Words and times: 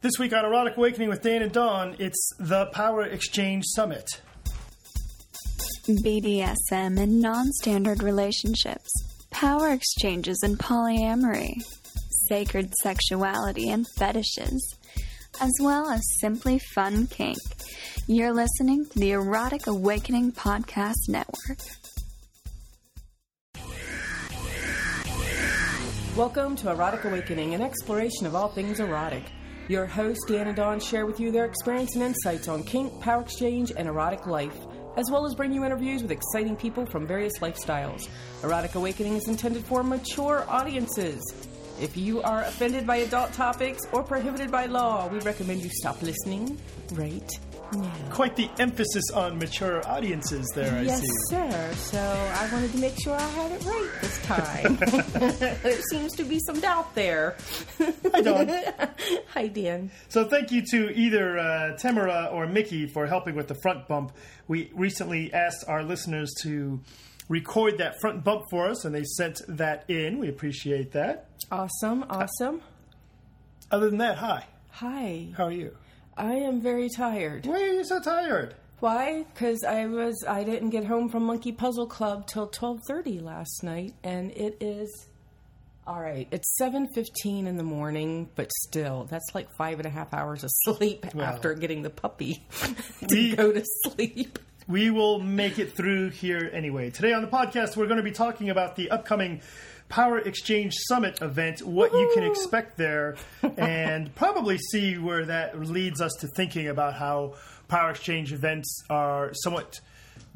This 0.00 0.12
week 0.16 0.32
on 0.32 0.44
Erotic 0.44 0.76
Awakening 0.76 1.08
with 1.08 1.22
Dan 1.22 1.42
and 1.42 1.50
Dawn, 1.50 1.96
it's 1.98 2.30
the 2.38 2.66
Power 2.66 3.02
Exchange 3.02 3.64
Summit. 3.66 4.22
BDSM 5.88 7.00
and 7.00 7.20
non 7.20 7.46
standard 7.54 8.04
relationships, 8.04 8.88
power 9.32 9.70
exchanges 9.70 10.38
and 10.44 10.56
polyamory, 10.56 11.52
sacred 12.28 12.72
sexuality 12.80 13.70
and 13.70 13.86
fetishes, 13.96 14.76
as 15.40 15.50
well 15.60 15.90
as 15.90 16.00
simply 16.20 16.60
fun 16.60 17.08
kink. 17.08 17.38
You're 18.06 18.32
listening 18.32 18.86
to 18.86 18.98
the 19.00 19.10
Erotic 19.10 19.66
Awakening 19.66 20.30
Podcast 20.30 21.08
Network. 21.08 21.58
Welcome 26.16 26.54
to 26.54 26.70
Erotic 26.70 27.04
Awakening, 27.04 27.54
an 27.54 27.62
exploration 27.62 28.26
of 28.26 28.36
all 28.36 28.48
things 28.48 28.78
erotic. 28.78 29.24
Your 29.68 29.84
hosts, 29.84 30.24
Dan 30.26 30.46
and 30.46 30.56
Dawn, 30.56 30.80
share 30.80 31.04
with 31.04 31.20
you 31.20 31.30
their 31.30 31.44
experience 31.44 31.94
and 31.94 32.02
insights 32.02 32.48
on 32.48 32.62
kink, 32.62 32.98
power 33.02 33.20
exchange, 33.20 33.70
and 33.76 33.86
erotic 33.86 34.26
life, 34.26 34.56
as 34.96 35.10
well 35.10 35.26
as 35.26 35.34
bring 35.34 35.52
you 35.52 35.62
interviews 35.62 36.00
with 36.00 36.10
exciting 36.10 36.56
people 36.56 36.86
from 36.86 37.06
various 37.06 37.38
lifestyles. 37.40 38.08
Erotic 38.42 38.76
Awakening 38.76 39.16
is 39.16 39.28
intended 39.28 39.62
for 39.66 39.82
mature 39.82 40.46
audiences. 40.48 41.22
If 41.78 41.98
you 41.98 42.22
are 42.22 42.44
offended 42.44 42.86
by 42.86 42.96
adult 42.96 43.34
topics 43.34 43.82
or 43.92 44.02
prohibited 44.02 44.50
by 44.50 44.64
law, 44.64 45.06
we 45.06 45.18
recommend 45.20 45.62
you 45.62 45.70
stop 45.70 46.00
listening 46.00 46.58
right. 46.92 47.30
Quite 48.10 48.34
the 48.36 48.48
emphasis 48.58 49.10
on 49.14 49.38
mature 49.38 49.86
audiences 49.86 50.50
there, 50.54 50.74
I 50.74 50.82
Yes, 50.82 51.00
see. 51.00 51.06
sir. 51.28 51.72
So 51.74 51.98
I 52.00 52.48
wanted 52.52 52.72
to 52.72 52.78
make 52.78 52.98
sure 53.02 53.14
I 53.14 53.20
had 53.20 53.52
it 53.52 53.64
right 53.64 53.90
this 54.00 54.22
time. 54.24 54.76
there 55.62 55.80
seems 55.90 56.14
to 56.16 56.24
be 56.24 56.38
some 56.46 56.60
doubt 56.60 56.94
there. 56.94 57.36
Hi, 58.12 58.20
Dawn. 58.22 58.48
Hi, 59.34 59.46
Dan. 59.48 59.90
So 60.08 60.24
thank 60.24 60.50
you 60.50 60.62
to 60.70 60.90
either 60.98 61.38
uh, 61.38 61.76
Tamara 61.76 62.30
or 62.32 62.46
Mickey 62.46 62.86
for 62.86 63.06
helping 63.06 63.34
with 63.34 63.48
the 63.48 63.56
front 63.62 63.86
bump. 63.86 64.12
We 64.46 64.70
recently 64.74 65.32
asked 65.34 65.64
our 65.68 65.82
listeners 65.82 66.32
to 66.42 66.80
record 67.28 67.78
that 67.78 68.00
front 68.00 68.24
bump 68.24 68.44
for 68.50 68.68
us, 68.68 68.86
and 68.86 68.94
they 68.94 69.04
sent 69.04 69.40
that 69.48 69.84
in. 69.90 70.18
We 70.18 70.28
appreciate 70.30 70.92
that. 70.92 71.28
Awesome, 71.52 72.04
awesome. 72.08 72.62
Other 73.70 73.90
than 73.90 73.98
that, 73.98 74.16
hi. 74.16 74.46
Hi. 74.70 75.28
How 75.36 75.44
are 75.44 75.52
you? 75.52 75.76
I 76.18 76.34
am 76.34 76.60
very 76.60 76.88
tired. 76.94 77.46
Why 77.46 77.62
are 77.62 77.72
you 77.72 77.84
so 77.84 78.00
tired? 78.00 78.54
Why? 78.80 79.24
Because 79.32 79.64
I 79.64 79.86
was 79.86 80.24
I 80.28 80.44
didn't 80.44 80.70
get 80.70 80.84
home 80.84 81.08
from 81.08 81.24
Monkey 81.24 81.52
Puzzle 81.52 81.86
Club 81.86 82.26
till 82.26 82.48
twelve 82.48 82.80
thirty 82.86 83.18
last 83.20 83.62
night, 83.62 83.94
and 84.04 84.30
it 84.32 84.56
is 84.60 85.06
all 85.86 86.00
right. 86.00 86.28
It's 86.30 86.56
seven 86.56 86.86
fifteen 86.94 87.46
in 87.46 87.56
the 87.56 87.62
morning, 87.64 88.28
but 88.34 88.50
still, 88.66 89.06
that's 89.10 89.34
like 89.34 89.48
five 89.56 89.78
and 89.78 89.86
a 89.86 89.90
half 89.90 90.12
hours 90.12 90.44
of 90.44 90.50
sleep 90.64 91.06
after 91.16 91.54
getting 91.54 91.82
the 91.82 91.90
puppy 91.90 92.44
to 93.08 93.14
We- 93.14 93.34
go 93.36 93.52
to 93.52 93.64
sleep. 93.84 94.38
We 94.68 94.90
will 94.90 95.18
make 95.18 95.58
it 95.58 95.74
through 95.74 96.10
here 96.10 96.50
anyway. 96.52 96.90
Today 96.90 97.14
on 97.14 97.22
the 97.22 97.28
podcast, 97.28 97.74
we're 97.74 97.86
going 97.86 97.96
to 97.96 98.02
be 98.02 98.10
talking 98.10 98.50
about 98.50 98.76
the 98.76 98.90
upcoming 98.90 99.40
Power 99.88 100.18
Exchange 100.18 100.74
Summit 100.88 101.22
event, 101.22 101.62
what 101.62 101.90
you 101.92 102.10
can 102.12 102.22
expect 102.22 102.76
there, 102.76 103.16
and 103.56 104.14
probably 104.14 104.58
see 104.58 104.98
where 104.98 105.24
that 105.24 105.58
leads 105.58 106.02
us 106.02 106.12
to 106.20 106.28
thinking 106.36 106.68
about 106.68 106.92
how 106.92 107.36
Power 107.68 107.88
Exchange 107.88 108.34
events 108.34 108.84
are 108.90 109.30
somewhat 109.32 109.80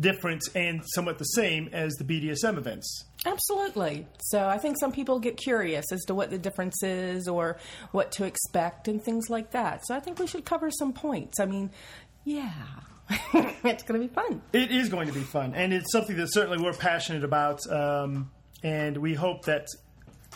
different 0.00 0.42
and 0.54 0.80
somewhat 0.94 1.18
the 1.18 1.24
same 1.24 1.68
as 1.70 1.92
the 1.96 2.04
BDSM 2.04 2.56
events. 2.56 3.04
Absolutely. 3.26 4.06
So 4.30 4.48
I 4.48 4.56
think 4.56 4.78
some 4.78 4.92
people 4.92 5.18
get 5.18 5.36
curious 5.36 5.92
as 5.92 6.00
to 6.06 6.14
what 6.14 6.30
the 6.30 6.38
difference 6.38 6.82
is 6.82 7.28
or 7.28 7.58
what 7.90 8.12
to 8.12 8.24
expect 8.24 8.88
and 8.88 9.04
things 9.04 9.28
like 9.28 9.50
that. 9.50 9.84
So 9.84 9.94
I 9.94 10.00
think 10.00 10.18
we 10.18 10.26
should 10.26 10.46
cover 10.46 10.70
some 10.70 10.94
points. 10.94 11.38
I 11.38 11.44
mean, 11.44 11.70
yeah, 12.24 12.50
it's 13.64 13.82
going 13.82 14.00
to 14.00 14.06
be 14.06 14.12
fun. 14.12 14.42
It 14.52 14.70
is 14.70 14.88
going 14.88 15.06
to 15.08 15.12
be 15.12 15.22
fun, 15.22 15.54
and 15.54 15.72
it's 15.72 15.90
something 15.92 16.16
that 16.16 16.32
certainly 16.32 16.62
we're 16.62 16.72
passionate 16.72 17.24
about, 17.24 17.60
um, 17.70 18.30
and 18.62 18.96
we 18.96 19.14
hope 19.14 19.44
that. 19.46 19.66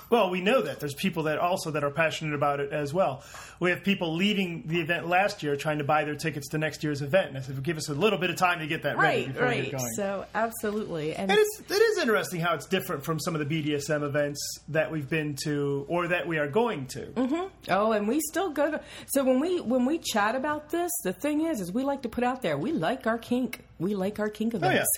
Well, 0.09 0.31
we 0.31 0.41
know 0.41 0.62
that 0.62 0.78
there's 0.78 0.94
people 0.94 1.25
that 1.25 1.39
also 1.39 1.72
that 1.72 1.83
are 1.83 1.91
passionate 1.91 2.34
about 2.34 2.61
it 2.61 2.72
as 2.72 2.94
well. 2.94 3.22
We 3.59 3.71
have 3.71 3.83
people 3.83 4.15
leaving 4.15 4.65
the 4.67 4.81
event 4.81 5.09
last 5.09 5.43
year 5.43 5.56
trying 5.56 5.78
to 5.78 5.84
buy 5.84 6.05
their 6.05 6.15
tickets 6.15 6.49
to 6.50 6.59
next 6.59 6.84
year's 6.84 7.03
event, 7.03 7.28
and 7.28 7.39
I 7.39 7.41
said, 7.41 7.61
"Give 7.62 7.77
us 7.77 7.89
a 7.89 7.94
little 7.94 8.19
bit 8.19 8.31
of 8.31 8.37
time 8.37 8.61
to 8.61 8.66
get 8.66 8.83
that 8.83 8.99
ready 8.99 9.27
Right, 9.27 9.34
we 9.34 9.41
right. 9.41 9.65
get 9.65 9.78
going." 9.78 9.93
So 9.95 10.25
absolutely, 10.34 11.15
and 11.15 11.31
and 11.31 11.41
it's 11.41 11.71
it 11.71 11.83
is 11.83 11.99
interesting 11.99 12.41
how 12.41 12.55
it's 12.55 12.66
different 12.66 13.03
from 13.03 13.19
some 13.19 13.34
of 13.34 13.47
the 13.47 13.62
BDSM 13.62 14.03
events 14.03 14.41
that 14.69 14.91
we've 14.91 15.09
been 15.09 15.34
to 15.45 15.87
or 15.89 16.09
that 16.09 16.27
we 16.27 16.39
are 16.39 16.49
going 16.49 16.87
to. 16.89 17.06
Mm-hmm. 17.06 17.47
oh, 17.71 17.93
and 17.93 18.06
we 18.06 18.21
still 18.21 18.50
go 18.50 18.71
to. 18.71 18.81
So 19.09 19.25
when 19.25 19.41
we 19.41 19.61
when 19.61 19.87
we 19.87 19.99
chat 19.99 20.37
about 20.37 20.71
this, 20.71 20.93
the 21.03 21.12
thing 21.12 21.47
is, 21.47 21.61
is 21.61 21.72
we 21.72 21.83
like 21.83 22.03
to 22.03 22.09
put 22.09 22.22
out 22.22 22.43
there 22.43 22.56
we 22.56 22.72
like 22.72 23.06
our 23.06 23.19
kink. 23.19 23.65
We 23.78 23.95
like 23.95 24.19
our 24.19 24.31
kink 24.31 24.55
oh, 24.55 24.59
events. 24.59 24.89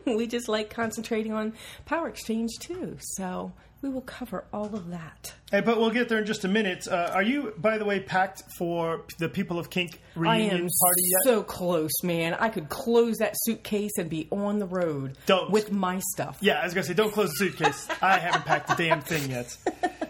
we 0.06 0.26
just 0.26 0.48
like 0.48 0.70
concentrating 0.70 1.32
on 1.32 1.54
power 1.86 2.08
exchange 2.08 2.50
too. 2.60 2.96
So 3.00 3.52
we 3.82 3.88
will 3.88 4.00
cover 4.02 4.44
all 4.52 4.74
of 4.74 4.90
that. 4.90 5.34
Hey, 5.50 5.60
but 5.60 5.78
we'll 5.78 5.90
get 5.90 6.08
there 6.08 6.18
in 6.18 6.24
just 6.24 6.44
a 6.44 6.48
minute. 6.48 6.86
Uh, 6.88 7.10
are 7.12 7.22
you, 7.22 7.52
by 7.58 7.78
the 7.78 7.84
way, 7.84 7.98
packed 7.98 8.42
for 8.56 9.04
the 9.18 9.28
People 9.28 9.58
of 9.58 9.70
Kink 9.70 10.00
reunion 10.14 10.50
party 10.80 11.02
yet? 11.02 11.20
so 11.24 11.42
close, 11.42 11.90
man. 12.04 12.34
I 12.34 12.48
could 12.48 12.68
close 12.68 13.18
that 13.18 13.34
suitcase 13.42 13.90
and 13.98 14.08
be 14.08 14.28
on 14.30 14.60
the 14.60 14.66
road 14.66 15.18
Don't. 15.26 15.50
with 15.50 15.72
my 15.72 16.00
stuff. 16.12 16.38
Yeah, 16.40 16.60
I 16.60 16.64
was 16.64 16.74
gonna 16.74 16.84
say, 16.86 16.94
don't 16.94 17.12
close 17.12 17.30
the 17.30 17.46
suitcase. 17.46 17.88
I 18.02 18.18
haven't 18.18 18.44
packed 18.44 18.68
the 18.68 18.76
damn 18.76 19.00
thing 19.00 19.30
yet. 19.30 19.56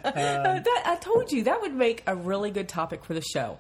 Uh, 0.05 0.13
that, 0.13 0.83
I 0.85 0.97
told 1.01 1.33
you 1.33 1.45
that 1.45 1.63
would 1.63 1.75
make 1.75 2.03
a 2.07 2.15
really 2.15 2.51
good 2.51 2.69
topic 2.69 3.05
for 3.05 3.15
the 3.15 3.23
show. 3.23 3.59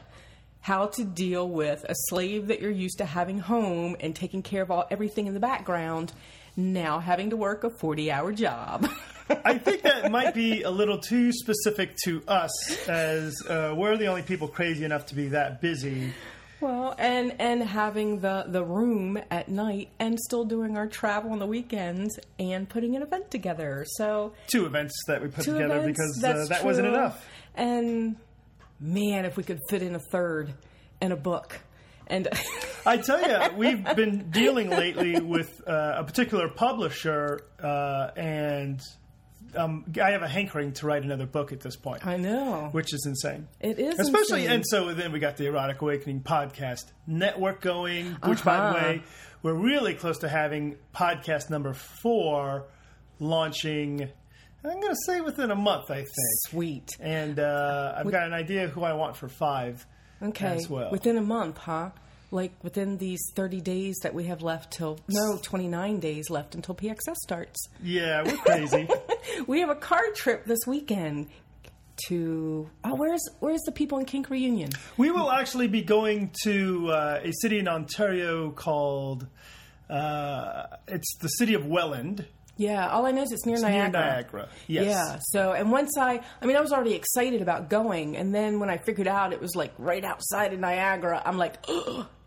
How 0.61 0.87
to 0.89 1.05
deal 1.05 1.49
with 1.49 1.85
a 1.89 1.95
slave 2.09 2.49
that 2.49 2.61
you're 2.61 2.71
used 2.71 2.99
to 2.99 3.05
having 3.05 3.39
home 3.39 3.97
and 3.99 4.15
taking 4.15 4.43
care 4.43 4.63
of 4.63 4.71
all 4.71 4.87
everything 4.91 5.27
in 5.27 5.35
the 5.35 5.41
background, 5.41 6.13
now 6.57 7.01
having 7.01 7.31
to 7.31 7.37
work 7.37 7.65
a 7.65 7.71
40 7.71 8.13
hour 8.13 8.33
job. 8.33 8.89
I 9.45 9.59
think 9.59 9.83
that 9.83 10.11
might 10.11 10.35
be 10.35 10.63
a 10.63 10.71
little 10.71 10.99
too 10.99 11.33
specific 11.33 11.97
to 12.05 12.23
us, 12.27 12.89
as 12.89 13.35
uh, 13.49 13.75
we're 13.77 13.97
the 13.97 14.07
only 14.07 14.23
people 14.23 14.49
crazy 14.49 14.85
enough 14.85 15.07
to 15.07 15.15
be 15.15 15.29
that 15.29 15.61
busy. 15.61 16.13
well, 16.61 16.95
and 16.99 17.35
and 17.39 17.63
having 17.63 18.21
the 18.21 18.45
the 18.49 18.65
room 18.65 19.19
at 19.31 19.49
night 19.49 19.91
and 19.99 20.19
still 20.19 20.45
doing 20.45 20.77
our 20.77 20.87
travel 20.87 21.33
on 21.33 21.39
the 21.39 21.47
weekends 21.47 22.19
and 22.39 22.69
putting 22.69 22.97
an 22.97 23.03
event 23.03 23.31
together. 23.31 23.85
So 23.97 24.33
Two 24.49 24.67
events 24.67 24.95
that 25.07 25.23
we 25.23 25.29
put 25.29 25.45
together 25.45 25.79
events, 25.79 26.21
because 26.21 26.25
uh, 26.25 26.47
that 26.49 26.65
wasn't 26.65 26.89
enough. 26.89 27.27
And 27.55 28.17
man, 28.81 29.25
if 29.25 29.37
we 29.37 29.43
could 29.45 29.61
fit 29.69 29.83
in 29.83 29.95
a 29.95 30.01
third 30.11 30.53
and 31.01 31.13
a 31.13 31.17
book. 31.17 31.59
And 32.09 32.29
I 32.87 32.97
tell 32.99 33.23
you, 33.23 33.57
we've 33.57 33.85
been 33.97 34.31
dealing 34.31 34.71
lately 34.71 35.21
with 35.21 35.63
uh, 35.67 35.95
a 35.99 36.05
particular 36.05 36.49
publisher, 36.49 37.41
uh, 37.63 38.11
and 38.17 38.81
um, 39.57 39.85
I 40.03 40.11
have 40.13 40.23
a 40.23 40.29
hankering 40.29 40.73
to 40.75 40.87
write 40.87 41.03
another 41.03 41.27
book 41.27 41.53
at 41.53 41.61
this 41.61 41.77
point. 41.77 42.07
I 42.07 42.17
know. 42.17 42.69
which 42.73 42.93
is 42.95 43.05
insane. 43.07 43.49
It 43.61 43.79
is 43.79 43.99
especially, 43.99 44.43
insane. 44.45 44.51
and 44.57 44.65
so 44.67 44.95
then 44.95 45.13
we 45.13 45.19
got 45.19 45.37
the 45.37 45.47
Erotic 45.47 45.81
Awakening 45.83 46.21
podcast 46.23 46.91
network 47.07 47.61
going, 47.61 48.13
which, 48.25 48.45
by 48.45 48.57
the 48.57 48.63
Uh-huh. 48.63 48.75
way, 48.79 49.03
we're 49.43 49.55
really 49.55 49.95
close 49.95 50.19
to 50.19 50.29
having 50.29 50.77
podcast 50.95 51.51
number 51.51 51.73
four 51.75 52.67
launching. 53.19 54.09
I'm 54.65 54.81
going 54.81 54.93
to 54.93 54.97
say 55.07 55.21
within 55.21 55.51
a 55.51 55.57
month, 55.57 55.91
I 55.91 55.97
think. 56.03 56.09
Sweet. 56.49 56.89
And 57.01 57.39
uh, 57.41 57.95
I've 57.97 58.11
got 58.11 58.27
an 58.27 58.33
idea 58.33 58.69
who 58.69 58.85
I 58.85 58.93
want 58.93 59.17
for 59.17 59.29
five. 59.29 59.85
Okay. 60.23 60.47
As 60.47 60.71
well. 60.71 60.91
Within 60.93 61.17
a 61.17 61.23
month, 61.23 61.59
huh? 61.59 61.91
Like 62.33 62.53
within 62.65 62.97
these 62.97 63.21
30 63.37 63.61
days 63.61 63.97
that 64.03 64.15
we 64.15 64.25
have 64.25 64.43
left 64.43 64.73
till, 64.73 64.99
no, 65.07 65.37
29 65.43 66.01
days 66.01 66.31
left 66.31 66.55
until 66.57 66.75
PXS 66.75 67.15
starts. 67.23 67.61
Yeah, 67.83 68.23
we're 68.25 68.37
crazy. 68.39 68.89
We 69.47 69.61
have 69.61 69.71
a 69.71 69.77
car 69.77 70.03
trip 70.17 70.47
this 70.47 70.59
weekend 70.67 71.29
to, 72.09 72.69
oh, 72.85 72.95
where's, 72.97 73.23
where's 73.41 73.61
the 73.63 73.73
people 73.73 73.99
in 73.99 74.05
Kink 74.05 74.31
Reunion? 74.31 74.71
we 74.97 75.11
will 75.11 75.31
actually 75.31 75.69
be 75.69 75.83
going 75.83 76.33
to 76.43 76.91
uh, 76.91 77.21
a 77.23 77.31
city 77.41 77.59
in 77.61 77.69
Ontario 77.69 78.51
called. 78.51 79.27
Uh, 79.89 80.65
it's 80.89 81.17
the 81.21 81.29
city 81.29 81.55
of 81.55 81.67
Welland. 81.67 82.25
Yeah, 82.57 82.89
all 82.91 83.07
I 83.07 83.13
know 83.13 83.23
is 83.23 83.33
it's 83.33 83.47
near 83.47 83.55
It's 83.55 83.63
Niagara. 83.63 83.91
near 83.91 84.11
Niagara. 84.15 84.49
Yes. 84.67 84.87
Yeah. 84.87 85.19
So, 85.21 85.53
and 85.53 85.71
once 85.71 85.97
I, 85.99 86.21
I 86.41 86.47
mean, 86.47 86.57
I 86.57 86.61
was 86.61 86.73
already 86.73 86.95
excited 86.95 87.43
about 87.43 87.69
going, 87.71 88.17
and 88.17 88.35
then 88.35 88.59
when 88.61 88.71
I 88.71 88.79
figured 88.79 89.07
out 89.09 89.33
it 89.33 89.41
was 89.41 89.55
like 89.55 89.73
right 89.79 90.05
outside 90.05 90.53
of 90.53 90.61
Niagara, 90.61 91.23
I'm 91.25 91.39
like, 91.39 91.57
Ugh, 91.69 92.07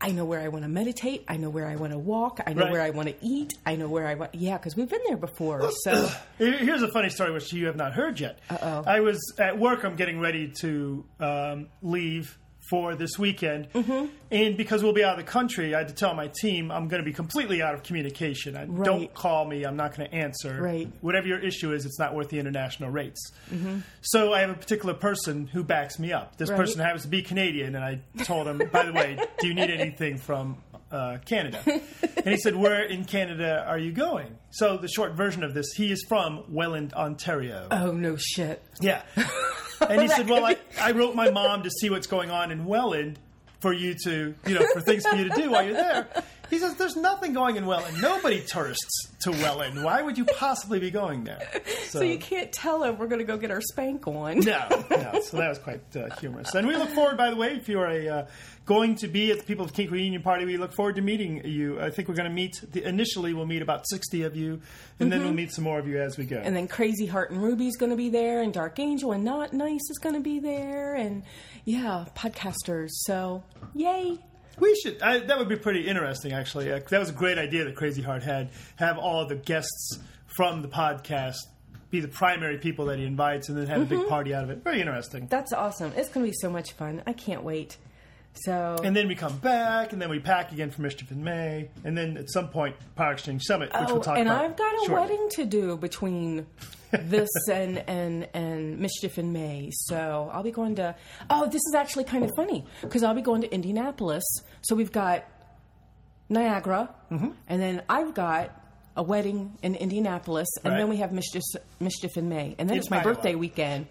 I 0.00 0.12
know 0.12 0.24
where 0.24 0.40
I 0.40 0.48
want 0.48 0.62
to 0.64 0.68
meditate. 0.68 1.24
I 1.26 1.36
know 1.38 1.50
where 1.50 1.66
I 1.66 1.74
want 1.76 1.92
to 1.92 1.98
walk. 1.98 2.40
I 2.46 2.52
know 2.52 2.62
Right. 2.64 2.72
where 2.72 2.82
I 2.82 2.90
want 2.90 3.08
to 3.08 3.14
eat. 3.20 3.54
I 3.66 3.74
know 3.74 3.88
where 3.88 4.06
I 4.06 4.14
want. 4.14 4.34
Yeah, 4.34 4.56
because 4.56 4.76
we've 4.76 4.88
been 4.88 5.00
there 5.08 5.16
before. 5.16 5.68
So, 5.82 6.08
Here's 6.38 6.82
a 6.82 6.88
funny 6.92 7.08
story 7.10 7.32
which 7.32 7.52
you 7.52 7.66
have 7.66 7.74
not 7.76 7.94
heard 7.94 8.20
yet. 8.20 8.38
Uh-oh. 8.48 8.84
I 8.86 9.00
was 9.00 9.20
at 9.38 9.58
work. 9.58 9.84
I'm 9.84 9.96
getting 9.96 10.20
ready 10.20 10.52
to 10.60 11.04
um, 11.18 11.66
leave 11.82 12.38
for 12.70 12.94
this 12.94 13.18
weekend. 13.18 13.70
Mm-hmm. 13.72 14.06
And 14.30 14.56
because 14.56 14.82
we'll 14.82 14.92
be 14.92 15.02
out 15.04 15.18
of 15.18 15.24
the 15.24 15.30
country, 15.30 15.74
I 15.74 15.78
had 15.78 15.88
to 15.88 15.94
tell 15.94 16.14
my 16.14 16.30
team 16.40 16.70
I'm 16.70 16.88
going 16.88 17.02
to 17.02 17.04
be 17.04 17.12
completely 17.14 17.62
out 17.62 17.74
of 17.74 17.82
communication. 17.82 18.56
I, 18.56 18.66
Right. 18.66 18.84
Don't 18.84 19.14
call 19.14 19.46
me. 19.46 19.64
I'm 19.64 19.76
not 19.76 19.96
going 19.96 20.08
to 20.10 20.14
answer. 20.14 20.60
Right. 20.60 20.88
Whatever 21.00 21.26
your 21.26 21.38
issue 21.38 21.72
is, 21.72 21.86
it's 21.86 21.98
not 21.98 22.14
worth 22.14 22.28
the 22.28 22.38
international 22.38 22.90
rates. 22.90 23.32
Mm-hmm. 23.50 23.78
So 24.02 24.32
I 24.34 24.40
have 24.40 24.50
a 24.50 24.54
particular 24.54 24.94
person 24.94 25.46
who 25.46 25.64
backs 25.64 25.98
me 25.98 26.12
up. 26.12 26.36
This 26.36 26.50
Right. 26.50 26.58
person 26.58 26.80
happens 26.80 27.02
to 27.02 27.08
be 27.08 27.22
Canadian, 27.22 27.74
and 27.74 27.84
I 27.84 28.00
told 28.24 28.46
him, 28.46 28.60
by 28.70 28.84
the 28.84 28.92
way, 28.92 29.18
do 29.40 29.46
you 29.48 29.54
need 29.54 29.70
anything 29.70 30.18
from 30.18 30.58
uh, 30.92 31.18
Canada? 31.24 31.60
and 31.66 32.26
he 32.26 32.36
said, 32.36 32.54
Where 32.56 32.82
in 32.84 33.04
Canada 33.04 33.64
are 33.66 33.78
you 33.78 33.92
going? 33.92 34.36
So 34.50 34.76
the 34.76 34.88
short 34.88 35.12
version 35.14 35.42
of 35.44 35.54
this, 35.54 35.72
he 35.76 35.90
is 35.92 36.04
from 36.08 36.44
Welland, 36.48 36.92
Ontario. 36.94 37.66
Oh 37.70 37.92
no 37.92 38.16
shit. 38.16 38.62
Yeah. 38.80 39.02
And 39.88 40.02
he 40.02 40.08
said, 40.08 40.28
Well, 40.28 40.44
I, 40.44 40.56
I 40.80 40.92
wrote 40.92 41.14
my 41.14 41.30
mom 41.30 41.62
to 41.62 41.70
see 41.70 41.90
what's 41.90 42.06
going 42.06 42.30
on 42.30 42.50
in 42.50 42.64
Welland 42.64 43.18
for 43.60 43.72
you 43.72 43.94
to, 44.04 44.34
you 44.46 44.54
know, 44.54 44.66
for 44.72 44.80
things 44.80 45.06
for 45.06 45.16
you 45.16 45.28
to 45.28 45.34
do 45.34 45.50
while 45.50 45.64
you're 45.64 45.74
there. 45.74 46.08
He 46.50 46.58
says, 46.58 46.74
There's 46.76 46.96
nothing 46.96 47.32
going 47.32 47.56
in 47.56 47.66
Welland. 47.66 48.00
Nobody 48.00 48.40
tourists 48.40 49.08
to 49.20 49.30
Welland. 49.30 49.82
Why 49.82 50.02
would 50.02 50.16
you 50.16 50.24
possibly 50.24 50.78
be 50.78 50.90
going 50.90 51.24
there? 51.24 51.46
So 51.88 52.02
you 52.02 52.18
can't 52.18 52.52
tell 52.52 52.82
him 52.82 52.98
we're 52.98 53.06
going 53.06 53.20
to 53.20 53.24
go 53.24 53.38
get 53.38 53.50
our 53.50 53.62
spank 53.62 54.06
on. 54.06 54.40
No, 54.40 54.68
no. 54.90 55.20
So 55.22 55.38
that 55.38 55.48
was 55.48 55.58
quite 55.58 55.80
uh, 55.96 56.14
humorous. 56.16 56.54
And 56.54 56.66
we 56.66 56.76
look 56.76 56.90
forward, 56.90 57.16
by 57.16 57.30
the 57.30 57.36
way, 57.36 57.54
if 57.54 57.66
you 57.66 57.80
are 57.80 57.88
a 57.88 58.08
uh, 58.08 58.26
going 58.66 58.96
to 58.96 59.08
be 59.08 59.30
at 59.30 59.38
the 59.38 59.44
People 59.44 59.64
of 59.64 59.72
Kink 59.72 59.90
reunion 59.90 60.20
party, 60.20 60.44
we 60.44 60.58
look 60.58 60.74
forward 60.74 60.96
to 60.96 61.02
meeting 61.02 61.46
you. 61.46 61.80
I 61.80 61.88
think 61.88 62.08
we're 62.08 62.14
going 62.14 62.28
to 62.28 62.34
meet. 62.34 62.60
The, 62.72 62.86
initially, 62.86 63.32
we'll 63.32 63.46
meet 63.46 63.62
about 63.62 63.88
sixty 63.88 64.22
of 64.22 64.36
you, 64.36 64.60
and 65.00 65.10
then 65.10 65.20
we'll 65.20 65.32
meet 65.32 65.50
some 65.50 65.64
more 65.64 65.78
of 65.78 65.88
you 65.88 65.98
as 65.98 66.18
we 66.18 66.26
go. 66.26 66.36
Mm-hmm. 66.36 66.46
And 66.46 66.56
then 66.56 66.68
Crazy 66.68 67.06
Heart 67.06 67.30
and 67.30 67.42
Ruby's 67.42 67.76
going 67.78 67.90
to 67.90 67.96
be 67.96 68.10
there, 68.10 68.42
and 68.42 68.52
Dark 68.52 68.78
Angel 68.78 69.12
and 69.12 69.24
Not 69.24 69.54
Nice 69.54 69.88
is 69.90 69.98
going 69.98 70.14
to 70.14 70.20
be 70.20 70.40
there, 70.40 70.94
and 70.94 71.22
yeah, 71.64 72.04
podcasters. 72.14 72.90
So 72.90 73.42
yay! 73.74 74.18
We 74.60 74.74
should. 74.76 75.00
I, 75.02 75.18
that 75.20 75.38
would 75.38 75.48
be 75.48 75.56
pretty 75.56 75.86
interesting, 75.86 76.32
actually. 76.32 76.72
Uh, 76.72 76.80
that 76.88 76.98
was 76.98 77.10
a 77.10 77.12
great 77.12 77.38
idea 77.38 77.64
that 77.64 77.76
Crazy 77.76 78.02
Heart 78.02 78.22
had. 78.22 78.50
Have 78.76 78.98
all 78.98 79.26
the 79.26 79.36
guests 79.36 79.98
from 80.26 80.62
the 80.62 80.68
podcast 80.68 81.36
be 81.90 82.00
the 82.00 82.08
primary 82.08 82.58
people 82.58 82.86
that 82.86 82.98
he 82.98 83.04
invites, 83.06 83.48
and 83.48 83.56
then 83.56 83.66
have 83.66 83.80
a 83.80 83.86
big 83.86 84.06
party 84.08 84.34
out 84.34 84.44
of 84.44 84.50
it. 84.50 84.62
Very 84.62 84.80
interesting. 84.80 85.26
That's 85.28 85.52
awesome. 85.52 85.92
It's 85.96 86.10
going 86.10 86.26
to 86.26 86.30
be 86.30 86.36
so 86.38 86.50
much 86.50 86.72
fun. 86.72 87.02
I 87.06 87.12
can't 87.14 87.42
wait. 87.42 87.78
So 88.44 88.76
And 88.84 88.94
then 88.96 89.08
we 89.08 89.14
come 89.14 89.36
back, 89.38 89.92
and 89.92 90.00
then 90.00 90.10
we 90.10 90.18
pack 90.18 90.52
again 90.52 90.70
for 90.70 90.82
Mischief 90.82 91.10
in 91.10 91.22
May, 91.24 91.70
and 91.84 91.96
then 91.96 92.16
at 92.16 92.30
some 92.30 92.48
point 92.48 92.76
Power 92.96 93.12
Exchange 93.12 93.42
Summit, 93.44 93.72
which 93.72 93.88
oh, 93.88 93.94
we'll 93.94 94.02
talk 94.02 94.18
and 94.18 94.28
about. 94.28 94.44
And 94.44 94.52
I've 94.52 94.56
got 94.58 94.74
a 94.74 94.86
shortly. 94.86 94.94
wedding 94.94 95.28
to 95.32 95.44
do 95.44 95.76
between 95.76 96.46
this 96.92 97.28
and 97.52 97.78
and 97.88 98.28
and 98.34 98.78
mischief 98.78 99.18
in 99.18 99.32
May. 99.32 99.70
So 99.72 100.30
I'll 100.32 100.42
be 100.42 100.50
going 100.52 100.76
to. 100.76 100.94
Oh, 101.30 101.46
this 101.46 101.62
is 101.68 101.74
actually 101.76 102.04
kind 102.04 102.24
of 102.24 102.30
funny 102.36 102.64
because 102.82 103.02
I'll 103.02 103.14
be 103.14 103.22
going 103.22 103.42
to 103.42 103.52
Indianapolis. 103.52 104.24
So 104.62 104.74
we've 104.76 104.92
got 104.92 105.24
Niagara, 106.28 106.90
Mm-hmm. 107.10 107.28
and 107.48 107.60
then 107.62 107.82
I've 107.88 108.14
got 108.14 108.50
a 108.96 109.02
wedding 109.02 109.56
in 109.62 109.74
Indianapolis, 109.76 110.48
and 110.64 110.72
Right. 110.72 110.78
then 110.80 110.88
we 110.88 110.96
have 110.98 111.12
mischief 111.12 111.42
mischief 111.80 112.16
in 112.16 112.28
May, 112.28 112.54
and 112.58 112.68
then 112.68 112.76
In 112.76 112.80
it's 112.80 112.90
my 112.90 113.02
birthday 113.02 113.34
weekend. 113.34 113.86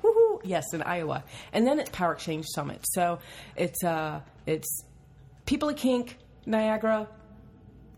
Yes, 0.48 0.74
in 0.74 0.82
Iowa, 0.82 1.24
and 1.54 1.68
then 1.68 1.80
it's 1.80 1.90
Power 1.90 2.14
Exchange 2.14 2.46
Summit. 2.48 2.80
So 2.84 3.20
it's 3.56 3.84
uh 3.84 4.22
it's 4.46 4.84
People 5.46 5.70
of 5.70 5.76
Kink, 5.76 6.18
Niagara, 6.46 7.08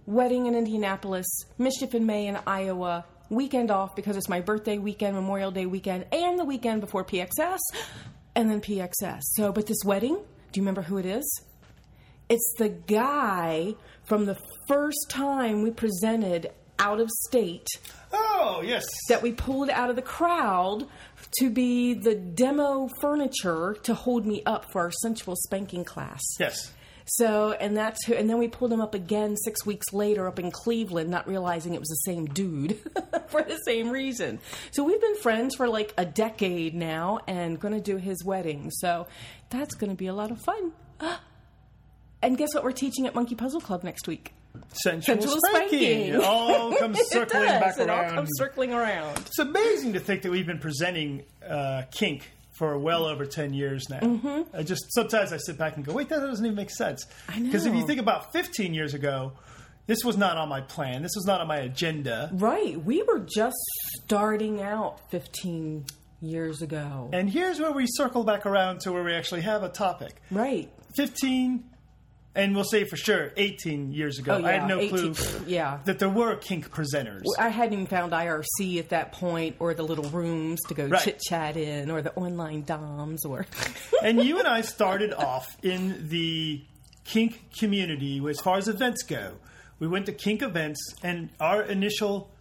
wedding 0.06 0.48
in 0.48 0.56
Indianapolis, 0.56 1.28
Mischief 1.57 1.94
in 1.96 2.06
May 2.06 2.28
in 2.28 2.38
Iowa, 2.48 3.06
weekend 3.30 3.72
off 3.72 3.96
because 3.96 4.18
it's 4.18 4.30
my 4.30 4.42
birthday 4.42 4.78
weekend, 4.78 5.16
Memorial 5.16 5.51
Day 5.51 5.66
weekend, 5.66 6.06
and 6.12 6.40
the 6.40 6.46
weekend 6.46 6.81
before 6.81 7.04
PXS, 7.04 7.60
and 8.36 8.50
then 8.50 8.62
PXS. 8.62 9.22
So, 9.36 9.51
but 9.51 9.68
this 9.68 9.84
wedding, 9.86 10.16
do 10.51 10.60
you 10.60 10.63
remember 10.63 10.81
who 10.81 10.98
it 10.98 11.06
is? 11.06 11.44
It's 12.28 12.54
the 12.57 12.69
guy 12.69 13.75
from 14.04 14.25
the 14.25 14.38
first 14.68 15.07
time 15.10 15.63
we 15.63 15.72
presented 15.72 16.51
out 16.79 16.99
of 16.99 17.09
state 17.27 17.67
Oh 18.11 18.61
yes, 18.65 18.85
that 19.07 19.21
we 19.21 19.31
pulled 19.31 19.69
out 19.69 19.89
of 19.89 19.95
the 19.95 20.01
crowd 20.01 20.87
to 21.39 21.49
be 21.49 21.93
the 21.93 22.15
demo 22.15 22.89
furniture 23.01 23.77
to 23.83 23.93
hold 23.93 24.25
me 24.25 24.41
up 24.45 24.71
for 24.71 24.81
our 24.81 24.91
sensual 24.91 25.35
spanking 25.35 25.83
class. 25.83 26.21
yes. 26.39 26.71
So, 27.11 27.53
and 27.53 27.75
that's 27.75 28.05
who, 28.05 28.13
and 28.13 28.29
then 28.29 28.37
we 28.37 28.47
pulled 28.47 28.71
him 28.71 28.81
up 28.81 28.93
again 28.93 29.35
six 29.35 29.65
weeks 29.65 29.91
later 29.93 30.27
up 30.27 30.37
in 30.37 30.51
Cleveland, 30.51 31.09
not 31.09 31.27
realizing 31.27 31.73
it 31.73 31.79
was 31.79 31.89
the 31.89 32.11
same 32.11 32.27
dude 32.27 32.77
for 33.29 33.41
the 33.41 33.57
same 33.65 33.89
reason. 33.89 34.39
So 34.69 34.83
we've 34.83 35.01
been 35.01 35.15
friends 35.15 35.55
for 35.55 35.67
like 35.67 35.91
a 35.97 36.05
decade 36.05 36.75
now 36.75 37.19
and 37.25 37.59
going 37.59 37.73
to 37.73 37.81
do 37.81 37.97
his 37.97 38.23
wedding. 38.23 38.69
So 38.69 39.07
that's 39.49 39.73
going 39.73 39.89
to 39.89 39.95
be 39.95 40.05
a 40.05 40.13
lot 40.13 40.31
of 40.31 40.39
fun. 40.41 40.71
And 42.21 42.37
guess 42.37 42.53
what 42.53 42.65
we're 42.65 42.73
teaching 42.73 43.07
at 43.07 43.15
Monkey 43.15 43.33
Puzzle 43.33 43.61
Club 43.61 43.81
next 43.81 44.05
week? 44.05 44.33
Sensual, 44.74 45.16
Sensual 45.22 45.38
spanking. 45.48 45.80
spanking. 45.80 46.13
It 46.16 46.24
all 46.24 46.75
comes 46.75 47.00
circling 47.10 47.44
does. 47.44 47.60
back 47.62 47.78
it 47.80 47.88
around. 47.88 48.06
all 48.06 48.12
comes 48.12 48.30
circling 48.38 48.74
around. 48.74 49.18
It's 49.19 49.40
amazing 49.40 49.94
to 49.94 50.00
think 50.00 50.24
that 50.24 50.31
we've 50.31 50.46
been 50.48 50.60
presenting 50.60 51.24
uh, 51.48 51.84
kink 51.92 52.30
for 52.57 52.78
well 52.78 53.06
over 53.06 53.25
10 53.25 53.54
years 53.54 53.90
now. 53.90 54.00
Mm-hmm. 54.00 54.56
I 54.56 54.63
just 54.63 54.94
sometimes 54.94 55.31
I 55.31 55.38
sit 55.38 55.57
back 55.57 55.75
and 55.78 55.86
go, 55.86 55.94
wait, 55.94 56.10
that 56.10 56.19
doesn't 56.19 56.46
even 56.46 56.56
make 56.56 56.72
sense. 56.72 57.06
I 57.30 57.40
know. 57.40 57.46
Because 57.46 57.66
if 57.66 57.74
you 57.74 57.86
think 57.88 58.00
about 58.00 58.34
15 58.34 58.74
years 58.74 58.94
ago, 58.94 59.34
this 59.88 60.04
was 60.04 60.18
not 60.18 60.38
on 60.38 60.50
my 60.50 60.62
plan. 60.62 61.01
This 61.01 61.13
was 61.16 61.25
not 61.25 61.42
on 61.42 61.48
my 61.48 61.57
agenda. 61.57 62.30
Right. 62.34 62.80
We 62.84 63.01
were 63.04 63.19
just 63.34 63.57
starting 64.04 64.62
out 64.62 65.10
15 65.10 65.86
years 66.22 66.62
ago. 66.62 67.10
And 67.13 67.30
here's 67.30 67.60
where 67.60 67.72
we 67.72 67.86
circle 67.88 68.24
back 68.24 68.46
around 68.46 68.81
to 68.81 68.92
where 68.92 69.04
we 69.04 69.13
actually 69.13 69.42
have 69.42 69.63
a 69.63 69.69
topic. 69.69 70.22
Right. 70.30 70.69
15, 70.96 71.63
and 72.35 72.55
we'll 72.55 72.63
say 72.63 72.83
for 72.83 72.95
sure 72.95 73.31
18 73.37 73.91
years 73.91 74.19
ago, 74.19 74.39
Oh, 74.41 74.45
I 74.45 74.51
had 74.51 74.67
no 74.67 74.79
18 74.79 75.13
clue 75.15 75.41
yeah. 75.47 75.79
that 75.85 75.99
there 75.99 76.09
were 76.09 76.35
kink 76.35 76.69
presenters. 76.71 77.23
I 77.37 77.49
hadn't 77.49 77.73
even 77.73 77.87
found 77.87 78.11
IRC 78.11 78.79
at 78.79 78.89
that 78.89 79.11
point, 79.11 79.55
or 79.59 79.73
the 79.73 79.83
little 79.83 80.05
rooms 80.05 80.59
to 80.67 80.73
go 80.73 80.87
Right. 80.87 81.01
chit 81.01 81.19
chat 81.19 81.57
in, 81.57 81.89
or 81.89 82.01
the 82.01 82.13
online 82.13 82.63
DOMs, 82.63 83.25
or 83.25 83.45
and 84.03 84.23
you 84.23 84.39
and 84.39 84.47
I 84.47 84.61
started 84.61 85.13
off 85.13 85.57
in 85.63 86.09
the 86.09 86.63
kink 87.03 87.51
community 87.57 88.21
as 88.29 88.39
far 88.39 88.57
as 88.57 88.67
events 88.67 89.03
go. 89.03 89.33
We 89.79 89.87
went 89.87 90.05
to 90.07 90.11
kink 90.11 90.41
events, 90.41 90.79
and 91.01 91.29
our 91.39 91.63
initial 91.63 92.31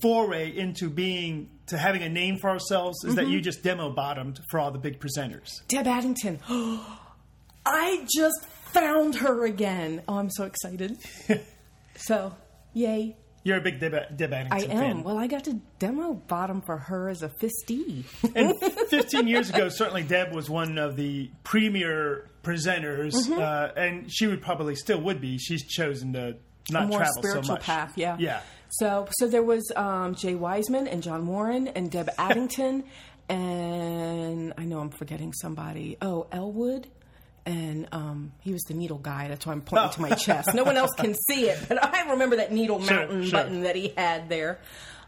foray 0.00 0.56
into 0.56 0.88
being 0.88 1.50
to 1.66 1.76
having 1.76 2.02
a 2.02 2.08
name 2.08 2.38
for 2.38 2.50
ourselves 2.50 3.04
is 3.04 3.14
that 3.16 3.24
mm-hmm. 3.24 3.32
you 3.32 3.40
just 3.40 3.62
demo 3.62 3.90
bottomed 3.90 4.40
for 4.50 4.58
all 4.58 4.70
the 4.70 4.78
big 4.78 5.00
presenters. 5.00 5.48
Deb 5.68 5.86
Addington. 5.86 6.38
I 7.66 8.06
just 8.16 8.46
found 8.72 9.16
her 9.16 9.44
again. 9.44 10.02
Oh, 10.08 10.14
I'm 10.18 10.30
so 10.30 10.44
excited. 10.44 10.96
so, 11.96 12.34
yay. 12.74 13.16
You're 13.44 13.58
a 13.58 13.60
big 13.60 13.80
Deb, 13.80 13.94
Deb 14.16 14.32
I 14.32 14.36
am. 14.36 14.68
fan. 14.68 15.02
Well, 15.04 15.16
I 15.16 15.26
got 15.26 15.44
to 15.44 15.58
demo 15.78 16.12
bottom 16.14 16.60
for 16.60 16.76
her 16.76 17.08
as 17.08 17.22
a 17.22 17.28
fistee. 17.30 18.04
and 18.34 18.54
15 18.90 19.26
years 19.26 19.48
ago, 19.48 19.68
certainly 19.70 20.02
Deb 20.02 20.32
was 20.34 20.50
one 20.50 20.76
of 20.76 20.96
the 20.96 21.30
premier 21.44 22.28
presenters, 22.42 23.12
Mm-hmm. 23.14 23.38
uh, 23.40 23.68
and 23.80 24.12
she 24.12 24.26
would 24.26 24.42
probably 24.42 24.74
still 24.74 25.00
would 25.02 25.20
be. 25.20 25.38
She's 25.38 25.66
chosen 25.66 26.12
to 26.14 26.36
not 26.70 26.88
more 26.88 26.98
travel 26.98 27.14
so 27.14 27.20
spiritual 27.28 27.54
much. 27.54 27.62
path. 27.62 27.92
Yeah, 27.96 28.16
yeah. 28.18 28.40
So, 28.70 29.06
so 29.18 29.28
there 29.28 29.42
was 29.42 29.72
um, 29.76 30.14
Jay 30.14 30.34
Wiseman 30.34 30.86
and 30.86 31.02
John 31.02 31.26
Warren 31.26 31.68
and 31.68 31.90
Deb 31.90 32.10
Addington, 32.18 32.84
and 33.30 34.52
I 34.58 34.64
know 34.64 34.80
I'm 34.80 34.90
forgetting 34.90 35.32
somebody. 35.32 35.96
Oh, 36.02 36.26
Elwood. 36.32 36.88
And 37.50 37.88
um, 37.92 38.32
he 38.40 38.52
was 38.52 38.62
the 38.64 38.74
needle 38.74 38.98
guy. 38.98 39.28
That's 39.28 39.46
why 39.46 39.52
I'm 39.54 39.62
pointing 39.62 39.90
to 39.92 40.00
my 40.02 40.10
chest. 40.10 40.52
No 40.52 40.64
one 40.64 40.76
else 40.76 40.90
can 40.96 41.14
see 41.28 41.48
it, 41.48 41.58
but 41.66 41.82
I 41.82 42.10
remember 42.10 42.36
that 42.36 42.52
needle 42.52 42.80
Sure, 42.82 42.94
mountain 42.96 43.22
sure. 43.24 43.32
button 43.32 43.62
that 43.62 43.74
he 43.74 43.94
had 43.96 44.28
there. 44.28 44.58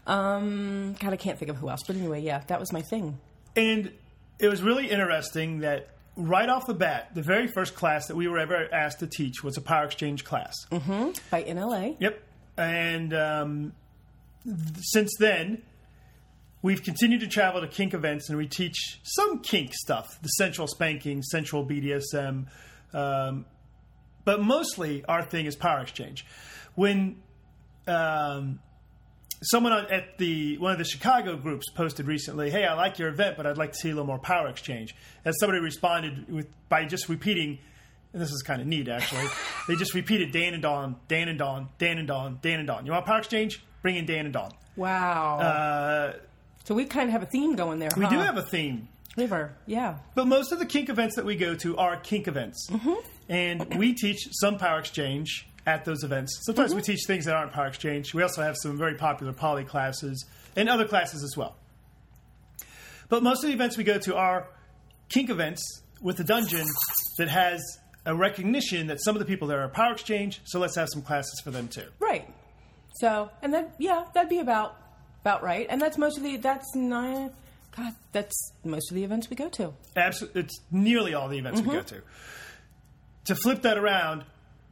Um, 0.07 0.95
God, 0.99 1.13
I 1.13 1.17
can't 1.17 1.37
think 1.37 1.51
of 1.51 1.57
who 1.57 1.69
else. 1.69 1.81
But 1.85 1.97
anyway, 1.97 2.21
yeah, 2.21 2.41
that 2.47 2.59
was 2.59 2.73
my 2.73 2.81
thing. 2.81 3.19
And 3.55 3.91
it 4.39 4.47
was 4.47 4.63
really 4.63 4.89
interesting 4.89 5.59
that 5.59 5.89
right 6.15 6.49
off 6.49 6.65
the 6.65 6.73
bat, 6.73 7.13
the 7.13 7.21
very 7.21 7.47
first 7.47 7.75
class 7.75 8.07
that 8.07 8.15
we 8.15 8.27
were 8.27 8.39
ever 8.39 8.67
asked 8.73 8.99
to 8.99 9.07
teach 9.07 9.43
was 9.43 9.55
a 9.57 9.61
power 9.61 9.85
exchange 9.85 10.23
class. 10.25 10.55
By 10.71 11.43
NLA. 11.43 11.95
Yep. 11.99 12.23
And 12.57 13.13
um, 13.13 13.73
th- 14.45 14.57
since 14.81 15.11
then, 15.19 15.61
we've 16.61 16.83
continued 16.83 17.21
to 17.21 17.27
travel 17.27 17.61
to 17.61 17.67
kink 17.67 17.93
events 17.93 18.29
and 18.29 18.37
we 18.37 18.47
teach 18.47 18.99
some 19.03 19.39
kink 19.39 19.73
stuff 19.73 20.19
the 20.21 20.29
sensual 20.29 20.67
spanking, 20.67 21.21
sensual 21.21 21.65
BDSM. 21.65 22.47
Um, 22.93 23.45
but 24.23 24.41
mostly 24.41 25.03
our 25.05 25.23
thing 25.23 25.45
is 25.45 25.55
power 25.55 25.81
exchange. 25.81 26.25
When 26.75 27.17
um, 27.87 28.59
someone 29.41 29.71
on, 29.71 29.91
at 29.91 30.17
the 30.17 30.57
one 30.57 30.71
of 30.71 30.77
the 30.77 30.85
Chicago 30.85 31.35
groups 31.35 31.69
posted 31.71 32.07
recently, 32.07 32.49
"Hey, 32.49 32.65
I 32.65 32.73
like 32.75 32.99
your 32.99 33.09
event, 33.09 33.37
but 33.37 33.47
I'd 33.47 33.57
like 33.57 33.71
to 33.73 33.77
see 33.77 33.89
a 33.89 33.93
little 33.93 34.05
more 34.05 34.19
power 34.19 34.47
exchange." 34.47 34.95
And 35.25 35.33
somebody 35.39 35.59
responded 35.59 36.31
with 36.31 36.47
by 36.69 36.85
just 36.85 37.09
repeating, 37.09 37.59
and 38.13 38.21
this 38.21 38.31
is 38.31 38.43
kind 38.43 38.61
of 38.61 38.67
neat 38.67 38.87
actually. 38.87 39.25
they 39.67 39.75
just 39.75 39.93
repeated 39.93 40.31
Dan 40.31 40.53
and 40.53 40.61
Dawn, 40.61 40.97
Dan 41.07 41.27
and 41.27 41.39
Dawn, 41.39 41.69
Dan 41.79 41.97
and 41.97 42.07
Dawn, 42.07 42.39
Dan 42.41 42.59
and 42.59 42.67
Dawn. 42.67 42.85
You 42.85 42.91
want 42.91 43.05
power 43.05 43.19
exchange? 43.19 43.63
Bring 43.81 43.95
in 43.95 44.05
Dan 44.05 44.25
and 44.25 44.33
Dawn. 44.33 44.51
Wow. 44.75 45.39
Uh, 45.39 46.13
so 46.71 46.75
we 46.75 46.85
kind 46.85 47.09
of 47.09 47.11
have 47.11 47.21
a 47.21 47.25
theme 47.25 47.57
going 47.57 47.79
there. 47.79 47.89
we 47.97 48.05
huh? 48.05 48.09
do 48.09 48.19
have 48.19 48.37
a 48.37 48.43
theme. 48.43 48.87
We 49.17 49.23
Liver, 49.23 49.57
yeah. 49.65 49.97
But 50.15 50.27
most 50.27 50.53
of 50.53 50.59
the 50.59 50.65
kink 50.65 50.87
events 50.87 51.17
that 51.17 51.25
we 51.25 51.35
go 51.35 51.53
to 51.55 51.75
are 51.75 51.97
kink 51.97 52.29
events. 52.29 52.69
Mm-hmm. 52.71 52.93
And 53.27 53.75
we 53.75 53.93
teach 53.93 54.29
some 54.31 54.57
power 54.57 54.79
exchange 54.79 55.49
at 55.67 55.83
those 55.83 56.05
events. 56.05 56.39
Sometimes 56.45 56.73
we 56.73 56.79
mm-hmm. 56.79 56.93
teach 56.93 57.01
things 57.05 57.25
that 57.25 57.35
aren't 57.35 57.51
power 57.51 57.67
exchange. 57.67 58.13
We 58.13 58.23
also 58.23 58.41
have 58.41 58.55
some 58.55 58.77
very 58.77 58.95
popular 58.95 59.33
poly 59.33 59.65
classes 59.65 60.25
and 60.55 60.69
other 60.69 60.85
classes 60.85 61.23
as 61.25 61.35
well. 61.35 61.57
But 63.09 63.21
most 63.21 63.43
of 63.43 63.49
the 63.49 63.53
events 63.53 63.75
we 63.75 63.83
go 63.83 63.97
to 63.97 64.15
are 64.15 64.47
kink 65.09 65.29
events 65.29 65.81
with 65.99 66.21
a 66.21 66.23
dungeon 66.23 66.67
that 67.17 67.27
has 67.27 67.61
a 68.05 68.15
recognition 68.15 68.87
that 68.87 69.03
some 69.03 69.13
of 69.13 69.19
the 69.19 69.25
people 69.25 69.49
there 69.49 69.59
are 69.59 69.67
power 69.67 69.91
exchange, 69.91 70.39
so 70.45 70.57
let's 70.57 70.77
have 70.77 70.87
some 70.87 71.01
classes 71.01 71.41
for 71.43 71.51
them 71.51 71.67
too. 71.67 71.89
Right. 71.99 72.33
So, 72.93 73.29
and 73.41 73.53
then 73.53 73.73
yeah, 73.77 74.05
that'd 74.13 74.29
be 74.29 74.39
about 74.39 74.80
about 75.21 75.43
right. 75.43 75.67
And 75.69 75.81
that's 75.81 75.97
most 75.97 76.17
of 76.17 76.23
the 76.23 76.37
that's 76.37 76.75
nine. 76.75 77.31
God, 77.75 77.93
that's 78.11 78.51
most 78.65 78.91
of 78.91 78.95
the 78.95 79.03
events 79.03 79.29
we 79.29 79.35
go 79.37 79.47
to. 79.49 79.73
Absolutely, 79.95 80.41
it's 80.41 80.59
nearly 80.71 81.13
all 81.13 81.29
the 81.29 81.37
events 81.37 81.61
we 81.61 81.67
go 81.71 81.81
to. 81.81 82.01
To 83.25 83.35
flip 83.35 83.61
that 83.61 83.77
around, 83.77 84.25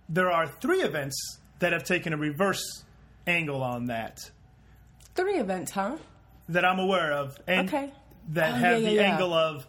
there 0.10 0.30
are 0.30 0.48
three 0.48 0.82
events 0.82 1.16
that 1.60 1.72
have 1.72 1.84
taken 1.86 2.12
a 2.14 2.18
reverse 2.18 2.84
angle 3.28 3.62
on 3.64 3.86
that 3.88 4.20
Three 5.16 5.36
events, 5.36 5.72
huh? 5.72 5.98
that 6.50 6.66
I'm 6.66 6.80
aware 6.80 7.14
of, 7.14 7.38
and 7.48 7.68
Okay. 7.70 7.92
that 8.30 8.54
Oh, 8.54 8.58
have 8.58 8.82
yeah, 8.82 8.90
the 8.90 8.96
yeah. 8.96 9.02
angle 9.14 9.34
of 9.34 9.66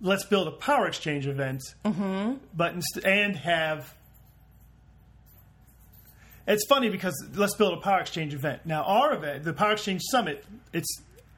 let's 0.00 0.24
build 0.24 0.48
a 0.48 0.52
power 0.52 0.86
exchange 0.86 1.26
event, 1.26 1.62
mm-hmm. 1.84 2.34
but 2.54 2.74
inst- 2.74 3.00
and 3.04 3.36
have. 3.36 3.94
It's 6.46 6.66
funny 6.66 6.88
because 6.88 7.14
let's 7.34 7.54
build 7.54 7.72
a 7.74 7.80
power 7.80 8.00
exchange 8.00 8.34
event. 8.34 8.66
Now, 8.66 8.82
our 8.82 9.14
event, 9.14 9.44
the 9.44 9.52
Power 9.52 9.72
Exchange 9.72 10.02
Summit, 10.10 10.44
it's 10.72 10.88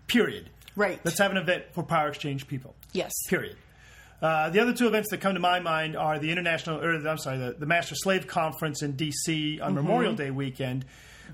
period. 0.07 0.51
Right. 0.77 1.01
Let's 1.05 1.19
have 1.19 1.31
an 1.31 1.37
event 1.37 1.65
for 1.73 1.83
power 1.83 2.09
exchange 2.09 2.47
people. 2.47 2.75
Yes. 2.93 3.13
Period. 3.29 3.57
Uh, 4.21 4.49
the 4.51 4.61
other 4.61 4.73
two 4.73 4.87
events 4.87 5.11
that 5.11 5.21
come 5.21 5.35
to 5.35 5.41
my 5.41 5.61
mind 5.61 5.97
are 5.97 6.19
the 6.19 6.31
international, 6.31 6.83
or 6.83 6.95
I'm 7.07 7.19
sorry, 7.19 7.39
the, 7.39 7.57
the 7.59 7.67
Master 7.67 7.95
Slave 7.95 8.27
Conference 8.27 8.83
in 8.83 8.93
D.C. 8.93 9.61
on 9.61 9.75
Memorial 9.75 10.15
Day 10.15 10.31
weekend, 10.31 10.87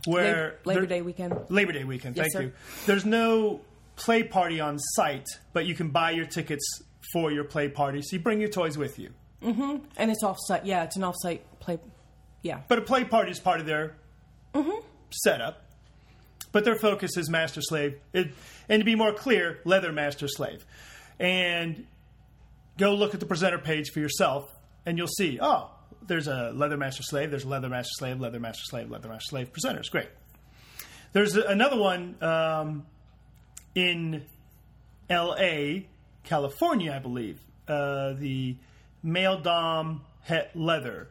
where 0.06 0.58
Lab- 0.64 0.76
Labor 0.76 0.86
Day 0.86 1.02
weekend. 1.02 1.34
Labor 1.48 1.72
Day 1.72 1.84
weekend. 1.84 2.16
Yes, 2.16 2.24
thank 2.24 2.32
sir. 2.32 2.42
you. 2.42 2.52
There's 2.86 3.04
no 3.04 3.60
play 3.96 4.24
party 4.24 4.60
on 4.60 4.78
site, 4.78 5.26
but 5.52 5.66
you 5.66 5.74
can 5.74 5.90
buy 5.90 6.10
your 6.10 6.26
tickets 6.26 6.64
for 7.12 7.30
your 7.30 7.44
play 7.44 7.68
party. 7.68 8.02
So 8.02 8.16
you 8.16 8.22
bring 8.22 8.40
your 8.40 8.50
toys 8.50 8.76
with 8.76 8.98
you. 8.98 9.10
Mm-hmm. 9.42 9.84
And 9.96 10.10
it's 10.10 10.24
offsite. 10.24 10.62
Yeah, 10.64 10.84
it's 10.84 10.96
an 10.96 11.02
offsite 11.02 11.40
play. 11.60 11.78
Yeah. 12.42 12.60
But 12.68 12.78
a 12.78 12.82
play 12.82 13.04
party 13.04 13.30
is 13.30 13.38
part 13.40 13.60
of 13.60 13.66
their 13.66 13.96
Mm-hmm. 14.54 14.84
setup. 15.10 15.62
But 16.52 16.64
their 16.64 16.74
focus 16.74 17.16
is 17.16 17.30
Master 17.30 17.60
Slave. 17.62 18.00
It, 18.12 18.32
and 18.68 18.80
to 18.80 18.84
be 18.84 18.96
more 18.96 19.12
clear, 19.12 19.60
Leather 19.64 19.92
Master 19.92 20.26
Slave. 20.26 20.64
And 21.20 21.86
go 22.78 22.94
look 22.94 23.14
at 23.14 23.20
the 23.20 23.26
presenter 23.26 23.58
page 23.58 23.90
for 23.90 24.00
yourself, 24.00 24.50
and 24.84 24.98
you'll 24.98 25.06
see, 25.06 25.38
oh, 25.40 25.70
there's 26.02 26.26
a 26.26 26.50
Leather 26.52 26.76
Master 26.76 27.04
Slave, 27.04 27.30
there's 27.30 27.44
a 27.44 27.48
Leather 27.48 27.68
Master 27.68 27.92
Slave, 27.98 28.18
Leather 28.20 28.40
Master 28.40 28.64
Slave, 28.64 28.90
Leather 28.90 29.08
Master 29.08 29.28
Slave 29.28 29.52
presenters. 29.52 29.88
Great. 29.90 30.08
There's 31.12 31.36
another 31.36 31.76
one 31.78 32.16
um, 32.22 32.86
in 33.76 34.24
L.A., 35.08 35.86
California, 36.24 36.92
I 36.92 36.98
believe. 36.98 37.38
Uh, 37.68 38.14
the 38.14 38.56
Male 39.02 39.38
Dom 39.40 40.00
Het 40.22 40.50
Leather 40.56 41.08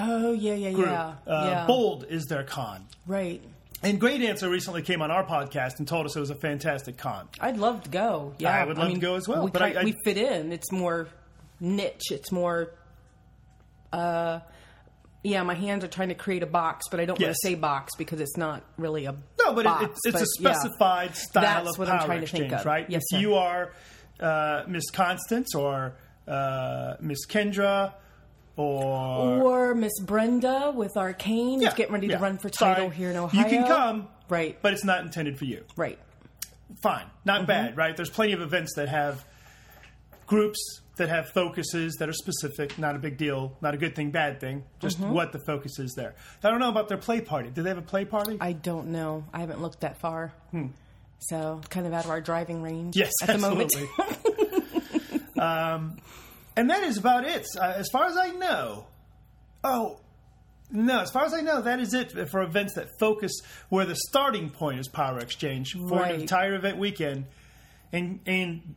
Oh 0.00 0.32
yeah, 0.32 0.54
yeah, 0.54 0.72
group. 0.72 0.86
yeah. 0.86 1.14
Uh, 1.26 1.46
yeah. 1.50 1.66
Bold 1.66 2.06
is 2.08 2.26
their 2.26 2.44
con. 2.44 2.86
Right. 3.06 3.42
And 3.82 4.00
Great 4.00 4.20
Answer 4.22 4.48
recently 4.50 4.82
came 4.82 5.02
on 5.02 5.10
our 5.10 5.24
podcast 5.24 5.78
and 5.78 5.86
told 5.86 6.04
us 6.06 6.16
it 6.16 6.20
was 6.20 6.30
a 6.30 6.34
fantastic 6.34 6.96
con. 6.96 7.28
I'd 7.40 7.56
love 7.58 7.84
to 7.84 7.90
go. 7.90 8.34
Yeah, 8.38 8.50
I 8.60 8.64
would 8.64 8.76
love 8.76 8.92
to 8.92 8.98
go 8.98 9.14
as 9.14 9.28
well, 9.28 9.44
We, 9.44 9.50
but 9.52 9.62
I- 9.62 9.80
I- 9.80 9.84
we 9.84 9.94
fit 10.04 10.16
in. 10.18 10.52
It's 10.52 10.72
more 10.72 11.08
niche. 11.60 12.10
It's 12.10 12.32
more. 12.32 12.72
Uh, 13.92 14.40
yeah, 15.22 15.42
my 15.42 15.54
hands 15.54 15.84
are 15.84 15.88
trying 15.88 16.08
to 16.10 16.14
create 16.14 16.42
a 16.42 16.46
box, 16.46 16.86
but 16.90 17.00
I 17.00 17.04
don't 17.04 17.18
want 17.20 17.32
to 17.32 17.38
say 17.42 17.54
box 17.54 17.94
because 17.96 18.20
it's 18.20 18.36
not 18.36 18.62
really 18.76 19.06
a 19.06 19.12
No, 19.38 19.52
but 19.52 19.64
box, 19.64 19.84
it, 19.84 19.90
it's, 19.90 20.06
it's 20.06 20.38
but 20.40 20.50
a 20.50 20.50
yeah. 20.52 20.52
specified 20.58 21.16
style 21.16 21.42
That's 21.64 21.70
of 21.70 21.78
what 21.78 21.88
power 21.88 21.98
I'm 22.00 22.06
trying 22.06 22.20
to 22.20 22.26
think 22.26 22.52
of. 22.52 22.64
right? 22.64 22.88
Yes, 22.88 23.02
if 23.10 23.16
sir. 23.16 23.20
you 23.20 23.34
are 23.34 23.72
uh, 24.20 24.64
Miss 24.68 24.90
Constance 24.90 25.54
or 25.54 25.94
uh, 26.26 26.94
Miss 27.00 27.26
Kendra 27.26 27.94
or 28.58 29.42
Or 29.42 29.74
Miss 29.74 29.98
Brenda 30.00 30.72
with 30.74 30.96
Arcane 30.96 31.62
Yeah, 31.62 31.68
is 31.68 31.74
getting 31.74 31.94
ready 31.94 32.08
yeah. 32.08 32.16
to 32.16 32.22
run 32.22 32.38
for 32.38 32.48
Sorry. 32.50 32.74
title 32.74 32.90
here 32.90 33.10
in 33.10 33.16
Ohio. 33.16 33.42
You 33.42 33.48
can 33.48 33.66
come, 33.66 34.08
Right. 34.28 34.58
but 34.60 34.72
it's 34.72 34.84
not 34.84 35.02
intended 35.02 35.38
for 35.38 35.44
you. 35.44 35.64
Right. 35.76 35.98
Fine, 36.82 37.06
not 37.24 37.38
Mm-hmm. 37.42 37.46
bad, 37.46 37.76
right? 37.76 37.96
There's 37.96 38.10
plenty 38.10 38.32
of 38.32 38.40
events 38.40 38.74
that 38.76 38.88
have 38.88 39.24
groups 40.26 40.58
that 40.96 41.08
have 41.08 41.28
focuses 41.30 41.94
that 42.00 42.08
are 42.08 42.12
specific. 42.12 42.76
Not 42.78 42.96
a 42.96 42.98
big 42.98 43.16
deal. 43.16 43.56
Not 43.60 43.72
a 43.74 43.76
good 43.78 43.94
thing, 43.94 44.10
bad 44.10 44.40
thing. 44.40 44.64
Just 44.80 45.00
Mm-hmm. 45.00 45.12
what 45.12 45.32
the 45.32 45.38
focus 45.46 45.78
is 45.78 45.94
there. 45.94 46.14
I 46.42 46.50
don't 46.50 46.58
know 46.58 46.68
about 46.68 46.88
their 46.88 46.98
play 46.98 47.20
party. 47.20 47.50
Do 47.50 47.62
they 47.62 47.68
have 47.70 47.78
a 47.78 47.82
play 47.82 48.04
party? 48.04 48.36
I 48.40 48.52
don't 48.52 48.88
know. 48.88 49.24
I 49.32 49.38
haven't 49.40 49.62
looked 49.62 49.80
that 49.80 49.98
far. 50.00 50.32
So 51.20 51.60
kind 51.70 51.86
of 51.86 51.92
out 51.92 52.04
of 52.04 52.10
our 52.10 52.20
driving 52.20 52.62
range 52.62 52.94
Hmm. 52.94 52.98
Yes, 53.00 53.12
at 53.22 53.28
the 53.28 53.38
moment. 53.48 53.72
um, 55.38 55.96
and 56.58 56.70
that 56.70 56.82
is 56.82 56.98
about 56.98 57.24
it. 57.24 57.46
Uh, 57.58 57.72
as 57.76 57.88
far 57.92 58.06
as 58.06 58.16
I 58.16 58.30
know, 58.30 58.86
oh 59.64 60.00
no, 60.70 61.00
as 61.00 61.10
far 61.10 61.24
as 61.24 61.32
I 61.32 61.40
know, 61.40 61.62
that 61.62 61.80
is 61.80 61.94
it 61.94 62.28
for 62.30 62.42
events 62.42 62.74
that 62.74 62.88
focus 62.98 63.32
where 63.70 63.86
the 63.86 63.96
starting 63.96 64.50
point 64.50 64.78
is 64.80 64.88
Power 64.88 65.18
Exchange 65.18 65.72
for 65.72 65.98
Right. 65.98 66.14
the 66.16 66.20
entire 66.20 66.54
event 66.54 66.76
weekend. 66.78 67.24
And 67.92 68.20
and 68.26 68.74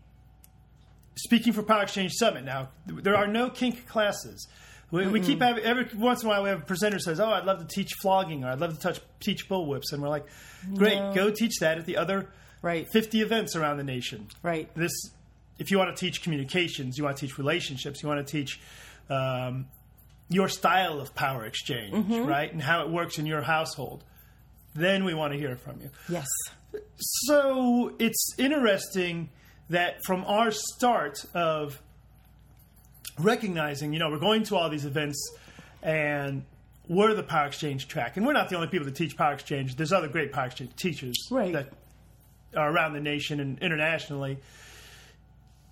speaking 1.16 1.54
for 1.54 1.64
Power 1.64 1.84
Exchange 1.84 2.14
Summit 2.14 2.44
now, 2.46 2.70
there 2.88 3.16
are 3.16 3.28
no 3.28 3.50
kink 3.50 3.88
classes. 3.88 4.48
We, 4.92 5.08
we 5.08 5.22
keep 5.22 5.42
having 5.42 5.64
every 5.64 5.88
once 5.96 6.22
in 6.22 6.28
a 6.28 6.30
while 6.30 6.44
we 6.44 6.50
have 6.50 6.62
a 6.64 6.66
presenter 6.66 7.00
says, 7.00 7.20
"Oh, 7.22 7.30
I'd 7.30 7.46
love 7.46 7.60
to 7.60 7.68
teach 7.68 7.94
flogging," 8.02 8.44
or 8.44 8.50
"I'd 8.50 8.60
love 8.60 8.74
to 8.74 8.80
touch, 8.80 9.00
teach 9.22 9.48
bullwhips," 9.48 9.94
and 9.94 10.02
we're 10.02 10.10
like, 10.10 10.26
"Great, 10.76 11.00
No. 11.00 11.14
go 11.14 11.32
teach 11.32 11.60
that 11.62 11.78
at 11.78 11.86
the 11.86 11.96
other 11.98 12.28
Right. 12.62 12.88
50 12.92 13.22
events 13.22 13.56
around 13.56 13.78
the 13.78 13.84
nation." 13.86 14.28
Right. 14.44 14.70
this 14.76 14.92
if 15.60 15.70
you 15.72 15.78
want 15.78 15.96
to 15.96 16.00
teach 16.06 16.22
communications 16.24 16.98
you 16.98 17.04
want 17.04 17.18
to 17.18 17.26
teach 17.28 17.38
relationships 17.38 18.02
you 18.02 18.10
want 18.10 18.26
to 18.26 18.32
teach 18.32 18.60
um, 19.10 19.66
your 20.30 20.48
style 20.48 21.00
of 21.02 21.14
power 21.16 21.46
exchange 21.46 21.94
Mm-hmm. 21.94 22.26
right 22.26 22.52
and 22.52 22.62
how 22.62 22.84
it 22.84 22.90
works 22.90 23.18
in 23.20 23.26
your 23.26 23.42
household 23.42 24.04
then 24.74 25.04
we 25.04 25.14
want 25.14 25.34
to 25.34 25.40
hear 25.40 25.56
from 25.58 25.80
you 25.82 25.90
Yes. 26.10 26.28
so 26.98 27.94
it's 28.00 28.36
interesting 28.38 29.30
that 29.70 30.00
from 30.06 30.24
our 30.26 30.52
start 30.52 31.24
of 31.34 31.82
recognizing 33.20 33.94
you 33.94 34.00
know 34.00 34.10
we're 34.10 34.20
going 34.20 34.44
to 34.44 34.56
all 34.56 34.70
these 34.70 34.86
events 34.86 35.20
and 35.84 36.44
we're 36.88 37.14
the 37.14 37.24
power 37.24 37.48
exchange 37.48 37.88
track 37.88 38.18
and 38.18 38.26
we're 38.26 38.34
not 38.34 38.50
the 38.50 38.56
only 38.56 38.68
people 38.68 38.86
that 38.86 38.96
teach 38.96 39.16
power 39.18 39.34
exchange 39.34 39.76
there's 39.76 39.92
other 39.94 40.08
great 40.08 40.32
power 40.32 40.46
exchange 40.46 40.76
teachers 40.76 41.16
Right. 41.30 41.54
that 41.54 41.70
are 42.56 42.72
around 42.72 42.94
the 42.94 43.00
nation 43.00 43.40
and 43.40 43.60
internationally 43.60 44.38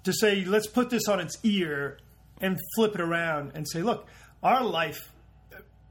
to 0.10 0.18
say 0.18 0.46
let's 0.46 0.68
put 0.68 0.89
this 0.89 1.08
on 1.08 1.20
its 1.20 1.38
ear 1.44 1.98
and 2.42 2.58
flip 2.75 2.96
it 2.96 3.01
around 3.01 3.51
and 3.56 3.68
say 3.68 3.82
look 3.82 4.08
our 4.42 4.63
life 4.63 5.12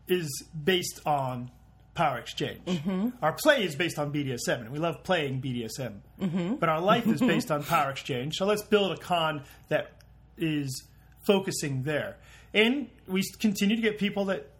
is 0.07 0.45
based 0.65 1.01
on 1.05 1.51
power 1.95 2.19
exchange. 2.19 2.65
Mm-hmm. 2.65 3.09
Our 3.21 3.33
play 3.33 3.65
is 3.65 3.77
based 3.77 3.99
on 3.99 4.13
bdsm 4.13 4.61
and 4.61 4.71
we 4.71 4.79
love 4.79 5.03
playing 5.05 5.43
bdsm 5.43 6.01
mm-hmm. 6.21 6.55
but 6.57 6.69
our 6.69 6.81
life 6.81 7.07
is 7.07 7.21
based 7.33 7.51
on 7.51 7.63
power 7.63 7.91
exchange 7.91 8.37
so 8.37 8.47
let's 8.47 8.63
build 8.63 8.93
a 8.93 8.97
con 8.97 9.43
that 9.69 9.93
is 10.37 10.85
focusing 11.27 11.83
there. 11.83 12.17
And 12.55 12.89
we 13.07 13.23
continue 13.39 13.77
to 13.77 13.83
get 13.83 13.99
people 13.99 14.27
that 14.27 14.51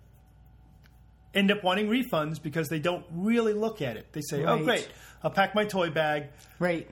end 1.35 1.51
up 1.51 1.65
wanting 1.65 1.89
refunds 1.89 2.43
because 2.43 2.69
they 2.69 2.79
don't 2.79 3.05
really 3.11 3.55
look 3.55 3.81
at 3.81 3.97
it. 3.97 4.13
They 4.13 4.21
say 4.21 4.45
oh 4.45 4.63
great 4.63 4.89
i'll 5.23 5.31
pack 5.31 5.55
my 5.55 5.65
toy 5.65 5.91
bag. 5.91 6.29
Right. 6.59 6.89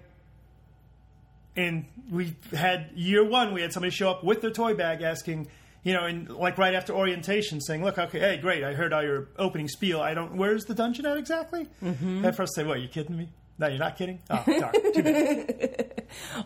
And 1.57 1.85
we 2.11 2.37
had 2.53 2.91
year 2.95 3.25
one 3.25 3.53
we 3.53 3.63
had 3.63 3.73
somebody 3.73 3.91
show 3.91 4.11
up 4.11 4.23
with 4.23 4.41
their 4.41 4.51
toy 4.51 4.75
bag 4.75 5.03
asking 5.03 5.49
you 5.83 5.93
know 5.93 6.05
and 6.05 6.29
like 6.31 6.59
right 6.59 6.75
after 6.75 6.93
orientation 6.93 7.61
saying 7.61 7.83
look 7.83 7.99
okay 7.99 8.19
hey 8.19 8.37
great 8.37 8.63
i 8.63 8.73
heard 8.73 8.93
all 8.93 9.03
your 9.03 9.29
opening 9.39 9.69
spiel 9.69 10.01
i 10.01 10.15
don't 10.15 10.37
where's 10.37 10.65
the 10.65 10.75
dungeon 10.75 11.07
at 11.07 11.17
exactly 11.17 11.67
mm-hmm. 11.83 12.25
at 12.25 12.37
first 12.37 12.55
say 12.55 12.65
what 12.65 12.81
you 12.81 12.89
kidding 12.89 13.17
me 13.17 13.29
no 13.59 13.67
you're 13.67 13.79
not 13.79 13.97
kidding 13.97 14.21
oh 14.31 14.45
darn 14.61 14.73
too 14.93 15.03
bad 15.03 15.93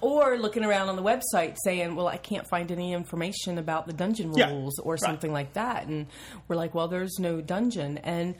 Or 0.01 0.39
looking 0.39 0.65
around 0.65 0.89
on 0.89 0.97
the 0.97 1.03
website 1.03 1.57
saying, 1.65 1.95
"Well, 1.95 2.09
I 2.09 2.17
can't 2.17 2.49
find 2.49 2.71
any 2.71 2.93
information 2.93 3.59
about 3.59 3.87
the 3.87 3.93
dungeon 3.93 4.33
Yeah, 4.35 4.51
rules 4.51 4.79
or 4.79 4.95
right. 4.95 5.01
something 5.01 5.33
like 5.33 5.55
that." 5.55 5.87
And 5.87 6.07
we're 6.49 6.57
like, 6.57 6.75
"Well, 6.75 6.89
there's 6.89 7.19
no 7.19 7.41
dungeon." 7.41 7.99
And 7.99 8.35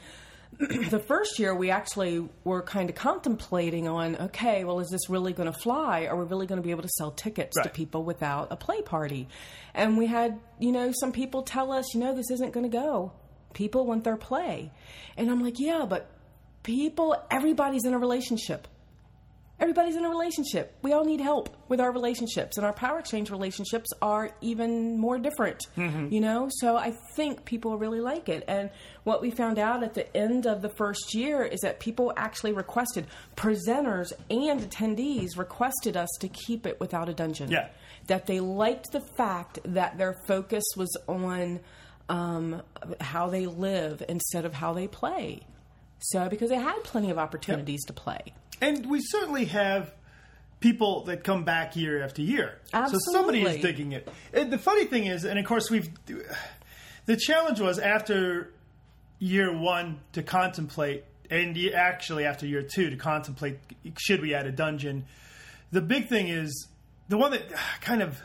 the 0.59 0.99
first 0.99 1.39
year, 1.39 1.55
we 1.55 1.71
actually 1.71 2.27
were 2.43 2.61
kind 2.61 2.89
of 2.89 2.95
contemplating 2.95 3.87
on, 3.87 4.15
okay, 4.15 4.63
well, 4.63 4.79
is 4.79 4.89
this 4.89 5.09
really 5.09 5.33
going 5.33 5.51
to 5.51 5.57
fly? 5.57 6.05
Are 6.05 6.15
we 6.15 6.25
really 6.25 6.45
going 6.45 6.61
to 6.61 6.65
be 6.65 6.71
able 6.71 6.83
to 6.83 6.89
sell 6.97 7.11
tickets 7.11 7.55
to 7.61 7.69
people 7.69 8.03
without 8.03 8.51
a 8.51 8.55
play 8.55 8.81
party? 8.81 9.27
And 9.73 9.97
we 9.97 10.05
had, 10.05 10.39
you 10.59 10.71
know, 10.71 10.91
some 10.91 11.11
people 11.11 11.43
tell 11.43 11.71
us, 11.71 11.93
you 11.93 11.99
know, 11.99 12.13
this 12.15 12.29
isn't 12.31 12.53
going 12.53 12.69
to 12.69 12.77
go. 12.77 13.13
People 13.53 13.85
want 13.85 14.03
their 14.03 14.17
play, 14.17 14.71
and 15.17 15.29
I'm 15.29 15.43
like, 15.43 15.59
yeah, 15.59 15.85
but 15.89 16.09
people, 16.63 17.15
everybody's 17.29 17.83
in 17.83 17.93
a 17.93 17.99
relationship 17.99 18.67
everybody's 19.61 19.95
in 19.95 20.03
a 20.03 20.09
relationship. 20.09 20.75
We 20.81 20.91
all 20.91 21.05
need 21.05 21.21
help 21.21 21.55
with 21.69 21.79
our 21.79 21.91
relationships, 21.91 22.57
and 22.57 22.65
our 22.65 22.73
power 22.73 22.99
exchange 22.99 23.29
relationships 23.29 23.89
are 24.01 24.31
even 24.41 24.97
more 24.99 25.17
different. 25.19 25.67
You 26.11 26.19
know, 26.19 26.49
so 26.49 26.75
I 26.75 26.91
think 27.15 27.45
people 27.45 27.77
really 27.77 28.01
like 28.01 28.27
it. 28.27 28.43
And 28.47 28.71
what 29.03 29.21
we 29.21 29.31
found 29.31 29.59
out 29.59 29.83
at 29.83 29.93
the 29.93 30.15
end 30.17 30.45
of 30.47 30.61
the 30.61 30.69
first 30.69 31.13
year 31.13 31.43
is 31.43 31.61
that 31.61 31.79
people 31.79 32.11
actually 32.17 32.53
requested 32.53 33.07
presenters 33.35 34.11
and 34.29 34.59
attendees 34.59 35.37
requested 35.37 35.95
us 35.95 36.09
to 36.19 36.27
keep 36.27 36.65
it 36.65 36.79
without 36.79 37.07
a 37.07 37.13
dungeon. 37.13 37.51
Yeah. 37.51 37.69
That 38.07 38.25
they 38.25 38.39
liked 38.39 38.91
the 38.91 39.01
fact 39.01 39.59
that 39.63 39.97
their 39.97 40.17
focus 40.27 40.63
was 40.75 40.95
on 41.07 41.59
um, 42.09 42.61
how 42.99 43.29
they 43.29 43.45
live 43.45 44.03
instead 44.09 44.43
of 44.45 44.53
how 44.53 44.73
they 44.73 44.87
play. 44.87 45.41
So, 45.99 46.27
because 46.29 46.49
they 46.49 46.57
had 46.57 46.83
plenty 46.83 47.11
of 47.11 47.19
opportunities 47.19 47.85
to 47.85 47.93
play. 47.93 48.33
And 48.61 48.85
we 48.85 49.01
certainly 49.01 49.45
have 49.45 49.91
people 50.59 51.05
that 51.05 51.23
come 51.23 51.43
back 51.43 51.75
year 51.75 52.01
after 52.03 52.21
year. 52.21 52.59
Absolutely. 52.71 52.99
So 53.05 53.11
somebody 53.11 53.41
is 53.41 53.61
digging 53.61 53.91
it. 53.91 54.07
And 54.31 54.53
the 54.53 54.59
funny 54.59 54.85
thing 54.85 55.07
is, 55.07 55.25
and 55.25 55.37
of 55.37 55.45
course 55.45 55.69
we've 55.69 55.89
the 57.05 57.17
challenge 57.17 57.59
was 57.59 57.79
after 57.79 58.53
year 59.19 59.55
one 59.55 59.99
to 60.13 60.23
contemplate, 60.23 61.03
and 61.29 61.57
actually 61.73 62.25
after 62.25 62.45
year 62.45 62.61
two 62.61 62.91
to 62.91 62.95
contemplate 62.95 63.57
should 63.97 64.21
we 64.21 64.33
add 64.33 64.45
a 64.45 64.51
dungeon. 64.51 65.05
The 65.71 65.81
big 65.81 66.07
thing 66.07 66.27
is 66.27 66.67
the 67.09 67.17
one 67.17 67.31
that 67.31 67.43
kind 67.81 68.03
of 68.03 68.21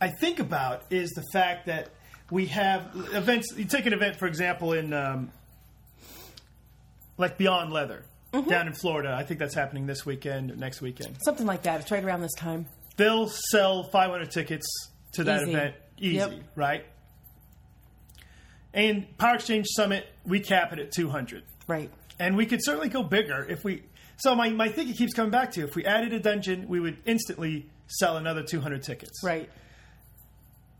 I 0.00 0.08
think 0.08 0.38
about 0.38 0.84
is 0.88 1.10
the 1.10 1.24
fact 1.32 1.66
that 1.66 1.90
we 2.30 2.46
have 2.46 2.90
events. 3.12 3.52
You 3.54 3.66
take 3.66 3.84
an 3.84 3.92
event, 3.92 4.16
for 4.16 4.26
example, 4.26 4.72
in 4.72 4.94
um, 4.94 5.30
like 7.18 7.36
Beyond 7.36 7.72
Leather 7.72 8.04
Mm-hmm. 8.32 8.48
down 8.48 8.66
in 8.68 8.72
Florida. 8.74 9.12
I 9.18 9.24
think 9.24 9.40
that's 9.40 9.54
happening 9.54 9.86
this 9.86 10.06
weekend, 10.06 10.50
or 10.52 10.56
next 10.56 10.80
weekend. 10.80 11.16
Something 11.24 11.46
like 11.46 11.62
that. 11.62 11.80
It's 11.80 11.90
right 11.90 12.04
around 12.04 12.20
this 12.22 12.34
time. 12.34 12.66
They'll 12.96 13.28
sell 13.28 13.82
500 13.84 14.30
tickets 14.30 14.66
to 15.14 15.24
that 15.24 15.42
Easy. 15.42 15.50
event 15.50 15.74
easy, 15.98 16.14
Yep. 16.16 16.32
right? 16.54 16.84
And 18.72 19.16
Power 19.18 19.34
Exchange 19.34 19.66
Summit, 19.70 20.06
we 20.24 20.40
cap 20.40 20.72
it 20.72 20.78
at 20.78 20.92
200. 20.92 21.42
Right. 21.66 21.90
And 22.18 22.36
we 22.36 22.46
could 22.46 22.60
certainly 22.62 22.88
go 22.88 23.02
bigger 23.02 23.44
if 23.48 23.64
we. 23.64 23.82
So 24.18 24.34
my, 24.34 24.50
my 24.50 24.68
thinking 24.68 24.94
keeps 24.94 25.12
coming 25.14 25.30
back 25.30 25.52
to 25.52 25.62
if 25.64 25.74
we 25.74 25.84
added 25.84 26.12
a 26.12 26.20
dungeon, 26.20 26.68
we 26.68 26.78
would 26.78 26.98
instantly 27.06 27.68
sell 27.88 28.16
another 28.16 28.42
200 28.42 28.82
tickets. 28.82 29.20
Right. 29.24 29.50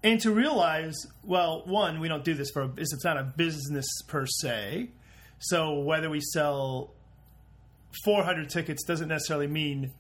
and 0.05 0.21
to 0.21 0.31
realize 0.31 0.95
well 1.25 1.63
one 1.67 1.99
we 2.01 2.07
don't 2.09 2.25
do 2.25 2.33
this 2.35 2.51
for 2.53 2.63
a, 2.63 2.71
it's 2.79 3.05
not 3.05 3.17
a 3.19 3.25
business 3.25 3.87
per 4.09 4.25
se 4.25 4.89
so 5.41 5.81
whether 5.81 6.09
we 6.09 6.21
sell 6.21 6.95
400 8.05 8.49
tickets 8.51 8.85
doesn't 8.85 9.09
necessarily 9.09 9.47
mean 9.47 9.93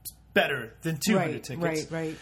it's 0.00 0.12
better 0.32 0.74
than 0.82 0.98
200 1.06 1.20
Right. 1.32 1.42
tickets 1.44 1.62
Right. 1.62 1.86
Right. 1.90 2.16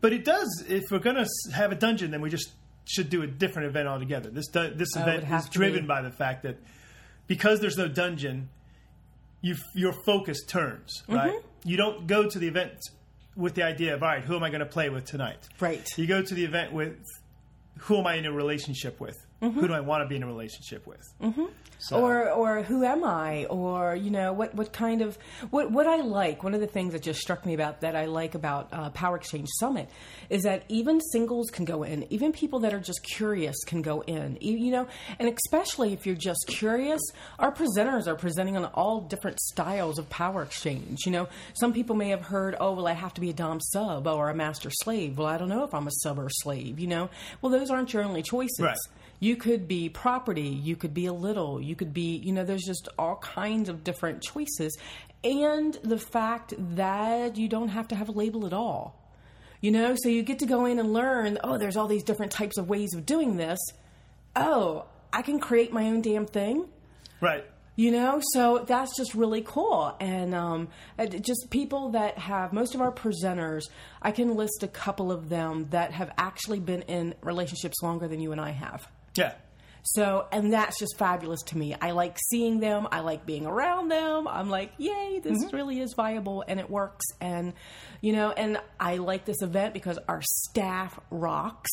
but 0.00 0.12
it 0.12 0.24
does 0.24 0.64
if 0.68 0.84
we're 0.90 0.98
going 0.98 1.16
to 1.16 1.26
have 1.54 1.72
a 1.72 1.74
dungeon 1.74 2.10
then 2.10 2.20
we 2.20 2.30
just 2.30 2.52
should 2.84 3.10
do 3.10 3.22
a 3.22 3.26
different 3.26 3.68
event 3.68 3.88
altogether 3.88 4.30
this 4.30 4.48
this 4.48 4.88
Oh, 4.96 5.02
event 5.02 5.24
have 5.24 5.44
is 5.44 5.48
driven 5.48 5.82
be. 5.82 5.86
by 5.88 6.02
the 6.02 6.10
fact 6.10 6.42
that 6.44 6.56
because 7.26 7.60
there's 7.60 7.76
no 7.76 7.88
dungeon 7.88 8.48
you 9.40 9.56
your 9.74 9.92
focus 9.92 10.44
turns 10.46 11.02
right 11.08 11.30
Mm-hmm. 11.32 11.68
you 11.68 11.76
don't 11.76 12.06
go 12.06 12.28
to 12.28 12.38
the 12.38 12.46
event 12.48 12.74
with 13.34 13.54
the 13.54 13.64
idea 13.64 13.94
of 13.94 14.02
all 14.02 14.08
right 14.10 14.22
who 14.24 14.36
am 14.36 14.42
i 14.44 14.48
going 14.50 14.60
to 14.60 14.66
play 14.66 14.88
with 14.88 15.04
tonight 15.04 15.48
Right. 15.58 15.86
you 15.96 16.06
go 16.06 16.22
to 16.22 16.34
the 16.34 16.44
event 16.44 16.72
with 16.72 16.96
who 17.80 17.98
am 17.98 18.06
I 18.06 18.14
in 18.14 18.24
a 18.24 18.32
relationship 18.32 18.98
with? 19.00 19.18
Who 19.40 19.68
do 19.68 19.74
I 19.74 19.80
want 19.80 20.02
to 20.02 20.08
be 20.08 20.16
in 20.16 20.22
a 20.22 20.26
relationship 20.26 20.86
with? 20.86 21.02
Mm-hmm. 21.22 21.44
So, 21.78 22.00
or 22.00 22.30
or 22.30 22.62
who 22.62 22.84
am 22.84 23.04
I? 23.04 23.44
Or 23.46 23.94
you 23.94 24.10
know 24.10 24.32
what 24.32 24.54
what 24.54 24.72
kind 24.72 25.02
of 25.02 25.18
what 25.50 25.70
what 25.70 25.86
I 25.86 25.96
like. 25.96 26.42
One 26.42 26.54
of 26.54 26.60
the 26.60 26.66
things 26.66 26.94
that 26.94 27.02
just 27.02 27.20
struck 27.20 27.44
me 27.44 27.52
about 27.52 27.82
that 27.82 27.94
I 27.94 28.06
like 28.06 28.34
about 28.34 28.68
uh, 28.72 28.90
Power 28.90 29.16
Exchange 29.16 29.48
Summit 29.60 29.90
is 30.30 30.44
that 30.44 30.64
even 30.68 31.00
singles 31.12 31.50
can 31.50 31.66
go 31.66 31.82
in. 31.82 32.10
Even 32.10 32.32
people 32.32 32.60
that 32.60 32.72
are 32.72 32.80
just 32.80 33.02
curious 33.02 33.56
can 33.64 33.82
go 33.82 34.00
in. 34.00 34.38
You, 34.40 34.56
you 34.56 34.72
know, 34.72 34.88
and 35.18 35.28
especially 35.28 35.92
if 35.92 36.06
you're 36.06 36.14
just 36.14 36.46
curious, 36.48 37.00
our 37.38 37.52
presenters 37.52 38.06
are 38.06 38.16
presenting 38.16 38.56
on 38.56 38.64
all 38.64 39.02
different 39.02 39.38
styles 39.40 39.98
of 39.98 40.08
Power 40.08 40.42
Exchange. 40.42 41.04
You 41.04 41.12
know, 41.12 41.28
some 41.52 41.74
people 41.74 41.94
may 41.94 42.08
have 42.08 42.22
heard, 42.22 42.56
oh 42.58 42.72
well, 42.72 42.86
I 42.86 42.92
have 42.92 43.12
to 43.14 43.20
be 43.20 43.30
a 43.30 43.34
dom 43.34 43.60
sub 43.60 44.06
or 44.06 44.30
a 44.30 44.34
master 44.34 44.70
slave. 44.70 45.18
Well, 45.18 45.26
I 45.26 45.36
don't 45.36 45.50
know 45.50 45.64
if 45.64 45.74
I'm 45.74 45.86
a 45.86 45.92
sub 45.92 46.18
or 46.18 46.30
slave. 46.30 46.78
You 46.78 46.86
know, 46.86 47.10
well 47.42 47.52
those 47.52 47.70
aren't 47.70 47.92
your 47.92 48.02
only 48.02 48.22
choices. 48.22 48.60
Right. 48.60 48.78
You 49.18 49.36
could 49.36 49.66
be 49.66 49.88
property, 49.88 50.48
you 50.48 50.76
could 50.76 50.92
be 50.92 51.06
a 51.06 51.12
little, 51.12 51.60
you 51.60 51.74
could 51.74 51.94
be, 51.94 52.16
you 52.16 52.32
know, 52.32 52.44
there's 52.44 52.64
just 52.64 52.88
all 52.98 53.16
kinds 53.16 53.68
of 53.68 53.82
different 53.82 54.22
choices. 54.22 54.76
And 55.24 55.74
the 55.82 55.98
fact 55.98 56.54
that 56.76 57.36
you 57.36 57.48
don't 57.48 57.68
have 57.68 57.88
to 57.88 57.94
have 57.94 58.08
a 58.08 58.12
label 58.12 58.46
at 58.46 58.52
all. 58.52 59.02
You 59.60 59.70
know, 59.70 59.96
so 59.96 60.08
you 60.10 60.22
get 60.22 60.40
to 60.40 60.46
go 60.46 60.66
in 60.66 60.78
and 60.78 60.92
learn, 60.92 61.38
oh, 61.42 61.56
there's 61.58 61.76
all 61.76 61.88
these 61.88 62.04
different 62.04 62.30
types 62.30 62.58
of 62.58 62.68
ways 62.68 62.94
of 62.94 63.06
doing 63.06 63.36
this. 63.36 63.58
Oh, 64.36 64.84
I 65.12 65.22
can 65.22 65.40
create 65.40 65.72
my 65.72 65.84
own 65.86 66.02
damn 66.02 66.26
thing. 66.26 66.66
right. 67.20 67.44
You 67.78 67.90
know, 67.90 68.22
so 68.32 68.64
that's 68.66 68.96
just 68.96 69.14
really 69.14 69.42
cool. 69.42 69.94
And 70.00 70.34
um, 70.34 70.68
just 71.20 71.48
people 71.50 71.90
that 71.90 72.16
have, 72.16 72.54
most 72.54 72.74
of 72.74 72.80
our 72.80 72.90
presenters, 72.90 73.64
I 74.00 74.12
can 74.12 74.34
list 74.34 74.62
a 74.62 74.68
couple 74.68 75.12
of 75.12 75.28
them 75.28 75.66
that 75.70 75.92
have 75.92 76.10
actually 76.16 76.60
been 76.60 76.82
in 76.82 77.14
relationships 77.20 77.82
longer 77.82 78.08
than 78.08 78.18
you 78.18 78.32
and 78.32 78.40
I 78.40 78.52
have. 78.52 78.88
Yeah. 79.16 79.34
So, 79.94 80.26
and 80.32 80.52
that's 80.52 80.80
just 80.80 80.98
fabulous 80.98 81.40
to 81.44 81.58
me. 81.58 81.76
I 81.80 81.92
like 81.92 82.18
seeing 82.30 82.58
them. 82.58 82.88
I 82.90 83.00
like 83.00 83.24
being 83.24 83.46
around 83.46 83.88
them. 83.88 84.26
I'm 84.26 84.50
like, 84.50 84.72
yay, 84.78 85.20
this 85.22 85.52
really 85.52 85.78
is 85.78 85.94
viable 85.94 86.42
and 86.48 86.58
it 86.58 86.68
works. 86.68 87.04
And, 87.20 87.52
you 88.00 88.12
know, 88.12 88.30
and 88.32 88.58
I 88.80 88.96
like 88.96 89.26
this 89.26 89.42
event 89.42 89.74
because 89.74 89.96
our 90.08 90.22
staff 90.24 90.98
rocks. 91.10 91.70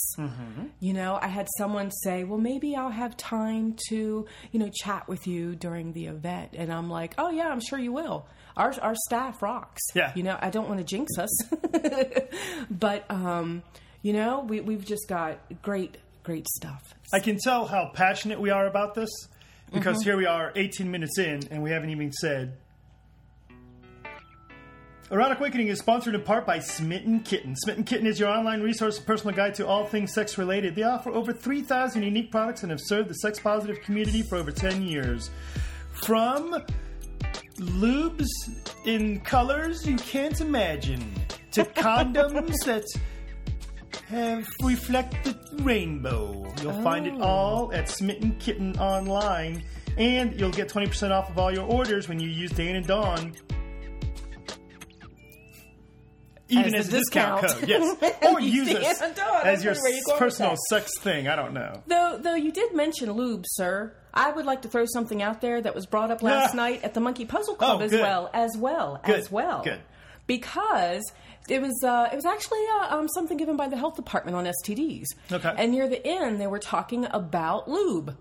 You 0.80 0.94
know, 0.94 1.18
I 1.20 1.28
had 1.28 1.48
someone 1.58 1.90
say, 1.90 2.24
well, 2.24 2.38
maybe 2.38 2.76
I'll 2.76 2.92
have 2.92 3.18
time 3.18 3.76
to, 3.90 4.28
you 4.52 4.60
know, 4.60 4.70
chat 4.84 5.08
with 5.08 5.26
you 5.26 5.56
during 5.56 5.94
the 5.94 6.06
event. 6.06 6.52
And 6.56 6.72
I'm 6.72 6.92
like, 6.92 7.16
oh, 7.18 7.32
yeah, 7.32 7.48
I'm 7.48 7.62
sure 7.62 7.80
you 7.80 7.94
will. 7.94 8.28
Our, 8.56 8.76
our 8.84 8.94
staff 9.08 9.42
rocks. 9.42 9.82
Yeah. 9.96 10.12
You 10.14 10.22
know, 10.22 10.38
I 10.40 10.52
don't 10.52 10.68
want 10.68 10.80
to 10.80 10.86
jinx 10.86 11.18
us. 11.18 11.36
but, 12.70 13.10
um, 13.10 13.64
you 14.04 14.14
know, 14.14 14.42
we, 14.42 14.62
we've 14.62 14.86
just 14.86 15.08
got 15.08 15.40
great, 15.64 15.98
great 16.24 16.48
stuff. 16.48 16.94
I 17.14 17.20
can 17.20 17.38
tell 17.38 17.66
how 17.68 17.92
passionate 17.94 18.40
we 18.40 18.50
are 18.50 18.66
about 18.68 18.96
this 18.96 19.10
because 19.72 19.98
Mm-hmm. 19.98 20.04
here 20.04 20.18
we 20.18 20.26
are 20.26 20.52
18 20.56 20.90
minutes 20.90 21.18
in 21.20 21.42
and 21.52 21.62
we 21.64 21.72
haven't 21.72 21.90
even 21.90 22.12
said. 22.12 22.58
Erotic 25.12 25.40
Awakening 25.40 25.68
is 25.68 25.78
sponsored 25.80 26.16
in 26.16 26.22
part 26.22 26.46
by 26.46 26.58
Smitten 26.60 27.20
Kitten. 27.20 27.56
Smitten 27.56 27.84
Kitten 27.84 28.08
is 28.08 28.20
your 28.20 28.30
online 28.30 28.62
resource 28.62 28.98
and 28.98 29.06
personal 29.06 29.36
guide 29.36 29.54
to 29.56 29.68
all 29.68 29.86
things 29.86 30.12
sex 30.12 30.38
related. 30.40 30.74
They 30.76 30.84
offer 30.84 31.12
over 31.12 31.32
3,000 31.34 32.02
unique 32.02 32.32
products 32.32 32.64
and 32.64 32.72
have 32.72 32.80
served 32.82 33.10
the 33.10 33.16
sex 33.16 33.40
positive 33.40 33.82
community 33.82 34.24
for 34.24 34.38
over 34.38 34.52
10 34.52 34.82
years. 34.82 35.30
From 35.92 36.64
lubes 37.58 38.26
in 38.86 39.20
colors 39.20 39.86
you 39.86 39.98
can't 39.98 40.42
imagine 40.42 41.04
to 41.52 41.64
condoms 41.66 42.56
that 42.66 42.84
have 44.14 44.48
reflected 44.62 45.38
rainbow. 45.62 46.54
You'll 46.62 46.82
find 46.84 47.08
it 47.08 47.16
oh. 47.18 47.22
all 47.24 47.74
at 47.74 47.90
Smitten 47.90 48.36
Kitten 48.40 48.78
online, 48.78 49.64
and 49.98 50.40
you'll 50.40 50.52
get 50.52 50.70
20% 50.70 51.12
off 51.12 51.30
of 51.30 51.38
all 51.38 51.52
your 51.52 51.66
orders 51.66 52.08
when 52.08 52.20
you 52.20 52.30
use 52.30 52.52
Dan 52.52 52.76
and 52.76 52.86
Dawn. 52.86 53.34
Even 56.50 56.76
As 56.76 56.88
as, 56.88 56.88
a 56.90 56.92
discount, 57.00 57.42
discount. 57.42 57.62
code, 57.62 57.70
yes. 57.70 58.16
Or 58.32 58.40
Use 58.40 58.70
us 58.76 59.02
as 59.02 59.64
your 59.64 59.74
don't 59.74 59.82
know 59.82 59.82
where 59.82 59.94
you're 59.94 60.04
going 60.04 60.06
with 60.06 60.20
personal 60.20 60.56
sex 60.70 60.92
thing. 61.00 61.28
I 61.28 61.36
don't 61.36 61.54
know. 61.54 61.82
Though, 61.88 62.20
though 62.22 62.36
you 62.36 62.52
did 62.52 62.76
mention 62.76 63.12
lube, 63.12 63.44
sir, 63.48 63.96
I 64.14 64.32
would 64.32 64.46
like 64.46 64.62
to 64.64 64.68
throw 64.68 64.86
something 64.86 65.24
out 65.24 65.42
there 65.42 65.62
that 65.62 65.74
was 65.74 65.88
brought 65.88 66.12
up 66.12 66.22
last 66.22 66.54
night 66.56 66.84
at 66.84 66.94
the 66.94 67.00
Monkey 67.00 67.26
Puzzle 67.26 67.56
oh, 67.56 67.58
Club 67.58 67.82
Oh, 67.82 67.84
as 67.86 67.92
well, 67.92 68.30
as 68.34 68.58
well, 68.58 69.02
Good, 69.04 69.16
as 69.16 69.32
well. 69.32 69.64
good. 69.64 69.82
Because 70.28 71.02
it 71.50 71.62
was 71.62 71.84
uh, 71.84 72.10
it 72.12 72.16
was 72.16 72.26
actually 72.26 72.64
uh, 72.80 72.96
um, 72.98 73.08
something 73.10 73.38
given 73.38 73.58
by 73.58 73.68
the 73.68 73.78
health 73.78 73.96
department 73.96 74.38
on 74.38 74.46
STDs. 74.46 75.08
Okay. 75.32 75.54
And 75.58 75.72
near 75.72 75.88
the 75.88 76.06
end, 76.06 76.40
they 76.40 76.48
were 76.48 76.60
talking 76.60 77.06
about 77.12 77.70
lube. 77.70 78.18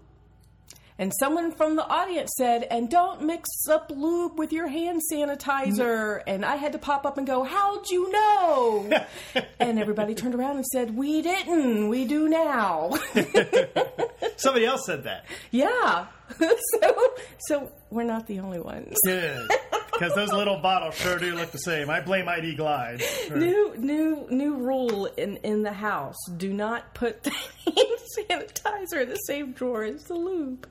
And 0.99 1.13
someone 1.19 1.53
from 1.53 1.77
the 1.77 1.85
audience 1.87 2.31
said, 2.37 2.65
and 2.71 2.89
don't 2.89 3.23
mix 3.23 3.49
up 3.69 3.91
lube 3.91 4.39
with 4.39 4.53
your 4.53 4.69
hand 4.69 5.01
sanitizer. 5.11 6.23
And 6.27 6.45
I 6.45 6.57
had 6.57 6.73
to 6.73 6.79
pop 6.79 7.07
up 7.07 7.19
and 7.19 7.27
go, 7.27 7.43
How'd 7.43 7.89
you 7.91 8.13
know? 8.13 8.91
and 9.59 9.79
everybody 9.79 10.15
turned 10.15 10.35
around 10.35 10.57
and 10.57 10.67
said, 10.67 10.97
We 10.97 11.23
didn't. 11.23 11.89
We 11.89 12.05
do 12.05 12.29
now. 12.29 12.93
Somebody 14.37 14.67
else 14.67 14.87
said 14.87 15.05
that. 15.05 15.25
Yeah. 15.51 16.07
so 16.39 17.15
so 17.49 17.73
we're 17.91 18.05
not 18.05 18.27
the 18.27 18.41
only 18.41 18.61
ones. 18.61 18.95
Good. 19.05 19.51
Because 19.93 20.15
those 20.15 20.33
little 20.33 20.57
bottles 20.59 20.95
sure 20.97 21.19
do 21.19 21.35
look 21.35 21.51
the 21.51 21.59
same. 21.59 21.91
I 21.91 22.01
blame 22.01 22.29
ID 22.29 22.55
Glide. 22.55 23.03
for- 23.03 23.37
New 23.37 23.75
new 23.77 24.27
new 24.31 24.57
rule 24.57 25.07
in 25.07 25.37
in 25.39 25.63
the 25.63 25.73
house. 25.73 26.17
Do 26.37 26.53
not 26.53 26.95
put 26.95 27.23
the 27.23 27.31
hand 27.67 27.77
sanitizer 28.19 29.03
in 29.03 29.09
the 29.11 29.17
same 29.17 29.53
drawer 29.53 29.85
as 29.85 30.05
the 30.05 30.15
lube. 30.15 30.67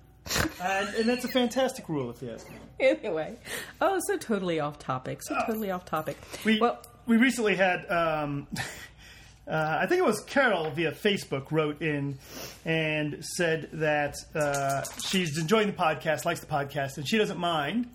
and, 0.61 0.87
and 0.95 1.09
that's 1.09 1.25
a 1.25 1.27
fantastic 1.27 1.89
rule, 1.89 2.09
if 2.11 2.21
you 2.21 2.31
ask 2.31 2.47
me. 2.49 2.55
anyway, 2.79 3.35
oh, 3.79 3.99
so 4.07 4.17
totally 4.17 4.59
off 4.59 4.79
topic. 4.79 5.21
So 5.23 5.35
totally 5.45 5.71
off 5.71 5.85
topic. 5.85 6.17
We 6.45 6.59
well, 6.59 6.81
we 7.05 7.17
recently 7.17 7.55
had. 7.55 7.89
Um, 7.91 8.47
uh, 9.47 9.77
I 9.81 9.85
think 9.87 9.99
it 9.99 10.05
was 10.05 10.19
Carol 10.21 10.69
via 10.71 10.91
Facebook 10.91 11.51
wrote 11.51 11.81
in 11.81 12.17
and 12.65 13.23
said 13.25 13.69
that 13.73 14.15
uh, 14.35 14.83
she's 15.07 15.37
enjoying 15.37 15.67
the 15.67 15.73
podcast, 15.73 16.25
likes 16.25 16.39
the 16.39 16.45
podcast, 16.47 16.97
and 16.97 17.07
she 17.07 17.17
doesn't 17.17 17.39
mind 17.39 17.87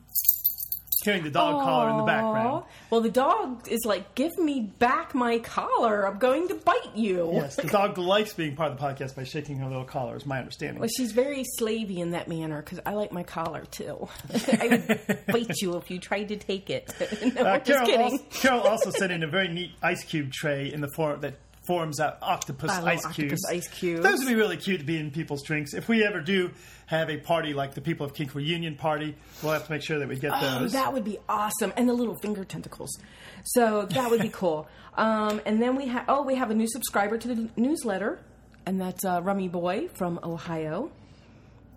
hearing 1.06 1.24
the 1.24 1.30
dog 1.30 1.62
collar 1.64 1.88
in 1.90 1.96
the 1.96 2.02
background. 2.02 2.64
Well, 2.90 3.00
the 3.00 3.10
dog 3.10 3.66
is 3.68 3.80
like, 3.86 4.14
"Give 4.14 4.36
me 4.36 4.60
back 4.78 5.14
my 5.14 5.38
collar. 5.38 6.06
I'm 6.06 6.18
going 6.18 6.48
to 6.48 6.54
bite 6.56 6.94
you." 6.94 7.30
Yes, 7.32 7.56
the 7.56 7.68
dog 7.68 7.96
likes 7.96 8.34
being 8.34 8.54
part 8.54 8.72
of 8.72 8.78
the 8.78 8.84
podcast 8.84 9.16
by 9.16 9.24
shaking 9.24 9.56
her 9.58 9.66
little 9.66 9.84
collar, 9.84 10.16
is 10.16 10.26
my 10.26 10.38
understanding. 10.38 10.80
Well, 10.80 10.90
she's 10.94 11.12
very 11.12 11.44
slavey 11.58 11.98
in 11.98 12.10
that 12.10 12.28
manner 12.28 12.60
because 12.60 12.80
I 12.84 12.92
like 12.92 13.12
my 13.12 13.22
collar 13.22 13.64
too. 13.70 14.08
I 14.60 14.66
would 14.68 15.24
bite 15.28 15.56
you 15.62 15.76
if 15.78 15.90
you 15.90 15.98
tried 15.98 16.28
to 16.28 16.36
take 16.36 16.68
it. 16.68 16.92
no, 17.34 17.42
Uh, 17.42 17.48
I'm 17.54 17.64
just 17.64 17.66
Carol, 17.66 17.86
kidding. 17.86 18.02
also, 18.02 18.24
Carol 18.40 18.60
also 18.62 18.90
sent 18.90 19.12
in 19.12 19.22
a 19.22 19.26
very 19.28 19.48
neat 19.48 19.70
ice 19.82 20.04
cube 20.04 20.32
tray 20.32 20.72
in 20.72 20.80
the 20.80 20.88
form 20.88 21.20
that 21.22 21.34
forms 21.66 22.00
out 22.00 22.18
octopus 22.22 22.70
ice 22.70 23.04
octopus 23.04 23.14
cubes. 23.16 23.46
ice 23.50 23.68
cubes. 23.68 24.02
Those 24.02 24.18
would 24.20 24.28
be 24.28 24.34
really 24.34 24.56
cute 24.56 24.80
to 24.80 24.86
be 24.86 24.98
in 24.98 25.10
people's 25.10 25.42
drinks. 25.42 25.74
If 25.74 25.88
we 25.88 26.04
ever 26.04 26.20
do 26.20 26.50
have 26.86 27.10
a 27.10 27.16
party 27.16 27.52
like 27.54 27.74
the 27.74 27.80
People 27.80 28.06
of 28.06 28.14
Kink 28.14 28.34
reunion 28.34 28.76
party, 28.76 29.16
we'll 29.42 29.52
have 29.52 29.66
to 29.66 29.72
make 29.72 29.82
sure 29.82 29.98
that 29.98 30.08
we 30.08 30.16
get 30.16 30.30
Oh, 30.34 30.60
those. 30.60 30.72
that 30.72 30.92
would 30.92 31.04
be 31.04 31.18
awesome, 31.28 31.72
and 31.76 31.88
the 31.88 31.92
little 31.94 32.16
finger 32.16 32.44
tentacles. 32.44 32.96
So 33.44 33.86
that 33.86 34.10
would 34.10 34.22
be 34.22 34.28
cool. 34.32 34.68
Um, 34.96 35.40
and 35.44 35.60
then 35.60 35.76
we 35.76 35.86
have 35.88 36.04
oh, 36.08 36.22
we 36.22 36.36
have 36.36 36.50
a 36.50 36.54
new 36.54 36.68
subscriber 36.68 37.18
to 37.18 37.28
the 37.28 37.48
newsletter, 37.56 38.20
and 38.64 38.80
that's 38.80 39.04
uh, 39.04 39.20
Rummy 39.22 39.48
Boy 39.48 39.88
from 39.88 40.18
Ohio. 40.22 40.90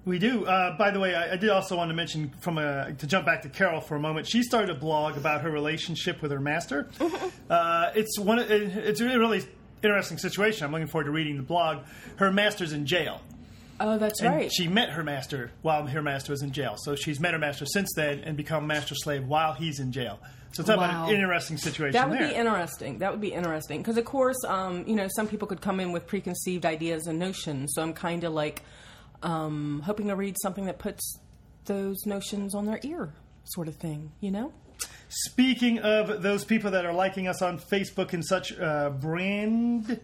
We 0.05 0.17
do. 0.17 0.45
Uh, 0.45 0.77
by 0.77 0.91
the 0.91 0.99
way, 0.99 1.13
I, 1.13 1.33
I 1.33 1.35
did 1.35 1.49
also 1.49 1.75
want 1.75 1.89
to 1.89 1.93
mention 1.93 2.31
from 2.39 2.57
a, 2.57 2.93
to 2.93 3.05
jump 3.05 3.25
back 3.25 3.41
to 3.41 3.49
Carol 3.49 3.81
for 3.81 3.95
a 3.95 3.99
moment. 3.99 4.27
She 4.27 4.41
started 4.43 4.69
a 4.69 4.79
blog 4.79 5.17
about 5.17 5.41
her 5.41 5.51
relationship 5.51 6.21
with 6.21 6.31
her 6.31 6.39
master. 6.39 6.89
uh, 7.49 7.91
it's 7.95 8.17
one. 8.17 8.39
of- 8.39 8.49
it- 8.49 8.75
It's 8.77 9.01
really 9.01 9.43
interesting 9.83 10.17
situation. 10.17 10.65
I'm 10.65 10.71
looking 10.71 10.87
forward 10.87 11.05
to 11.05 11.11
reading 11.11 11.37
the 11.37 11.43
blog. 11.43 11.79
Her 12.17 12.31
master's 12.31 12.73
in 12.73 12.85
jail. 12.85 13.21
Oh, 13.81 13.97
that's 13.97 14.21
And 14.21 14.35
right. 14.35 14.51
she 14.51 14.67
met 14.67 14.89
her 14.89 15.03
master 15.03 15.51
while 15.61 15.85
her 15.87 16.01
master 16.01 16.33
was 16.33 16.41
in 16.41 16.51
jail. 16.51 16.75
So 16.79 16.95
she's 16.95 17.19
met 17.19 17.31
her 17.33 17.39
master 17.39 17.65
since 17.65 17.89
then 17.95 18.19
and 18.19 18.35
become 18.35 18.67
master 18.67 18.93
slave 18.95 19.25
while 19.25 19.53
he's 19.53 19.79
in 19.79 19.91
jail. 19.93 20.19
So 20.51 20.61
it's 20.61 20.69
about 20.69 21.09
an 21.09 21.15
interesting 21.15 21.57
situation 21.57 21.93
That 21.93 22.09
would 22.09 22.19
there. 22.19 22.27
be 22.29 22.35
interesting. 22.35 22.97
That 22.99 23.11
would 23.11 23.21
be 23.21 23.31
interesting 23.31 23.81
because, 23.81 23.97
of 23.97 24.03
course, 24.05 24.35
um, 24.47 24.83
you 24.87 24.95
know, 24.95 25.07
some 25.15 25.27
people 25.27 25.47
could 25.47 25.61
come 25.61 25.79
in 25.79 25.91
with 25.91 26.07
preconceived 26.07 26.65
ideas 26.65 27.05
and 27.07 27.19
notions. 27.19 27.71
So 27.75 27.81
I'm 27.83 27.93
kind 27.93 28.23
of 28.23 28.33
like 28.33 28.63
um, 29.23 29.81
hoping 29.85 30.07
to 30.07 30.15
read 30.15 30.35
something 30.41 30.65
that 30.65 30.79
puts 30.79 31.19
those 31.65 32.05
notions 32.05 32.55
on 32.55 32.65
their 32.65 32.79
ear, 32.83 33.13
sort 33.43 33.67
of 33.67 33.75
thing. 33.75 34.11
You 34.21 34.31
know? 34.31 34.51
Speaking 35.09 35.79
of 35.79 36.21
those 36.21 36.45
people 36.45 36.69
that 36.71 36.85
are 36.85 36.93
liking 36.93 37.27
us 37.27 37.41
on 37.41 37.57
Facebook 37.57 38.13
and 38.13 38.23
such, 38.23 38.57
uh, 38.59 38.91
Brand. 38.91 39.99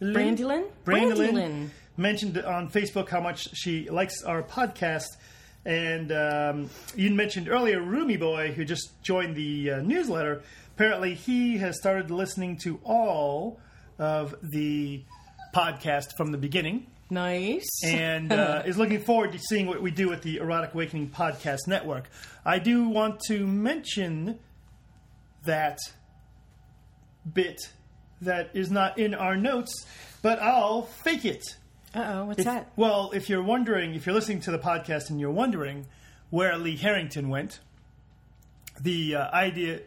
Brandylin? 0.00 0.68
Brandylin 0.84 1.32
Brandylin. 1.32 1.68
mentioned 1.96 2.38
on 2.38 2.70
Facebook 2.70 3.08
how 3.08 3.20
much 3.20 3.54
she 3.56 3.90
likes 3.90 4.22
our 4.22 4.44
podcast. 4.44 5.16
And 5.64 6.12
um, 6.12 6.70
you 6.94 7.10
mentioned 7.10 7.48
earlier 7.48 7.80
Roomy 7.80 8.16
Boy, 8.16 8.52
who 8.52 8.64
just 8.64 9.02
joined 9.02 9.34
the 9.34 9.72
uh, 9.72 9.80
newsletter. 9.80 10.42
Apparently, 10.76 11.14
he 11.14 11.58
has 11.58 11.76
started 11.78 12.10
listening 12.12 12.58
to 12.58 12.80
all 12.84 13.60
of 13.98 14.36
the 14.40 15.02
podcast 15.52 16.16
from 16.16 16.30
the 16.30 16.38
beginning 16.38 16.86
Nice. 17.12 17.68
and 17.84 18.32
uh, 18.32 18.62
is 18.64 18.78
looking 18.78 19.00
forward 19.00 19.32
to 19.32 19.38
seeing 19.38 19.66
what 19.66 19.82
we 19.82 19.90
do 19.90 20.08
with 20.08 20.22
the 20.22 20.38
Erotic 20.38 20.72
Awakening 20.72 21.10
Podcast 21.10 21.68
Network. 21.68 22.08
I 22.44 22.58
do 22.58 22.88
want 22.88 23.20
to 23.28 23.46
mention 23.46 24.38
that 25.44 25.78
bit 27.30 27.60
that 28.22 28.50
is 28.54 28.70
not 28.70 28.98
in 28.98 29.14
our 29.14 29.36
notes, 29.36 29.86
but 30.22 30.40
I'll 30.40 30.82
fake 30.82 31.24
it. 31.24 31.42
Uh 31.94 32.04
oh, 32.14 32.24
what's 32.24 32.38
If- 32.38 32.44
that? 32.46 32.72
Well, 32.76 33.10
if 33.14 33.28
you're 33.28 33.42
wondering, 33.42 33.94
if 33.94 34.06
you're 34.06 34.14
listening 34.14 34.40
to 34.40 34.50
the 34.50 34.58
podcast 34.58 35.10
and 35.10 35.20
you're 35.20 35.30
wondering 35.30 35.86
where 36.30 36.56
Lee 36.56 36.76
Harrington 36.76 37.28
went, 37.28 37.60
the 38.80 39.16
uh, 39.16 39.30
idea. 39.32 39.80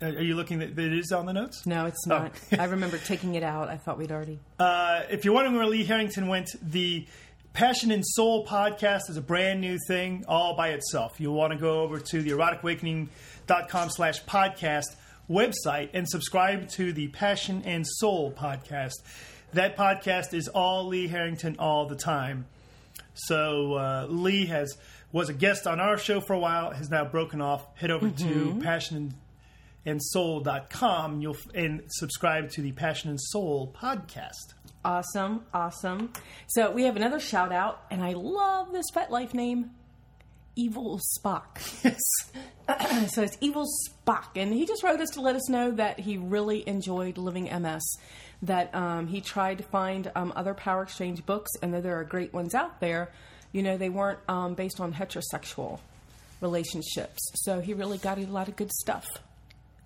Are 0.00 0.22
you 0.22 0.36
looking 0.36 0.60
that 0.60 0.78
it 0.78 0.92
is 0.92 1.10
on 1.10 1.26
the 1.26 1.32
notes? 1.32 1.66
No, 1.66 1.86
it's 1.86 1.98
Oh. 2.06 2.10
not. 2.10 2.32
I 2.58 2.64
remember 2.66 2.98
taking 2.98 3.34
it 3.34 3.42
out. 3.42 3.68
I 3.68 3.76
thought 3.76 3.98
we'd 3.98 4.12
already. 4.12 4.38
Uh, 4.60 5.02
if 5.10 5.24
you're 5.24 5.34
wondering 5.34 5.56
where 5.56 5.66
Lee 5.66 5.84
Harrington 5.84 6.26
went, 6.28 6.50
the 6.62 7.06
Passion 7.52 7.90
and 7.90 8.04
Soul 8.06 8.44
podcast 8.46 9.08
is 9.08 9.16
a 9.16 9.20
brand 9.20 9.60
new 9.60 9.78
thing 9.88 10.24
all 10.28 10.54
by 10.56 10.68
itself. 10.70 11.20
You'll 11.20 11.34
want 11.34 11.52
to 11.52 11.58
go 11.58 11.80
over 11.82 11.98
to 12.00 12.22
the 12.22 12.30
eroticawakening.com 12.30 13.90
slash 13.90 14.24
podcast 14.24 14.96
website 15.30 15.90
and 15.94 16.08
subscribe 16.08 16.68
to 16.70 16.92
the 16.92 17.08
Passion 17.08 17.62
and 17.64 17.86
Soul 17.86 18.32
podcast. 18.32 18.94
That 19.52 19.76
podcast 19.76 20.34
is 20.34 20.48
all 20.48 20.86
Lee 20.86 21.08
Harrington 21.08 21.56
all 21.58 21.86
the 21.86 21.96
time. 21.96 22.46
So 23.14 23.74
uh, 23.74 24.06
Lee 24.08 24.46
has 24.46 24.76
was 25.12 25.28
a 25.28 25.34
guest 25.34 25.66
on 25.66 25.80
our 25.80 25.96
show 25.98 26.20
for 26.20 26.34
a 26.34 26.38
while, 26.38 26.70
has 26.72 26.90
now 26.90 27.04
broken 27.04 27.40
off. 27.40 27.64
Head 27.76 27.90
over 27.90 28.10
to 28.10 28.60
passion 28.62 28.96
and 28.96 29.14
soul.com 30.02 31.12
and 31.14 31.22
you'll 31.22 31.36
and 31.54 31.82
subscribe 31.88 32.50
to 32.50 32.62
the 32.62 32.72
Passion 32.72 33.10
and 33.10 33.20
Soul 33.20 33.74
podcast. 33.80 34.54
Awesome, 34.84 35.44
awesome. 35.52 36.12
So 36.46 36.70
we 36.70 36.84
have 36.84 36.96
another 36.96 37.20
shout 37.20 37.52
out, 37.52 37.84
and 37.90 38.02
I 38.02 38.12
love 38.12 38.72
this 38.72 38.90
pet 38.90 39.10
life 39.10 39.34
name, 39.34 39.70
Evil 40.56 41.00
Spock. 41.18 41.58
Yes. 41.84 43.10
so 43.14 43.22
it's 43.22 43.36
Evil 43.40 43.66
Spock, 43.88 44.36
and 44.36 44.52
he 44.52 44.66
just 44.66 44.82
wrote 44.82 45.00
us 45.00 45.10
to 45.10 45.20
let 45.20 45.36
us 45.36 45.48
know 45.48 45.70
that 45.72 46.00
he 46.00 46.16
really 46.16 46.66
enjoyed 46.68 47.18
Living 47.18 47.44
MS. 47.44 47.82
That 48.42 48.74
um, 48.74 49.08
he 49.08 49.20
tried 49.20 49.58
to 49.58 49.64
find 49.64 50.12
um, 50.14 50.32
other 50.36 50.54
Power 50.54 50.82
Exchange 50.82 51.26
books, 51.26 51.50
and 51.62 51.74
that 51.74 51.82
there 51.82 51.98
are 51.98 52.04
great 52.04 52.32
ones 52.32 52.54
out 52.54 52.80
there. 52.80 53.10
You 53.52 53.62
know, 53.62 53.76
they 53.76 53.88
weren't 53.88 54.20
um, 54.28 54.54
based 54.54 54.80
on 54.80 54.92
heterosexual 54.92 55.80
relationships, 56.40 57.18
so 57.34 57.60
he 57.60 57.74
really 57.74 57.98
got 57.98 58.18
a 58.18 58.26
lot 58.26 58.48
of 58.48 58.54
good 58.54 58.70
stuff 58.70 59.08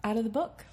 out 0.04 0.16
of 0.16 0.24
the 0.24 0.30
book. 0.30 0.64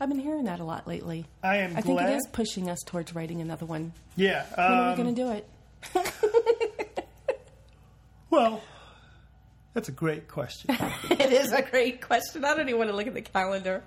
I've 0.00 0.08
been 0.08 0.18
hearing 0.18 0.44
that 0.44 0.60
a 0.60 0.64
lot 0.64 0.86
lately. 0.86 1.26
I 1.42 1.58
am 1.58 1.76
I 1.76 1.82
think 1.82 1.98
glad. 1.98 2.10
it 2.10 2.16
is 2.16 2.26
pushing 2.32 2.70
us 2.70 2.78
towards 2.86 3.14
writing 3.14 3.40
another 3.42 3.66
one. 3.66 3.92
Yeah. 4.16 4.46
When 4.54 4.66
are 4.66 4.84
we 4.86 4.90
um, 4.92 4.96
going 4.96 5.14
to 5.14 5.22
do 5.22 5.30
it? 5.32 7.04
well, 8.30 8.62
that's 9.74 9.88
a 9.88 9.92
great 9.92 10.26
question. 10.28 10.76
It 11.10 11.32
is 11.32 11.52
a 11.52 11.60
great 11.62 12.00
question. 12.00 12.44
I 12.44 12.54
don't 12.56 12.66
even 12.68 12.78
want 12.78 12.90
to 12.90 12.96
look 12.96 13.06
at 13.06 13.14
the 13.14 13.20
calendar. 13.22 13.84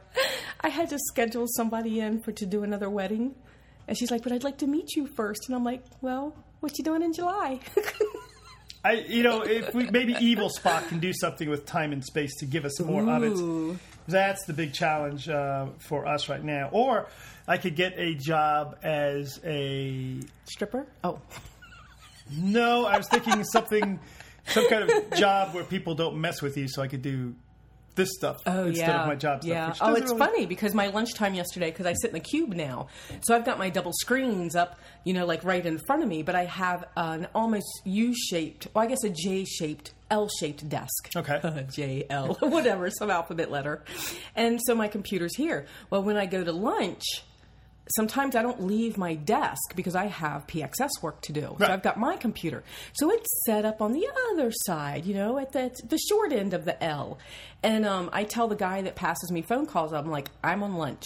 I 0.62 0.70
had 0.70 0.90
to 0.92 1.00
schedule 1.00 1.46
somebody 1.48 2.00
in 2.00 2.22
for 2.22 2.32
to 2.34 2.46
do 2.46 2.64
another 2.64 2.90
wedding, 2.90 3.34
and 3.88 3.98
she's 3.98 4.12
like, 4.12 4.22
"But 4.24 4.32
I'd 4.32 4.44
like 4.44 4.60
to 4.60 4.68
meet 4.68 4.96
you 4.96 5.08
first. 5.08 5.48
and 5.48 5.56
I'm 5.56 5.64
like, 5.64 5.84
"Well, 6.00 6.36
what 6.60 6.78
you 6.78 6.84
doing 6.84 7.02
in 7.02 7.12
July?" 7.12 7.60
I, 8.84 8.94
you 9.08 9.24
know, 9.24 9.42
if 9.42 9.74
we 9.74 9.90
maybe 9.90 10.16
Evil 10.20 10.50
Spock 10.50 10.90
can 10.90 11.00
do 11.00 11.14
something 11.14 11.50
with 11.50 11.66
time 11.66 11.94
and 11.94 12.04
space 12.04 12.36
to 12.40 12.46
give 12.46 12.66
us 12.66 12.80
more 12.82 13.10
of 13.10 13.24
it. 13.24 13.80
That's 14.08 14.44
the 14.46 14.54
big 14.54 14.74
challenge 14.74 15.30
uh, 15.30 15.68
for 15.80 16.06
us 16.06 16.28
right 16.28 16.44
now. 16.44 16.70
Or 16.74 17.08
I 17.48 17.58
could 17.58 17.76
get 17.76 17.94
a 17.98 18.14
job 18.16 18.78
as 18.84 19.40
a 19.46 20.20
Stripper? 20.46 20.86
Oh, 21.04 21.22
no. 22.30 22.86
I 22.86 22.98
was 22.98 23.08
thinking 23.08 23.44
something, 23.46 24.00
some 24.48 24.68
kind 24.70 24.90
of 24.90 25.14
job 25.18 25.54
where 25.54 25.64
people 25.64 25.96
don't 25.96 26.18
mess 26.18 26.42
with 26.42 26.58
you, 26.58 26.68
so 26.68 26.82
I 26.82 26.88
could 26.88 27.02
do 27.02 27.36
this 27.96 28.10
stuff 28.18 28.38
oh 28.48 28.66
instead 28.66 28.88
yeah, 28.88 29.02
of 29.02 29.08
my 29.08 29.16
job 29.16 29.42
stuff. 29.44 29.50
yeah. 29.50 29.68
which 29.70 29.78
Oh, 29.82 29.94
it's 29.94 30.08
really- 30.12 30.18
funny 30.20 30.46
because 30.46 30.74
my 30.74 30.88
lunchtime 30.88 31.34
yesterday, 31.34 31.70
because 31.72 31.86
I 31.86 31.94
sit 31.94 32.10
in 32.10 32.14
the 32.14 32.20
cube 32.20 32.54
now, 32.54 32.88
so 33.22 33.36
I've 33.36 33.46
got 33.46 33.60
my 33.60 33.70
double 33.70 33.92
screens 33.94 34.56
up, 34.56 34.80
you 35.04 35.14
know, 35.14 35.26
like 35.26 35.44
right 35.44 35.66
in 35.66 35.78
front 35.86 36.02
of 36.04 36.10
me, 36.10 36.24
but 36.24 36.36
I 36.36 36.46
have 36.46 36.86
an 36.98 37.28
almost 37.36 37.68
U-shaped, 37.86 38.68
well, 38.74 38.84
I 38.84 38.88
guess 38.88 39.04
a 39.04 39.10
J-shaped, 39.10 39.94
L-shaped 40.10 40.68
desk. 40.70 41.10
Okay. 41.16 41.66
J 41.72 42.06
L, 42.10 42.34
whatever, 42.40 42.90
some 42.90 43.10
alphabet 43.10 43.50
letter. 43.52 43.84
And 44.36 44.60
so 44.66 44.76
my 44.76 44.88
computer's 44.88 45.36
here. 45.36 45.66
Well, 45.90 46.04
when 46.04 46.18
I 46.18 46.26
go 46.26 46.44
to 46.44 46.52
lunch, 46.52 47.04
sometimes 47.96 48.36
I 48.36 48.42
don't 48.42 48.64
leave 48.64 48.98
my 48.98 49.16
desk 49.16 49.76
because 49.76 49.96
I 49.96 50.06
have 50.06 50.48
PXS 50.48 51.02
work 51.02 51.22
to 51.22 51.34
do. 51.34 51.56
Right. 51.58 51.68
So 51.68 51.74
I've 51.74 51.84
got 51.84 52.00
my 52.00 52.16
computer. 52.18 52.64
So 52.94 53.12
it's 53.12 53.44
set 53.46 53.66
up 53.66 53.82
on 53.82 53.94
the 53.94 54.08
other 54.32 54.52
side, 54.52 55.06
you 55.06 55.14
know, 55.14 55.38
at 55.38 55.52
the, 55.52 55.72
the 55.88 55.98
short 55.98 56.32
end 56.32 56.54
of 56.54 56.66
the 56.66 56.82
L. 56.84 57.18
And 57.62 57.86
um, 57.86 58.10
I 58.12 58.24
tell 58.24 58.48
the 58.48 58.56
guy 58.56 58.82
that 58.82 58.96
passes 58.96 59.32
me 59.32 59.42
phone 59.42 59.66
calls, 59.66 59.94
I'm 59.94 60.10
like, 60.10 60.30
I'm 60.44 60.64
on 60.64 60.76
lunch. 60.76 61.06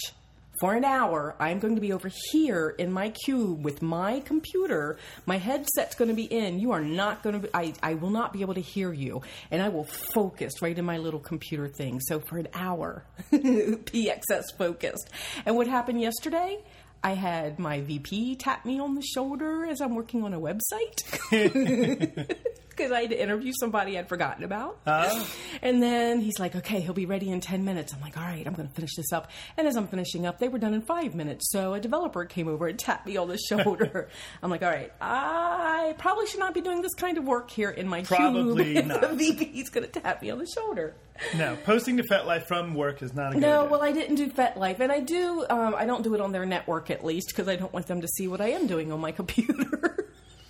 For 0.60 0.74
an 0.74 0.84
hour, 0.84 1.36
I'm 1.38 1.60
going 1.60 1.76
to 1.76 1.80
be 1.80 1.92
over 1.92 2.10
here 2.32 2.74
in 2.78 2.90
my 2.90 3.10
cube 3.10 3.64
with 3.64 3.80
my 3.80 4.20
computer. 4.20 4.98
My 5.24 5.38
headset's 5.38 5.94
going 5.94 6.08
to 6.08 6.16
be 6.16 6.24
in. 6.24 6.58
You 6.58 6.72
are 6.72 6.80
not 6.80 7.22
going 7.22 7.34
to 7.34 7.42
be, 7.42 7.48
I, 7.54 7.74
I 7.80 7.94
will 7.94 8.10
not 8.10 8.32
be 8.32 8.40
able 8.40 8.54
to 8.54 8.60
hear 8.60 8.92
you. 8.92 9.22
And 9.52 9.62
I 9.62 9.68
will 9.68 9.84
focus 9.84 10.60
right 10.60 10.76
in 10.76 10.84
my 10.84 10.98
little 10.98 11.20
computer 11.20 11.68
thing. 11.68 12.00
So 12.00 12.18
for 12.18 12.38
an 12.38 12.48
hour, 12.54 13.04
PXS 13.32 14.56
focused. 14.56 15.08
And 15.46 15.54
what 15.54 15.68
happened 15.68 16.00
yesterday? 16.00 16.58
I 17.04 17.12
had 17.12 17.60
my 17.60 17.80
VP 17.80 18.36
tap 18.36 18.64
me 18.64 18.80
on 18.80 18.96
the 18.96 19.02
shoulder 19.02 19.64
as 19.64 19.80
I'm 19.80 19.94
working 19.94 20.24
on 20.24 20.34
a 20.34 20.40
website. 20.40 21.04
because 22.78 22.92
I 22.92 23.02
had 23.02 23.10
to 23.10 23.20
interview 23.20 23.52
somebody 23.58 23.98
I'd 23.98 24.08
forgotten 24.08 24.44
about. 24.44 24.78
Oh. 24.86 25.30
And 25.60 25.82
then 25.82 26.20
he's 26.20 26.38
like, 26.38 26.54
okay, 26.54 26.80
he'll 26.80 26.94
be 26.94 27.06
ready 27.06 27.30
in 27.30 27.40
10 27.40 27.64
minutes. 27.64 27.92
I'm 27.92 28.00
like, 28.00 28.16
all 28.16 28.22
right, 28.22 28.46
I'm 28.46 28.54
going 28.54 28.68
to 28.68 28.74
finish 28.74 28.94
this 28.96 29.12
up. 29.12 29.30
And 29.56 29.66
as 29.66 29.76
I'm 29.76 29.88
finishing 29.88 30.24
up, 30.26 30.38
they 30.38 30.48
were 30.48 30.58
done 30.58 30.74
in 30.74 30.82
five 30.82 31.14
minutes. 31.14 31.50
So 31.50 31.74
a 31.74 31.80
developer 31.80 32.24
came 32.24 32.46
over 32.46 32.68
and 32.68 32.78
tapped 32.78 33.06
me 33.06 33.16
on 33.16 33.28
the 33.28 33.36
shoulder. 33.36 34.08
I'm 34.42 34.50
like, 34.50 34.62
all 34.62 34.70
right, 34.70 34.92
I 35.00 35.94
probably 35.98 36.26
should 36.26 36.40
not 36.40 36.54
be 36.54 36.60
doing 36.60 36.80
this 36.82 36.94
kind 36.94 37.18
of 37.18 37.24
work 37.24 37.50
here 37.50 37.70
in 37.70 37.88
my 37.88 38.02
Probably 38.02 38.74
cube. 38.74 38.86
not. 38.86 39.00
the 39.00 39.08
VP's 39.08 39.70
going 39.70 39.90
to 39.90 40.00
tap 40.00 40.22
me 40.22 40.30
on 40.30 40.38
the 40.38 40.46
shoulder. 40.46 40.94
No, 41.36 41.56
posting 41.64 41.96
to 41.96 42.04
FetLife 42.04 42.46
from 42.46 42.74
work 42.74 43.02
is 43.02 43.12
not 43.12 43.32
a 43.32 43.34
good 43.34 43.38
idea. 43.38 43.48
No, 43.48 43.60
idea. 43.62 43.70
well, 43.70 43.82
I 43.82 43.90
didn't 43.90 44.14
do 44.14 44.30
FetLife, 44.30 44.78
and 44.78 44.92
I 44.92 45.00
do. 45.00 45.44
Um, 45.50 45.74
I 45.76 45.84
don't 45.84 46.04
do 46.04 46.14
it 46.14 46.20
on 46.20 46.30
their 46.30 46.46
network 46.46 46.90
at 46.90 47.04
least 47.04 47.30
because 47.30 47.48
I 47.48 47.56
don't 47.56 47.72
want 47.72 47.88
them 47.88 48.02
to 48.02 48.06
see 48.06 48.28
what 48.28 48.40
I 48.40 48.50
am 48.50 48.68
doing 48.68 48.92
on 48.92 49.00
my 49.00 49.10
computer. 49.10 49.97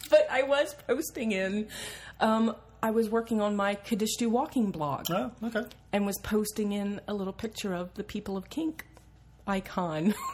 but 0.10 0.26
I 0.30 0.42
was 0.42 0.74
posting 0.86 1.32
in. 1.32 1.68
Um, 2.20 2.54
I 2.82 2.90
was 2.92 3.08
working 3.10 3.40
on 3.40 3.56
my 3.56 3.74
Kadishtu 3.74 4.28
walking 4.28 4.70
blog 4.70 5.06
Oh, 5.10 5.32
okay. 5.42 5.64
and 5.92 6.06
was 6.06 6.16
posting 6.22 6.72
in 6.72 7.00
a 7.08 7.14
little 7.14 7.32
picture 7.32 7.74
of 7.74 7.92
the 7.94 8.04
people 8.04 8.36
of 8.36 8.48
kink 8.50 8.86
icon. 9.46 10.14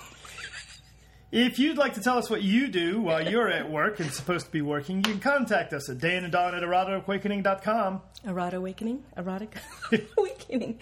If 1.33 1.59
you'd 1.59 1.77
like 1.79 1.95
to 1.95 2.01
tell 2.01 2.17
us 2.17 2.31
what 2.31 2.43
you 2.45 2.69
do 2.69 3.01
while 3.01 3.29
you're 3.29 3.49
at 3.51 3.69
work 3.69 3.99
and 3.99 4.09
supposed 4.13 4.47
to 4.47 4.53
be 4.53 4.63
working, 4.63 4.99
you 4.99 5.03
can 5.03 5.19
contact 5.19 5.73
us 5.73 5.91
at 5.91 5.99
Dan 5.99 6.23
and 6.23 6.33
Dawn 6.33 6.55
at 6.55 6.63
eroticawakening.com. 6.63 8.03
Erotic 8.25 8.55
awakening, 8.59 9.03
erotic 9.17 9.57
awakening, 10.17 10.79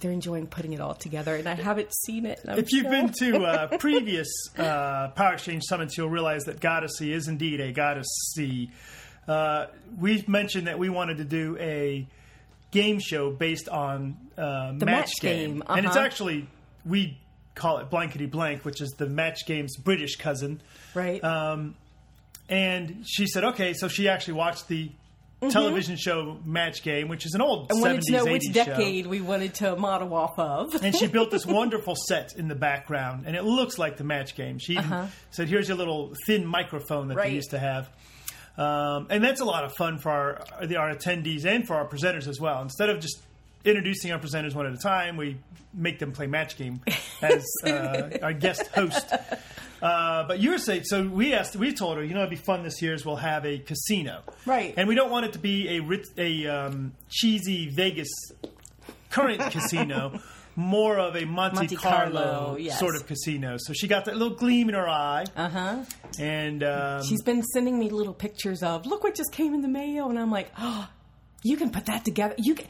they're 0.00 0.10
enjoying 0.10 0.46
putting 0.46 0.72
it 0.72 0.80
all 0.80 0.94
together. 0.94 1.34
And 1.34 1.48
I 1.48 1.54
haven't 1.54 1.94
seen 2.04 2.26
it. 2.26 2.40
I'm 2.46 2.58
If 2.58 2.72
you've 2.72 2.90
been 2.90 3.12
to 3.20 3.44
uh, 3.44 3.66
previous 3.78 4.28
uh, 4.58 5.08
Power 5.14 5.34
Exchange 5.34 5.62
summits, 5.64 5.96
you'll 5.96 6.10
realize 6.10 6.44
that 6.44 6.60
Goddessy 6.60 7.12
is 7.12 7.28
indeed 7.28 7.60
a 7.60 7.72
Goddessy. 7.72 8.70
Uh, 9.28 9.66
we 9.98 10.24
mentioned 10.26 10.66
that 10.66 10.78
we 10.78 10.88
wanted 10.88 11.18
to 11.18 11.24
do 11.24 11.56
a 11.60 12.06
game 12.70 12.98
show 12.98 13.30
based 13.30 13.68
on 13.68 14.16
uh, 14.36 14.72
match, 14.72 14.80
match 14.84 15.12
game, 15.20 15.38
game, 15.60 15.62
and 15.68 15.86
it's 15.86 15.96
uh-huh. 15.96 16.04
actually 16.06 16.48
we 16.84 17.18
call 17.54 17.78
it 17.78 17.90
blankety 17.90 18.26
blank, 18.26 18.64
which 18.64 18.80
is 18.80 18.90
the 18.98 19.06
match 19.06 19.46
game's 19.46 19.76
British 19.76 20.16
cousin. 20.16 20.60
right. 20.94 21.22
And 22.50 23.04
she 23.06 23.26
said, 23.26 23.44
okay, 23.44 23.74
so 23.74 23.88
she 23.88 24.08
actually 24.08 24.34
watched 24.34 24.68
the 24.68 24.90
television 25.50 25.96
show 25.96 26.38
Match 26.44 26.82
Game, 26.82 27.08
which 27.08 27.26
is 27.26 27.34
an 27.34 27.42
old 27.42 27.70
I 27.70 27.74
wanted 27.74 28.00
70s, 28.00 28.04
to 28.06 28.12
know 28.12 28.24
80s 28.24 28.32
which 28.32 28.42
show. 28.44 28.52
decade 28.52 29.06
we 29.06 29.20
wanted 29.20 29.54
to 29.56 29.76
model 29.76 30.14
off 30.14 30.38
of. 30.38 30.82
and 30.82 30.96
she 30.96 31.06
built 31.08 31.30
this 31.30 31.44
wonderful 31.46 31.94
set 32.08 32.34
in 32.36 32.48
the 32.48 32.54
background, 32.54 33.24
and 33.26 33.36
it 33.36 33.44
looks 33.44 33.78
like 33.78 33.98
the 33.98 34.04
match 34.04 34.34
game. 34.34 34.58
She 34.58 34.72
even 34.72 35.08
said, 35.30 35.48
"Here's 35.48 35.68
your 35.68 35.76
little 35.76 36.14
thin 36.26 36.46
microphone 36.46 37.08
that 37.08 37.14
Uh-huh. 37.14 37.20
Right. 37.20 37.28
they 37.28 37.34
used 37.36 37.50
to 37.50 37.58
have," 37.58 37.90
um, 38.58 39.06
and 39.08 39.22
that's 39.24 39.40
a 39.40 39.44
lot 39.44 39.64
of 39.64 39.74
fun 39.74 39.98
for 39.98 40.10
our 40.10 40.66
the, 40.66 40.76
our 40.76 40.94
attendees 40.94 41.46
and 41.46 41.66
for 41.66 41.74
our 41.76 41.86
presenters 41.88 42.26
as 42.28 42.40
well. 42.40 42.60
Instead 42.60 42.90
of 42.90 43.00
just 43.00 43.22
introducing 43.64 44.12
our 44.12 44.18
presenters 44.18 44.54
one 44.54 44.66
at 44.66 44.72
a 44.72 44.78
time, 44.78 45.16
we 45.16 45.38
make 45.72 45.98
them 45.98 46.12
play 46.12 46.26
match 46.26 46.56
game 46.56 46.80
as 47.22 47.44
uh, 47.64 48.10
our 48.22 48.32
guest 48.32 48.66
host. 48.68 49.12
Uh, 49.80 50.24
but 50.26 50.40
you 50.40 50.50
were 50.50 50.58
saying, 50.58 50.82
so 50.84 51.06
we 51.06 51.32
asked, 51.34 51.54
we 51.54 51.72
told 51.72 51.98
her, 51.98 52.04
you 52.04 52.12
know, 52.12 52.20
it'd 52.20 52.30
be 52.30 52.36
fun 52.36 52.64
this 52.64 52.82
year 52.82 52.94
is 52.94 53.06
we'll 53.06 53.14
have 53.14 53.46
a 53.46 53.58
casino, 53.58 54.22
Right. 54.44 54.74
And 54.76 54.88
we 54.88 54.96
don't 54.96 55.10
want 55.10 55.26
it 55.26 55.34
to 55.34 55.38
be 55.38 55.76
a 55.78 55.82
a 56.16 56.46
um, 56.48 56.92
cheesy 57.08 57.68
Vegas 57.70 58.08
current 59.10 59.40
casino, 59.52 60.20
more 60.58 60.98
of 60.98 61.14
a 61.16 61.24
Monte, 61.24 61.54
Monte 61.56 61.76
Carlo, 61.76 62.20
Carlo, 62.22 62.56
yes. 62.58 62.78
sort 62.80 62.96
of 62.96 63.06
casino. 63.06 63.56
So 63.58 63.72
she 63.72 63.86
got 63.86 64.06
that 64.06 64.16
little 64.16 64.36
gleam 64.36 64.68
in 64.68 64.74
her 64.74 64.88
eye, 64.88 65.24
Uh 65.36 65.48
huh. 65.48 65.84
and 66.18 66.62
um, 66.64 67.02
She's 67.04 67.22
been 67.22 67.42
sending 67.42 67.78
me 67.78 67.88
little 67.90 68.12
pictures 68.12 68.62
of 68.62 68.84
look 68.84 69.04
what 69.04 69.14
just 69.14 69.32
came 69.32 69.54
in 69.54 69.62
the 69.62 69.68
mail, 69.68 70.08
and 70.10 70.18
I'm 70.18 70.30
like, 70.32 70.50
oh, 70.58 70.88
you 71.44 71.56
can 71.56 71.70
put 71.70 71.86
that 71.86 72.04
together. 72.04 72.34
You 72.38 72.54
can. 72.56 72.66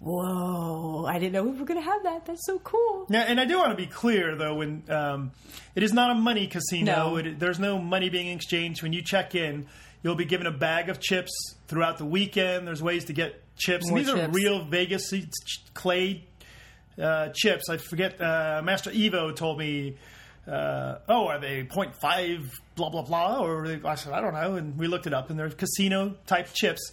Whoa! 0.00 1.04
I 1.06 1.18
didn't 1.18 1.32
know 1.32 1.42
we 1.42 1.50
were 1.58 1.64
going 1.64 1.80
to 1.80 1.84
have 1.84 2.02
that. 2.04 2.24
That's 2.26 2.44
so 2.46 2.58
cool. 2.60 3.06
Yeah, 3.10 3.22
and 3.22 3.40
I 3.40 3.44
do 3.44 3.58
want 3.58 3.70
to 3.70 3.76
be 3.76 3.86
clear 3.86 4.36
though, 4.36 4.54
when 4.54 4.82
um, 4.88 5.32
it 5.74 5.82
is 5.82 5.92
not 5.92 6.10
a 6.10 6.14
money 6.14 6.46
casino. 6.46 7.10
No. 7.10 7.16
It, 7.16 7.38
there's 7.38 7.58
no 7.58 7.78
money 7.78 8.08
being 8.08 8.28
exchanged. 8.28 8.82
When 8.82 8.92
you 8.92 9.02
check 9.02 9.34
in, 9.34 9.66
you'll 10.02 10.14
be 10.14 10.24
given 10.24 10.46
a 10.46 10.52
bag 10.52 10.88
of 10.88 11.00
chips 11.00 11.32
throughout 11.66 11.98
the 11.98 12.04
weekend. 12.04 12.66
There's 12.66 12.82
ways 12.82 13.06
to 13.06 13.12
get 13.12 13.42
chips, 13.56 13.90
these 13.90 14.08
are 14.08 14.28
real 14.28 14.64
Vegas 14.64 15.10
ch- 15.10 15.74
clay 15.74 16.27
uh, 17.00 17.28
chips. 17.34 17.68
I 17.68 17.76
forget. 17.76 18.20
Uh, 18.20 18.62
Master 18.64 18.90
Evo 18.90 19.34
told 19.34 19.58
me. 19.58 19.96
Uh, 20.46 20.96
oh, 21.10 21.26
are 21.28 21.38
they 21.38 21.62
0.5 21.64 22.50
blah 22.74 22.88
blah 22.88 23.02
blah? 23.02 23.38
Or 23.44 23.68
they, 23.68 23.86
I 23.86 23.96
said 23.96 24.14
I 24.14 24.22
don't 24.22 24.32
know, 24.32 24.54
and 24.54 24.78
we 24.78 24.86
looked 24.86 25.06
it 25.06 25.12
up, 25.12 25.28
and 25.28 25.38
they're 25.38 25.50
casino 25.50 26.14
type 26.26 26.48
chips 26.54 26.90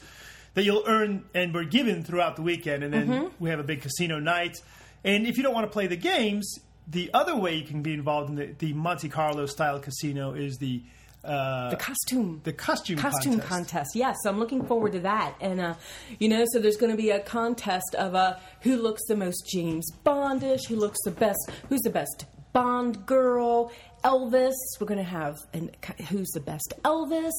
that 0.56 0.64
you'll 0.66 0.84
earn 0.88 1.24
and 1.34 1.54
we're 1.54 1.64
given 1.64 2.04
throughout 2.04 2.36
the 2.36 2.42
weekend, 2.42 2.84
and 2.84 2.94
then 2.94 3.08
Mm-hmm. 3.08 3.28
we 3.44 3.50
have 3.52 3.60
a 3.60 3.64
big 3.64 3.82
casino 3.82 4.20
night. 4.20 4.58
And 5.06 5.26
if 5.26 5.38
you 5.38 5.44
don't 5.44 5.54
want 5.54 5.68
to 5.68 5.72
play 5.72 5.88
the 5.88 5.96
games, 5.96 6.60
the 6.88 7.10
other 7.14 7.36
way 7.36 7.56
you 7.56 7.64
can 7.64 7.82
be 7.82 7.94
involved 7.94 8.30
in 8.30 8.36
the, 8.36 8.48
the 8.60 8.74
Monte 8.74 9.08
Carlo 9.08 9.46
style 9.46 9.80
casino 9.80 10.34
is 10.34 10.58
the 10.58 10.84
uh, 11.26 11.70
The 11.70 11.76
costume. 11.78 12.42
the 12.44 12.54
costume 12.54 12.98
costume 12.98 13.34
contest. 13.40 13.50
contest. 13.50 13.96
Yes, 13.96 14.16
I'm 14.26 14.40
looking 14.40 14.66
forward 14.66 14.94
to 14.94 15.00
that. 15.02 15.36
And 15.42 15.60
uh, 15.60 15.74
you 16.20 16.30
know, 16.30 16.46
so 16.52 16.60
there's 16.60 16.78
going 16.78 16.92
to 16.92 16.98
be 16.98 17.10
a 17.10 17.20
contest 17.20 17.96
of 17.98 18.16
uh, 18.16 18.36
who 18.62 18.76
looks 18.78 19.02
the 19.08 19.16
most 19.16 19.48
James 19.52 19.86
Bondish, 20.06 20.68
who 20.68 20.76
looks 20.76 20.98
the 21.04 21.12
best, 21.12 21.40
who's 21.70 21.82
the 21.82 21.90
best 21.90 22.26
Bond 22.54 23.06
girl, 23.06 23.72
Elvis. 24.04 24.54
We're 24.80 24.88
going 24.88 24.98
to 25.00 25.04
have 25.04 25.36
and 25.54 25.76
who's 26.10 26.30
the 26.32 26.40
best 26.40 26.74
Elvis, 26.84 27.32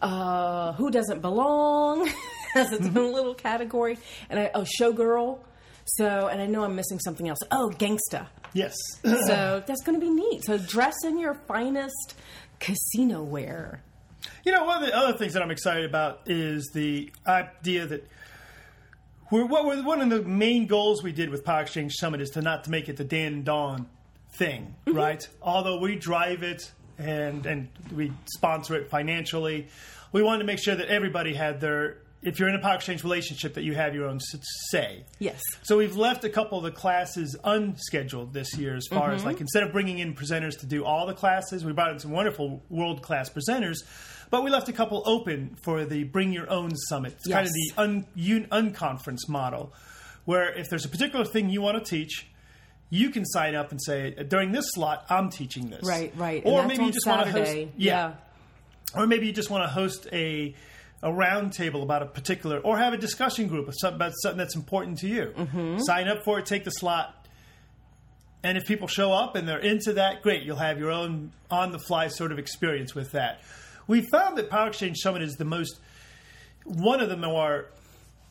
uh, 0.00 0.72
who 0.74 0.90
doesn't 0.90 1.20
belong 1.20 2.06
has 2.54 2.70
its 2.72 2.86
Mm-hmm. 2.86 2.98
own 2.98 3.12
little 3.12 3.34
category, 3.34 3.98
and 4.30 4.38
I, 4.38 4.50
oh, 4.54 4.64
showgirl. 4.78 5.38
So, 5.84 6.28
and 6.28 6.40
I 6.40 6.46
know 6.46 6.62
I'm 6.62 6.76
missing 6.76 7.00
something 7.00 7.28
else. 7.28 7.38
Oh, 7.50 7.72
gangsta. 7.76 8.26
Yes. 8.52 8.74
So 9.02 9.62
that's 9.66 9.82
going 9.82 9.98
to 9.98 10.04
be 10.06 10.10
neat. 10.10 10.44
So 10.44 10.56
dress 10.58 10.94
in 11.04 11.18
your 11.18 11.34
finest 11.48 12.14
casino 12.62 13.22
wear. 13.22 13.82
You 14.44 14.52
know, 14.52 14.64
one 14.64 14.82
of 14.82 14.88
the 14.88 14.96
other 14.96 15.18
things 15.18 15.32
that 15.34 15.42
I'm 15.42 15.50
excited 15.50 15.84
about 15.84 16.20
is 16.26 16.70
the 16.72 17.10
idea 17.26 17.86
that 17.86 18.08
we're, 19.32 19.44
what 19.44 19.66
we're, 19.66 19.82
one 19.82 20.00
of 20.00 20.10
the 20.10 20.22
main 20.22 20.66
goals 20.66 21.02
we 21.02 21.10
did 21.10 21.28
with 21.28 21.44
Power 21.44 21.62
Exchange 21.62 21.94
Summit 21.94 22.20
is 22.20 22.30
to 22.30 22.40
not 22.40 22.64
to 22.64 22.70
make 22.70 22.88
it 22.88 22.96
the 22.96 23.04
Dan 23.04 23.32
and 23.32 23.44
Dawn 23.44 23.88
thing, 24.34 24.76
mm-hmm. 24.86 24.96
right? 24.96 25.28
Although 25.42 25.80
we 25.80 25.96
drive 25.96 26.44
it 26.44 26.70
and 26.98 27.44
and 27.46 27.68
we 27.94 28.12
sponsor 28.26 28.76
it 28.76 28.88
financially, 28.88 29.66
we 30.12 30.22
wanted 30.22 30.40
to 30.40 30.44
make 30.44 30.60
sure 30.60 30.76
that 30.76 30.88
everybody 30.88 31.34
had 31.34 31.60
their. 31.60 31.98
If 32.22 32.38
you're 32.38 32.48
in 32.48 32.54
a 32.54 32.60
Power 32.60 32.76
Exchange 32.76 33.02
relationship, 33.02 33.54
that 33.54 33.64
you 33.64 33.74
have 33.74 33.96
your 33.96 34.06
own 34.06 34.20
say. 34.70 35.04
Yes. 35.18 35.40
So 35.62 35.76
we've 35.78 35.96
left 35.96 36.22
a 36.22 36.28
couple 36.28 36.56
of 36.56 36.64
the 36.64 36.70
classes 36.70 37.36
unscheduled 37.42 38.32
this 38.32 38.56
year, 38.56 38.76
as 38.76 38.86
far 38.86 39.10
as 39.10 39.24
like 39.24 39.40
instead 39.40 39.64
of 39.64 39.72
bringing 39.72 39.98
in 39.98 40.14
presenters 40.14 40.58
to 40.60 40.66
do 40.66 40.84
all 40.84 41.06
the 41.06 41.14
classes, 41.14 41.64
we 41.64 41.72
brought 41.72 41.90
in 41.90 41.98
some 41.98 42.12
wonderful 42.12 42.62
world 42.70 43.02
class 43.02 43.28
presenters, 43.28 43.78
but 44.30 44.44
we 44.44 44.50
left 44.50 44.68
a 44.68 44.72
couple 44.72 45.02
open 45.04 45.56
for 45.64 45.84
the 45.84 46.04
Bring 46.04 46.32
Your 46.32 46.48
Own 46.48 46.76
Summit. 46.88 47.14
It's 47.14 47.26
kind 47.28 47.44
of 47.46 47.52
the 47.52 47.72
un, 47.76 48.06
un, 48.16 48.46
unconference 48.70 49.28
model, 49.28 49.72
where 50.24 50.52
if 50.56 50.68
there's 50.70 50.84
a 50.84 50.88
particular 50.88 51.24
thing 51.24 51.50
you 51.50 51.60
want 51.60 51.84
to 51.84 51.90
teach. 51.90 52.28
You 52.94 53.08
can 53.08 53.24
sign 53.24 53.54
up 53.54 53.70
and 53.70 53.80
say 53.82 54.10
during 54.28 54.52
this 54.52 54.66
slot 54.74 55.06
I'm 55.08 55.30
teaching 55.30 55.70
this. 55.70 55.80
Right, 55.82 56.12
right. 56.14 56.42
Or 56.44 56.66
maybe 56.66 56.84
you 56.84 56.92
just 56.92 57.06
want 57.06 57.24
to 57.24 57.32
host. 57.32 57.46
Saturday. 57.46 57.72
yeah, 57.78 58.16
or 58.94 59.06
maybe 59.06 59.26
you 59.26 59.32
just 59.32 59.48
want 59.48 59.64
to 59.64 59.68
host 59.70 60.06
a 60.12 60.54
a 61.02 61.12
round 61.12 61.52
table 61.52 61.82
about 61.82 62.02
a 62.02 62.06
particular 62.06 62.58
or 62.58 62.78
have 62.78 62.92
a 62.92 62.96
discussion 62.96 63.48
group 63.48 63.68
about 63.84 64.12
something 64.22 64.38
that's 64.38 64.54
important 64.54 64.98
to 64.98 65.08
you. 65.08 65.32
Mm-hmm. 65.36 65.78
sign 65.80 66.08
up 66.08 66.24
for 66.24 66.38
it 66.38 66.46
take 66.46 66.64
the 66.64 66.70
slot. 66.70 67.26
And 68.44 68.58
if 68.58 68.66
people 68.66 68.88
show 68.88 69.12
up 69.12 69.36
and 69.36 69.46
they're 69.48 69.58
into 69.58 69.94
that 69.94 70.22
great 70.22 70.42
you'll 70.42 70.56
have 70.56 70.78
your 70.78 70.90
own 70.90 71.32
on 71.50 71.72
the 71.72 71.78
fly 71.78 72.08
sort 72.08 72.32
of 72.32 72.38
experience 72.38 72.94
with 72.94 73.12
that. 73.12 73.40
We 73.86 74.02
found 74.02 74.38
that 74.38 74.48
power 74.50 74.68
exchange 74.68 74.98
summit 74.98 75.22
is 75.22 75.34
the 75.34 75.44
most 75.44 75.78
one 76.64 77.00
of 77.00 77.08
the 77.08 77.16
more 77.16 77.66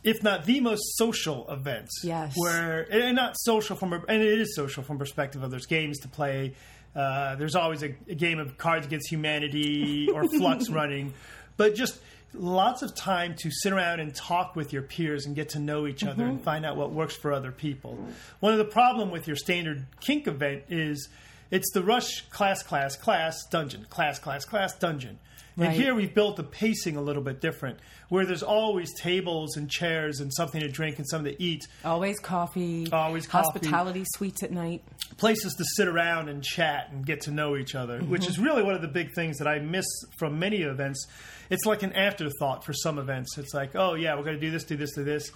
if 0.03 0.23
not 0.23 0.45
the 0.45 0.59
most 0.61 0.81
social 0.97 1.47
events. 1.51 2.01
Yes. 2.03 2.33
where 2.35 2.87
and 2.91 3.15
not 3.15 3.35
social 3.37 3.75
from 3.75 3.93
a- 3.93 4.03
and 4.07 4.21
it 4.21 4.39
is 4.39 4.55
social 4.55 4.81
from 4.83 4.97
perspective 4.97 5.43
of 5.43 5.51
there's 5.51 5.65
games 5.67 5.99
to 5.99 6.07
play. 6.07 6.55
Uh, 6.95 7.35
there's 7.35 7.55
always 7.55 7.83
a, 7.83 7.95
a 8.07 8.15
game 8.15 8.39
of 8.39 8.57
cards 8.57 8.85
against 8.85 9.09
humanity 9.09 10.09
or 10.11 10.23
Fluxx 10.23 10.69
running. 10.73 11.13
But 11.55 11.75
just 11.75 11.99
lots 12.33 12.81
of 12.81 12.95
time 12.95 13.35
to 13.39 13.51
sit 13.51 13.73
around 13.73 13.99
and 13.99 14.13
talk 14.15 14.55
with 14.55 14.71
your 14.73 14.81
peers 14.81 15.25
and 15.25 15.35
get 15.35 15.49
to 15.49 15.59
know 15.59 15.87
each 15.87 16.03
other 16.03 16.23
and 16.25 16.35
mm-hmm. 16.35 16.43
find 16.43 16.65
out 16.65 16.77
what 16.77 16.91
works 16.91 17.15
for 17.15 17.33
other 17.33 17.51
people. 17.51 17.97
One 18.39 18.51
of 18.51 18.57
the 18.57 18.65
problem 18.65 19.11
with 19.11 19.27
your 19.27 19.35
standard 19.35 19.85
kink 19.99 20.27
event 20.27 20.63
is 20.69 21.09
it's 21.49 21.71
the 21.73 21.83
rush 21.83 22.21
class 22.29 22.63
class 22.63 22.95
class 22.95 23.45
dungeon 23.45 23.85
class 23.89 24.19
class 24.19 24.45
class 24.45 24.73
dungeon 24.77 25.19
and 25.57 25.73
here 25.73 25.93
we've 25.93 26.13
built 26.13 26.37
the 26.37 26.43
pacing 26.43 26.95
a 26.95 27.01
little 27.01 27.21
bit 27.21 27.41
different 27.41 27.79
where 28.09 28.25
there's 28.25 28.43
always 28.43 28.93
tables 28.99 29.55
and 29.55 29.69
chairs 29.69 30.19
and 30.19 30.33
something 30.33 30.59
to 30.59 30.67
drink 30.67 30.97
and 30.97 31.07
something 31.07 31.33
to 31.33 31.41
eat 31.41 31.65
Always 31.85 32.19
coffee. 32.19 32.91
Always 32.91 33.25
coffee. 33.25 33.59
Hospitality 33.59 34.03
suites 34.15 34.43
at 34.43 34.51
night. 34.51 34.83
places 35.17 35.53
to 35.53 35.63
sit 35.75 35.87
around 35.87 36.27
and 36.27 36.43
chat 36.43 36.89
and 36.91 37.05
get 37.05 37.21
to 37.21 37.31
know 37.31 37.55
each 37.55 37.73
other, 37.73 37.99
mm-hmm. 37.99 38.11
which 38.11 38.27
is 38.27 38.37
really 38.37 38.63
one 38.63 38.75
of 38.75 38.81
the 38.81 38.87
big 38.89 39.13
things 39.15 39.37
that 39.37 39.47
I 39.47 39.59
miss 39.59 39.85
from 40.17 40.39
many 40.39 40.61
events. 40.61 41.07
It's 41.49 41.65
like 41.65 41.83
an 41.83 41.93
afterthought 41.93 42.65
for 42.65 42.73
some 42.73 42.99
events. 42.99 43.37
It's 43.37 43.53
like, 43.53 43.75
oh 43.75 43.93
yeah, 43.93 44.15
we're 44.15 44.23
going 44.23 44.39
to 44.39 44.41
do 44.41 44.51
this, 44.51 44.63
do 44.65 44.75
this, 44.75 44.93
do 44.93 45.03
this. 45.03 45.31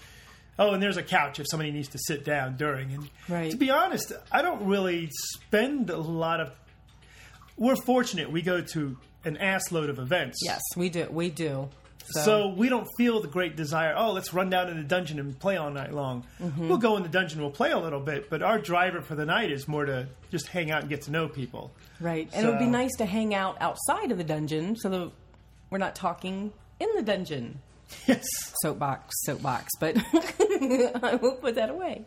Oh, 0.57 0.71
and 0.71 0.81
there's 0.81 0.97
a 0.97 1.03
couch 1.03 1.39
if 1.39 1.47
somebody 1.49 1.71
needs 1.71 1.89
to 1.89 1.97
sit 1.97 2.23
down 2.23 2.55
during. 2.55 2.93
And 2.93 3.09
Right. 3.27 3.51
to 3.51 3.57
be 3.57 3.69
honest, 3.71 4.13
I 4.31 4.41
don't 4.41 4.65
really 4.65 5.09
spend 5.33 5.89
a 5.89 5.97
lot 5.97 6.39
of. 6.39 6.51
We're 7.57 7.75
fortunate 7.75 8.31
we 8.31 8.41
go 8.41 8.61
to 8.61 8.97
an 9.25 9.37
ass 9.37 9.71
load 9.71 9.89
of 9.89 9.99
events. 9.99 10.39
Yes, 10.43 10.61
we 10.75 10.89
do. 10.89 11.07
We 11.09 11.29
do. 11.29 11.69
So 12.23 12.49
we 12.55 12.69
don't 12.69 12.87
feel 12.97 13.19
the 13.19 13.27
great 13.27 13.55
desire. 13.55 13.95
Oh, 13.97 14.11
let's 14.11 14.31
run 14.33 14.49
down 14.49 14.69
in 14.69 14.77
the 14.77 14.83
dungeon 14.83 15.19
and 15.19 15.37
play 15.39 15.57
all 15.57 15.71
night 15.71 15.91
long. 15.91 16.23
Mm-hmm. 16.39 16.67
We'll 16.69 16.77
go 16.77 16.97
in 16.97 17.03
the 17.03 17.09
dungeon, 17.09 17.41
we'll 17.41 17.49
play 17.49 17.71
a 17.71 17.79
little 17.79 17.99
bit, 17.99 18.29
but 18.29 18.43
our 18.43 18.59
driver 18.59 19.01
for 19.01 19.15
the 19.15 19.25
night 19.25 19.51
is 19.51 19.67
more 19.67 19.85
to 19.85 20.07
just 20.31 20.47
hang 20.47 20.69
out 20.69 20.81
and 20.81 20.89
get 20.89 21.01
to 21.03 21.11
know 21.11 21.27
people. 21.27 21.71
Right. 21.99 22.29
And 22.31 22.45
it 22.45 22.49
would 22.49 22.59
be 22.59 22.67
nice 22.67 22.95
to 22.97 23.05
hang 23.05 23.33
out 23.33 23.57
outside 23.59 24.11
of 24.11 24.17
the 24.19 24.23
dungeon 24.23 24.75
so 24.75 24.89
that 24.89 25.11
we're 25.71 25.79
not 25.79 25.95
talking 25.95 26.53
in 26.79 26.89
the 26.95 27.01
dungeon. 27.01 27.59
Yes. 28.07 28.25
Soapbox, 28.63 29.13
soapbox, 29.25 29.69
but 29.79 29.95
I 31.03 31.15
will 31.15 31.35
put 31.35 31.55
that 31.55 31.69
away. 31.69 32.05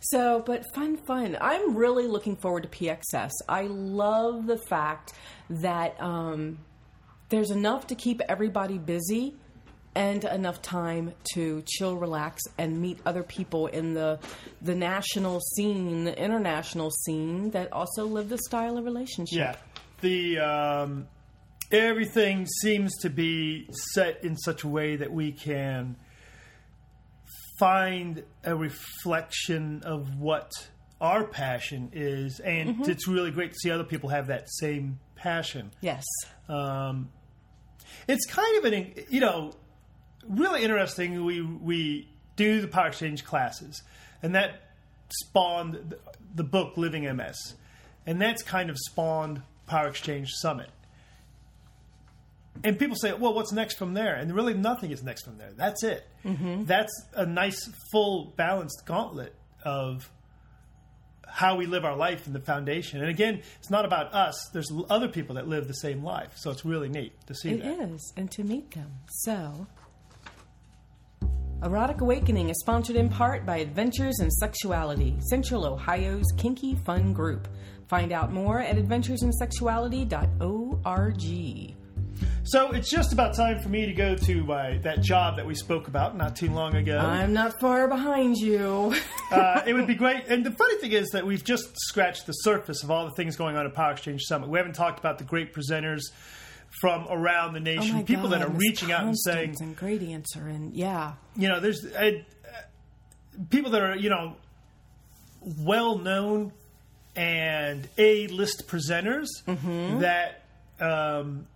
So, 0.00 0.42
but 0.44 0.64
fun, 0.74 0.96
fun. 0.96 1.36
I'm 1.40 1.74
really 1.74 2.06
looking 2.06 2.36
forward 2.36 2.62
to 2.62 2.68
PXS. 2.68 3.30
I 3.48 3.62
love 3.62 4.46
the 4.46 4.58
fact 4.58 5.12
that 5.50 6.00
um, 6.00 6.58
there's 7.28 7.50
enough 7.50 7.88
to 7.88 7.94
keep 7.94 8.20
everybody 8.28 8.78
busy 8.78 9.34
and 9.94 10.24
enough 10.24 10.62
time 10.62 11.12
to 11.34 11.62
chill, 11.66 11.96
relax, 11.96 12.42
and 12.58 12.80
meet 12.80 12.98
other 13.04 13.22
people 13.22 13.66
in 13.66 13.94
the 13.94 14.18
the 14.62 14.74
national 14.74 15.40
scene, 15.40 16.04
the 16.04 16.22
international 16.22 16.90
scene 16.90 17.50
that 17.50 17.72
also 17.72 18.06
live 18.06 18.28
the 18.28 18.38
style 18.38 18.78
of 18.78 18.84
relationship. 18.84 19.38
Yeah. 19.38 19.56
The 20.00 20.38
um, 20.38 21.08
everything 21.72 22.46
seems 22.46 22.96
to 22.98 23.10
be 23.10 23.68
set 23.92 24.24
in 24.24 24.36
such 24.36 24.64
a 24.64 24.68
way 24.68 24.96
that 24.96 25.12
we 25.12 25.32
can 25.32 25.96
find 27.60 28.24
a 28.42 28.56
reflection 28.56 29.82
of 29.84 30.18
what 30.18 30.50
our 31.00 31.24
passion 31.24 31.90
is, 31.92 32.40
and 32.40 32.70
Mm-hmm. 32.76 32.90
it's 32.90 33.06
really 33.06 33.30
great 33.30 33.52
to 33.52 33.58
see 33.58 33.70
other 33.70 33.84
people 33.84 34.08
have 34.10 34.26
that 34.26 34.50
same 34.50 34.98
passion. 35.14 35.70
Yes. 35.80 36.04
Um, 36.48 37.10
it's 38.08 38.26
kind 38.26 38.58
of 38.58 38.64
an 38.72 38.94
you 39.08 39.20
know 39.20 39.52
really 40.26 40.62
interesting. 40.64 41.24
We 41.24 41.42
we 41.42 42.08
do 42.36 42.60
the 42.60 42.68
power 42.68 42.88
exchange 42.88 43.24
classes, 43.24 43.82
and 44.22 44.34
that 44.34 44.62
spawned 45.22 45.74
the, 45.90 45.98
the 46.34 46.44
book 46.44 46.76
Living 46.76 47.04
MS, 47.16 47.54
and 48.06 48.20
that's 48.20 48.42
kind 48.42 48.70
of 48.70 48.76
spawned 48.78 49.42
Power 49.66 49.88
Exchange 49.88 50.30
Summit. 50.32 50.70
And 52.64 52.78
people 52.78 52.96
say, 52.96 53.12
"Well, 53.12 53.34
what's 53.34 53.52
next 53.52 53.78
from 53.78 53.94
there?" 53.94 54.14
And 54.16 54.34
really, 54.34 54.54
nothing 54.54 54.90
is 54.90 55.02
next 55.02 55.24
from 55.24 55.38
there. 55.38 55.52
That's 55.56 55.82
it. 55.82 56.06
Mm-hmm. 56.24 56.64
That's 56.64 56.92
a 57.14 57.24
nice, 57.24 57.70
full, 57.92 58.34
balanced 58.36 58.82
gauntlet 58.86 59.34
of 59.64 60.10
how 61.26 61.56
we 61.56 61.66
live 61.66 61.84
our 61.84 61.96
life 61.96 62.26
and 62.26 62.34
the 62.34 62.40
foundation. 62.40 63.00
And 63.00 63.08
again, 63.08 63.40
it's 63.60 63.70
not 63.70 63.84
about 63.84 64.12
us. 64.12 64.34
There's 64.52 64.70
other 64.90 65.08
people 65.08 65.36
that 65.36 65.46
live 65.48 65.68
the 65.68 65.74
same 65.74 66.02
life, 66.02 66.32
so 66.36 66.50
it's 66.50 66.64
really 66.64 66.88
neat 66.88 67.12
to 67.28 67.34
see 67.34 67.50
It 67.52 67.62
that. 67.62 67.80
is, 67.92 68.12
and 68.16 68.30
to 68.32 68.42
meet 68.42 68.72
them. 68.72 68.90
So, 69.22 69.66
Erotic 71.62 72.00
Awakening 72.00 72.50
is 72.50 72.58
sponsored 72.60 72.96
in 72.96 73.08
part 73.08 73.46
by 73.46 73.58
Adventures 73.58 74.18
in 74.20 74.28
Sexuality, 74.30 75.14
Central 75.20 75.64
Ohio's 75.64 76.26
kinky 76.36 76.74
fun 76.74 77.12
group. 77.12 77.46
Find 77.88 78.12
out 78.12 78.32
more 78.32 78.60
at 78.60 78.76
adventuresinsexuality.org. 78.76 81.74
So 82.42 82.72
it's 82.72 82.90
just 82.90 83.12
about 83.12 83.34
time 83.34 83.60
for 83.60 83.68
me 83.68 83.86
to 83.86 83.92
go 83.92 84.16
to 84.16 84.44
my 84.44 84.78
that 84.78 85.02
job 85.02 85.36
that 85.36 85.46
we 85.46 85.54
spoke 85.54 85.88
about 85.88 86.16
not 86.16 86.36
too 86.36 86.50
long 86.50 86.74
ago. 86.74 86.98
I'm 86.98 87.32
not 87.32 87.60
far 87.60 87.86
behind 87.86 88.38
you. 88.38 88.94
uh, 89.30 89.62
it 89.66 89.74
would 89.74 89.86
be 89.86 89.94
great. 89.94 90.24
And 90.28 90.44
the 90.44 90.50
funny 90.50 90.76
thing 90.78 90.92
is 90.92 91.10
that 91.10 91.26
we've 91.26 91.44
just 91.44 91.68
scratched 91.76 92.26
the 92.26 92.32
surface 92.32 92.82
of 92.82 92.90
all 92.90 93.04
the 93.04 93.12
things 93.12 93.36
going 93.36 93.56
on 93.56 93.66
at 93.66 93.74
Power 93.74 93.92
Exchange 93.92 94.22
Summit. 94.22 94.48
We 94.48 94.58
haven't 94.58 94.74
talked 94.74 94.98
about 94.98 95.18
the 95.18 95.24
great 95.24 95.52
presenters 95.54 96.02
from 96.80 97.06
around 97.10 97.52
the 97.52 97.60
Oh 97.60 97.62
nation, 97.62 97.96
my 97.96 98.02
people 98.04 98.28
that 98.30 98.42
are 98.42 98.48
reaching 98.48 98.90
out 98.90 99.04
and 99.04 99.18
saying, 99.18 99.56
and 99.60 99.76
are 100.36 100.48
in. 100.48 100.72
Yeah, 100.74 101.14
you 101.36 101.48
know, 101.48 101.60
there's 101.60 101.84
uh, 101.84 102.22
people 103.50 103.72
that 103.72 103.82
are, 103.82 103.96
you 103.96 104.08
know, 104.08 104.36
well 105.58 105.98
known 105.98 106.52
and 107.16 107.88
A 107.98 108.28
list 108.28 108.66
presenters 108.66 109.26
that 110.00 110.44
um, 110.80 111.46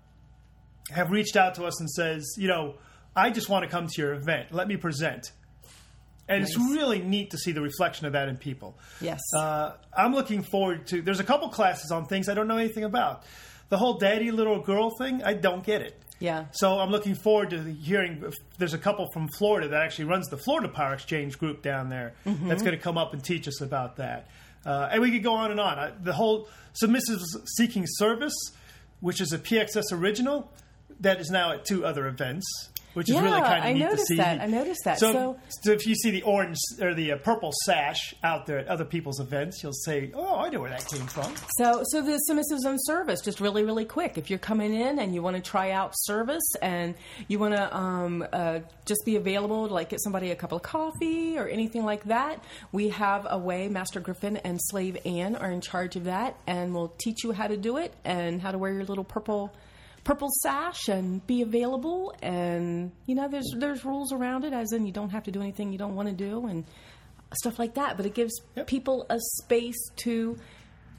have 0.90 1.10
reached 1.10 1.36
out 1.36 1.54
to 1.56 1.64
us 1.64 1.80
and 1.80 1.90
says, 1.90 2.34
you 2.36 2.48
know, 2.48 2.74
I 3.16 3.30
just 3.30 3.48
want 3.48 3.64
to 3.64 3.70
come 3.70 3.86
to 3.88 4.02
your 4.02 4.14
event. 4.14 4.52
Let 4.52 4.68
me 4.68 4.76
present. 4.76 5.30
And 6.26 6.42
it's 6.42 6.56
really 6.56 7.00
neat 7.00 7.30
to 7.32 7.38
see 7.38 7.52
the 7.52 7.60
reflection 7.60 8.06
of 8.06 8.14
that 8.14 8.28
in 8.28 8.38
people. 8.38 8.78
yes. 9.00 9.20
Uh, 9.36 9.72
I'm 9.96 10.14
looking 10.14 10.42
forward 10.42 10.86
to. 10.86 11.02
There's 11.02 11.20
a 11.20 11.24
couple 11.24 11.48
classes 11.50 11.90
on 11.90 12.06
things 12.06 12.28
I 12.30 12.34
don't 12.34 12.48
know 12.48 12.56
anything 12.56 12.84
about. 12.84 13.24
The 13.68 13.76
whole 13.76 13.98
daddy 13.98 14.30
little 14.30 14.60
girl 14.60 14.90
thing, 14.96 15.22
I 15.22 15.34
don't 15.34 15.64
get 15.64 15.82
it. 15.82 16.00
yeah. 16.20 16.46
So 16.52 16.78
I'm 16.78 16.90
looking 16.90 17.14
forward 17.14 17.50
to 17.50 17.62
hearing. 17.62 18.24
There's 18.56 18.72
a 18.72 18.78
couple 18.78 19.06
from 19.12 19.28
Florida 19.36 19.68
that 19.68 19.82
actually 19.82 20.06
runs 20.06 20.28
the 20.28 20.38
Florida 20.38 20.68
Power 20.68 20.94
Exchange 20.94 21.38
group 21.38 21.60
down 21.62 21.90
there. 21.90 22.14
That's 22.24 22.62
going 22.62 22.76
to 22.76 22.82
come 22.82 22.96
up 22.96 23.12
and 23.12 23.22
teach 23.22 23.46
us 23.46 23.60
about 23.60 23.96
that. 23.96 24.28
Uh, 24.64 24.88
and 24.92 25.02
we 25.02 25.10
could 25.10 25.22
go 25.22 25.34
on 25.34 25.50
and 25.50 25.60
on. 25.60 25.92
The 26.02 26.14
whole 26.14 26.48
submissive 26.72 27.20
seeking 27.56 27.84
service, 27.86 28.34
which 29.00 29.20
is 29.20 29.32
a 29.34 29.38
PXS 29.38 29.92
original, 29.92 30.50
that 31.00 31.20
is 31.20 31.30
now 31.30 31.52
at 31.52 31.64
two 31.64 31.84
other 31.84 32.06
events. 32.06 32.44
which 32.94 33.10
is 33.10 33.16
really 33.20 33.40
kind 33.40 33.58
of 33.58 33.64
I 33.64 33.72
neat 33.72 33.80
to 33.80 33.84
noticed 33.86 34.06
see. 34.06 34.16
that. 34.18 34.40
I 34.40 34.46
noticed 34.46 34.84
that. 34.84 35.00
So, 35.00 35.12
So- 35.12 35.36
so 35.62 35.72
if 35.72 35.84
you 35.84 35.96
see 35.96 36.12
the 36.12 36.22
orange 36.22 36.58
or 36.80 36.94
the 36.94 37.10
uh, 37.10 37.16
purple 37.16 37.50
sash 37.64 38.14
out 38.22 38.46
there 38.46 38.58
at 38.58 38.68
other 38.68 38.84
people's 38.84 39.18
events, 39.18 39.64
you'll 39.64 39.72
say, 39.72 40.12
"Oh, 40.14 40.36
I 40.36 40.48
know 40.50 40.60
where 40.60 40.70
that 40.70 40.86
came 40.86 41.04
from." 41.08 41.34
So, 41.58 41.82
so 41.90 42.02
the 42.02 42.20
submissives 42.30 42.64
on 42.64 42.76
service, 42.78 43.20
just 43.20 43.40
really, 43.40 43.64
really 43.64 43.84
quick. 43.84 44.16
If 44.16 44.30
you're 44.30 44.38
coming 44.38 44.72
in 44.72 45.00
and 45.00 45.12
you 45.12 45.22
want 45.22 45.34
to 45.34 45.42
try 45.42 45.72
out 45.72 45.90
service 45.96 46.44
and 46.62 46.94
you 47.26 47.40
want 47.40 47.54
to 47.56 47.76
um, 47.76 48.24
uh, 48.32 48.60
just 48.86 49.00
be 49.04 49.16
available 49.16 49.66
to 49.66 49.74
like 49.74 49.88
get 49.88 50.00
somebody 50.00 50.30
a 50.30 50.36
cup 50.36 50.52
of 50.52 50.62
coffee 50.62 51.36
or 51.36 51.48
anything 51.48 51.84
like 51.84 52.04
that, 52.04 52.44
we 52.70 52.90
have 52.90 53.26
a 53.28 53.36
way. 53.38 53.66
Master 53.66 53.98
Griffin 53.98 54.36
and 54.36 54.60
Slave 54.62 54.98
Anne 55.04 55.34
are 55.34 55.50
in 55.50 55.60
charge 55.60 55.96
of 55.96 56.04
that, 56.04 56.36
and 56.46 56.72
we'll 56.72 56.92
teach 56.98 57.24
you 57.24 57.32
how 57.32 57.48
to 57.48 57.56
do 57.56 57.76
it 57.78 57.92
and 58.04 58.40
how 58.40 58.52
to 58.52 58.58
wear 58.58 58.72
your 58.72 58.84
little 58.84 59.02
purple 59.02 59.52
purple 60.04 60.28
sash 60.42 60.88
and 60.88 61.26
be 61.26 61.42
available. 61.42 62.14
And 62.22 62.92
you 63.06 63.14
know, 63.14 63.28
there's 63.28 63.50
there's 63.58 63.84
rules 63.84 64.12
around 64.12 64.44
it, 64.44 64.52
as 64.52 64.72
in 64.72 64.86
you 64.86 64.92
don't 64.92 65.10
have 65.10 65.24
to 65.24 65.30
do 65.32 65.40
anything 65.40 65.72
you 65.72 65.78
don't 65.78 65.94
want 65.96 66.08
to 66.08 66.14
do 66.14 66.46
and 66.46 66.64
stuff 67.34 67.58
like 67.58 67.74
that. 67.74 67.96
But 67.96 68.06
it 68.06 68.14
gives 68.14 68.32
Yep. 68.56 68.66
people 68.66 69.06
a 69.10 69.18
space 69.18 69.90
to 70.04 70.36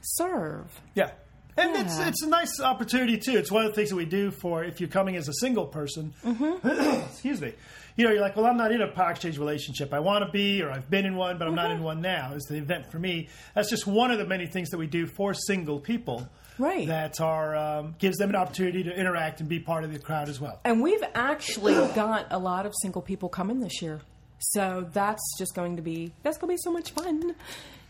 serve. 0.02 0.80
Yeah. 0.94 1.10
And 1.58 1.74
it's 1.76 1.98
Yeah. 1.98 2.08
it's 2.08 2.22
a 2.22 2.28
nice 2.28 2.60
opportunity 2.60 3.16
too. 3.16 3.38
It's 3.38 3.50
one 3.50 3.64
of 3.64 3.70
the 3.72 3.76
things 3.76 3.88
that 3.90 3.96
we 3.96 4.04
do 4.04 4.30
for 4.30 4.62
if 4.64 4.80
you're 4.80 4.90
coming 4.90 5.16
as 5.16 5.28
a 5.28 5.32
single 5.34 5.66
person. 5.66 6.12
Mm-hmm. 6.24 6.68
excuse 7.10 7.40
me. 7.40 7.52
You 7.96 8.04
know, 8.04 8.10
you're 8.12 8.20
like, 8.20 8.36
well, 8.36 8.44
I'm 8.44 8.58
not 8.58 8.72
in 8.72 8.82
a 8.82 8.88
power 8.92 9.12
exchange 9.12 9.38
relationship. 9.38 9.94
I 9.94 10.00
want 10.00 10.22
to 10.22 10.30
be, 10.30 10.60
or 10.62 10.70
I've 10.70 10.90
been 10.90 11.06
in 11.06 11.16
one, 11.16 11.38
but 11.38 11.48
I'm 11.48 11.54
not 11.54 11.70
in 11.70 11.78
Mm-hmm. 11.78 11.84
one 11.86 12.00
now. 12.02 12.34
Is 12.34 12.42
the 12.44 12.56
event 12.56 12.92
for 12.92 12.98
me? 12.98 13.28
That's 13.54 13.70
just 13.70 13.86
one 13.86 14.10
of 14.10 14.18
the 14.18 14.26
many 14.26 14.46
things 14.46 14.68
that 14.68 14.76
we 14.76 14.86
do 14.86 15.06
for 15.06 15.32
single 15.32 15.80
people. 15.80 16.28
Right. 16.58 16.86
That 16.86 17.20
are 17.20 17.54
um, 17.54 17.94
gives 17.98 18.16
them 18.16 18.30
an 18.30 18.36
opportunity 18.36 18.82
to 18.84 18.90
interact 18.98 19.40
and 19.40 19.48
be 19.48 19.60
part 19.60 19.84
of 19.84 19.92
the 19.92 19.98
crowd 19.98 20.28
as 20.28 20.40
well. 20.40 20.60
And 20.64 20.82
we've 20.82 21.04
actually 21.14 21.74
got 21.94 22.26
a 22.30 22.38
lot 22.38 22.66
of 22.66 22.74
single 22.80 23.02
people 23.02 23.28
coming 23.28 23.60
this 23.60 23.82
year. 23.82 24.00
So 24.38 24.86
that's 24.92 25.22
just 25.38 25.54
going 25.54 25.76
to 25.76 25.82
be 25.82 26.12
that's 26.22 26.38
going 26.38 26.50
to 26.50 26.54
be 26.54 26.62
so 26.62 26.72
much 26.72 26.90
fun. 26.92 27.34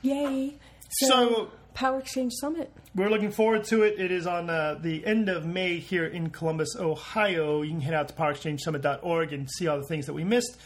Yay. 0.02 0.54
So- 0.90 1.50
Power 1.74 1.98
Exchange 1.98 2.32
Summit. 2.40 2.72
We're 2.94 3.10
looking 3.10 3.30
forward 3.30 3.64
to 3.64 3.82
it. 3.82 4.00
It 4.00 4.10
is 4.10 4.26
on 4.26 4.48
uh, 4.48 4.78
the 4.80 5.04
end 5.04 5.28
of 5.28 5.44
May 5.44 5.78
here 5.78 6.06
in 6.06 6.30
Columbus, 6.30 6.74
Ohio. 6.78 7.60
You 7.60 7.72
can 7.72 7.82
head 7.82 7.92
out 7.92 8.08
to 8.08 8.14
powerexchangesummit.org 8.14 9.34
and 9.34 9.50
see 9.50 9.68
all 9.68 9.76
the 9.78 9.84
things 9.86 10.06
that 10.06 10.14
we 10.14 10.24
missed. 10.24 10.56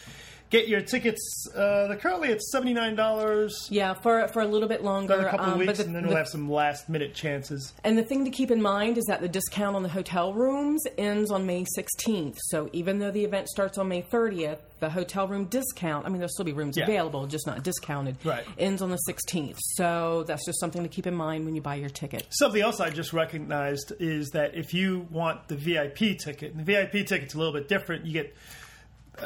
Get 0.50 0.66
your 0.66 0.80
tickets. 0.80 1.46
Uh, 1.54 1.86
they're 1.86 1.96
currently 1.96 2.32
at 2.32 2.42
seventy 2.42 2.72
nine 2.74 2.96
dollars. 2.96 3.68
Yeah, 3.70 3.94
for 3.94 4.26
for 4.28 4.42
a 4.42 4.46
little 4.46 4.68
bit 4.68 4.82
longer. 4.82 5.14
Another 5.14 5.30
couple 5.30 5.46
of 5.46 5.52
um, 5.52 5.58
but 5.58 5.66
weeks, 5.68 5.78
the- 5.78 5.84
and 5.84 5.94
then 5.94 6.02
the- 6.02 6.08
we'll 6.08 6.16
have 6.16 6.26
some 6.28 6.50
last 6.50 6.88
minute 6.88 7.14
chances. 7.14 7.72
And 7.84 7.96
the 7.96 8.02
thing 8.02 8.24
to 8.24 8.30
keep 8.32 8.50
in 8.50 8.60
mind 8.60 8.98
is 8.98 9.04
that 9.04 9.20
the 9.20 9.28
discount 9.28 9.76
on 9.76 9.84
the 9.84 9.88
hotel 9.88 10.34
rooms 10.34 10.82
ends 10.98 11.30
on 11.30 11.46
May 11.46 11.64
16th. 11.76 12.36
So 12.48 12.68
even 12.72 12.98
though 12.98 13.12
the 13.12 13.24
event 13.24 13.48
starts 13.48 13.78
on 13.78 13.86
May 13.88 14.02
30th, 14.02 14.58
the 14.80 14.90
hotel 14.90 15.28
room 15.28 15.44
discount, 15.44 16.04
I 16.04 16.08
mean, 16.08 16.18
there'll 16.18 16.28
still 16.30 16.44
be 16.44 16.52
rooms 16.52 16.76
Yeah. 16.76 16.82
available, 16.84 17.26
just 17.28 17.46
not 17.46 17.62
discounted, 17.62 18.16
Right. 18.24 18.44
ends 18.58 18.82
on 18.82 18.90
the 18.90 18.98
16th. 19.06 19.58
So 19.74 20.24
that's 20.26 20.44
just 20.46 20.58
something 20.58 20.82
to 20.82 20.88
keep 20.88 21.06
in 21.06 21.14
mind 21.14 21.44
when 21.44 21.54
you 21.54 21.60
buy 21.60 21.76
your 21.76 21.90
ticket. 21.90 22.26
Something 22.30 22.62
else 22.62 22.80
I 22.80 22.90
just 22.90 23.12
recognized 23.12 23.92
is 24.00 24.30
that 24.30 24.56
if 24.56 24.74
you 24.74 25.06
want 25.12 25.46
the 25.46 25.54
VIP 25.56 26.16
ticket, 26.16 26.52
and 26.54 26.60
the 26.60 26.64
VIP 26.64 27.04
ticket's 27.06 27.34
a 27.34 27.38
little 27.38 27.52
bit 27.52 27.68
different, 27.68 28.04
you 28.04 28.12
get 28.14 28.34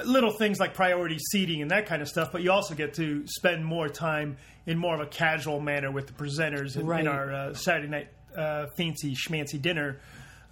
little 0.05 0.31
things 0.33 0.59
like 0.61 0.75
priority 0.75 1.19
seating 1.19 1.63
and 1.63 1.71
that 1.71 1.87
kind 1.87 2.03
of 2.03 2.09
stuff, 2.09 2.33
but 2.33 2.43
you 2.43 2.51
also 2.51 2.75
get 2.75 2.95
to 2.95 3.27
spend 3.27 3.65
more 3.65 3.89
time 3.89 4.37
in 4.67 4.79
more 4.79 4.95
of 4.95 5.01
a 5.01 5.07
casual 5.07 5.61
manner 5.61 5.91
with 5.91 6.07
the 6.07 6.13
presenters 6.13 6.77
in, 6.77 6.87
Right. 6.87 7.01
in 7.01 7.09
our 7.09 7.33
uh, 7.33 7.55
Saturday 7.55 7.89
night 7.89 8.09
uh, 8.37 8.67
fancy 8.77 9.15
schmancy 9.15 9.61
dinner. 9.61 10.01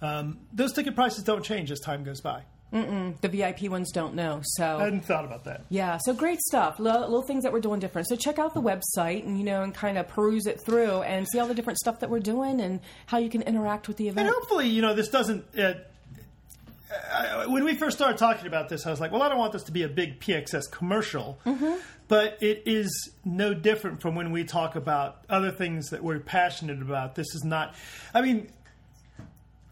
Um, 0.01 0.39
those 0.53 0.73
ticket 0.73 0.95
prices 0.95 1.23
don't 1.23 1.43
change 1.43 1.71
as 1.71 1.79
time 1.79 2.03
goes 2.03 2.21
by. 2.21 2.43
The 2.71 3.29
VIP 3.29 3.69
ones 3.69 3.91
don't 3.91 4.15
know. 4.15 4.39
So 4.43 4.77
I 4.79 4.85
hadn't 4.85 5.05
thought 5.05 5.25
about 5.25 5.43
that. 5.43 5.61
Yeah, 5.69 5.99
so 6.03 6.11
great 6.11 6.39
stuff. 6.41 6.79
Little, 6.79 7.01
little 7.01 7.21
things 7.21 7.43
that 7.43 7.53
we're 7.53 7.59
doing 7.59 7.79
different. 7.79 8.07
So 8.07 8.15
check 8.15 8.39
out 8.39 8.55
the 8.55 8.63
website 8.63 9.23
and 9.27 9.37
you 9.37 9.43
know 9.43 9.61
and 9.61 9.75
kind 9.75 9.95
of 9.95 10.07
peruse 10.07 10.47
it 10.47 10.59
through 10.65 11.03
and 11.03 11.27
see 11.29 11.37
all 11.37 11.45
the 11.45 11.53
different 11.53 11.77
stuff 11.77 11.99
that 11.99 12.09
we're 12.09 12.19
doing 12.19 12.61
and 12.61 12.79
how 13.05 13.19
you 13.19 13.29
can 13.29 13.43
interact 13.43 13.87
with 13.87 13.97
the 13.97 14.07
event. 14.07 14.27
And 14.27 14.35
hopefully, 14.35 14.69
you 14.69 14.81
know, 14.81 14.95
this 14.95 15.09
doesn't. 15.09 15.45
Uh, 15.55 15.73
when 17.47 17.63
we 17.63 17.75
first 17.75 17.97
started 17.97 18.17
talking 18.17 18.47
about 18.47 18.69
this, 18.69 18.85
I 18.85 18.91
was 18.91 18.99
like, 18.99 19.11
well, 19.11 19.21
I 19.21 19.29
don't 19.29 19.37
want 19.37 19.53
this 19.53 19.63
to 19.63 19.71
be 19.71 19.83
a 19.83 19.87
big 19.87 20.19
PXS 20.19 20.71
commercial. 20.71 21.39
But 22.07 22.37
it 22.41 22.63
is 22.65 23.11
no 23.23 23.53
different 23.53 24.01
from 24.01 24.15
when 24.15 24.31
we 24.31 24.43
talk 24.43 24.75
about 24.75 25.23
other 25.29 25.51
things 25.51 25.89
that 25.89 26.03
we're 26.03 26.19
passionate 26.19 26.81
about. 26.81 27.15
This 27.15 27.33
is 27.33 27.43
not, 27.43 27.75
I 28.13 28.21
mean, 28.21 28.51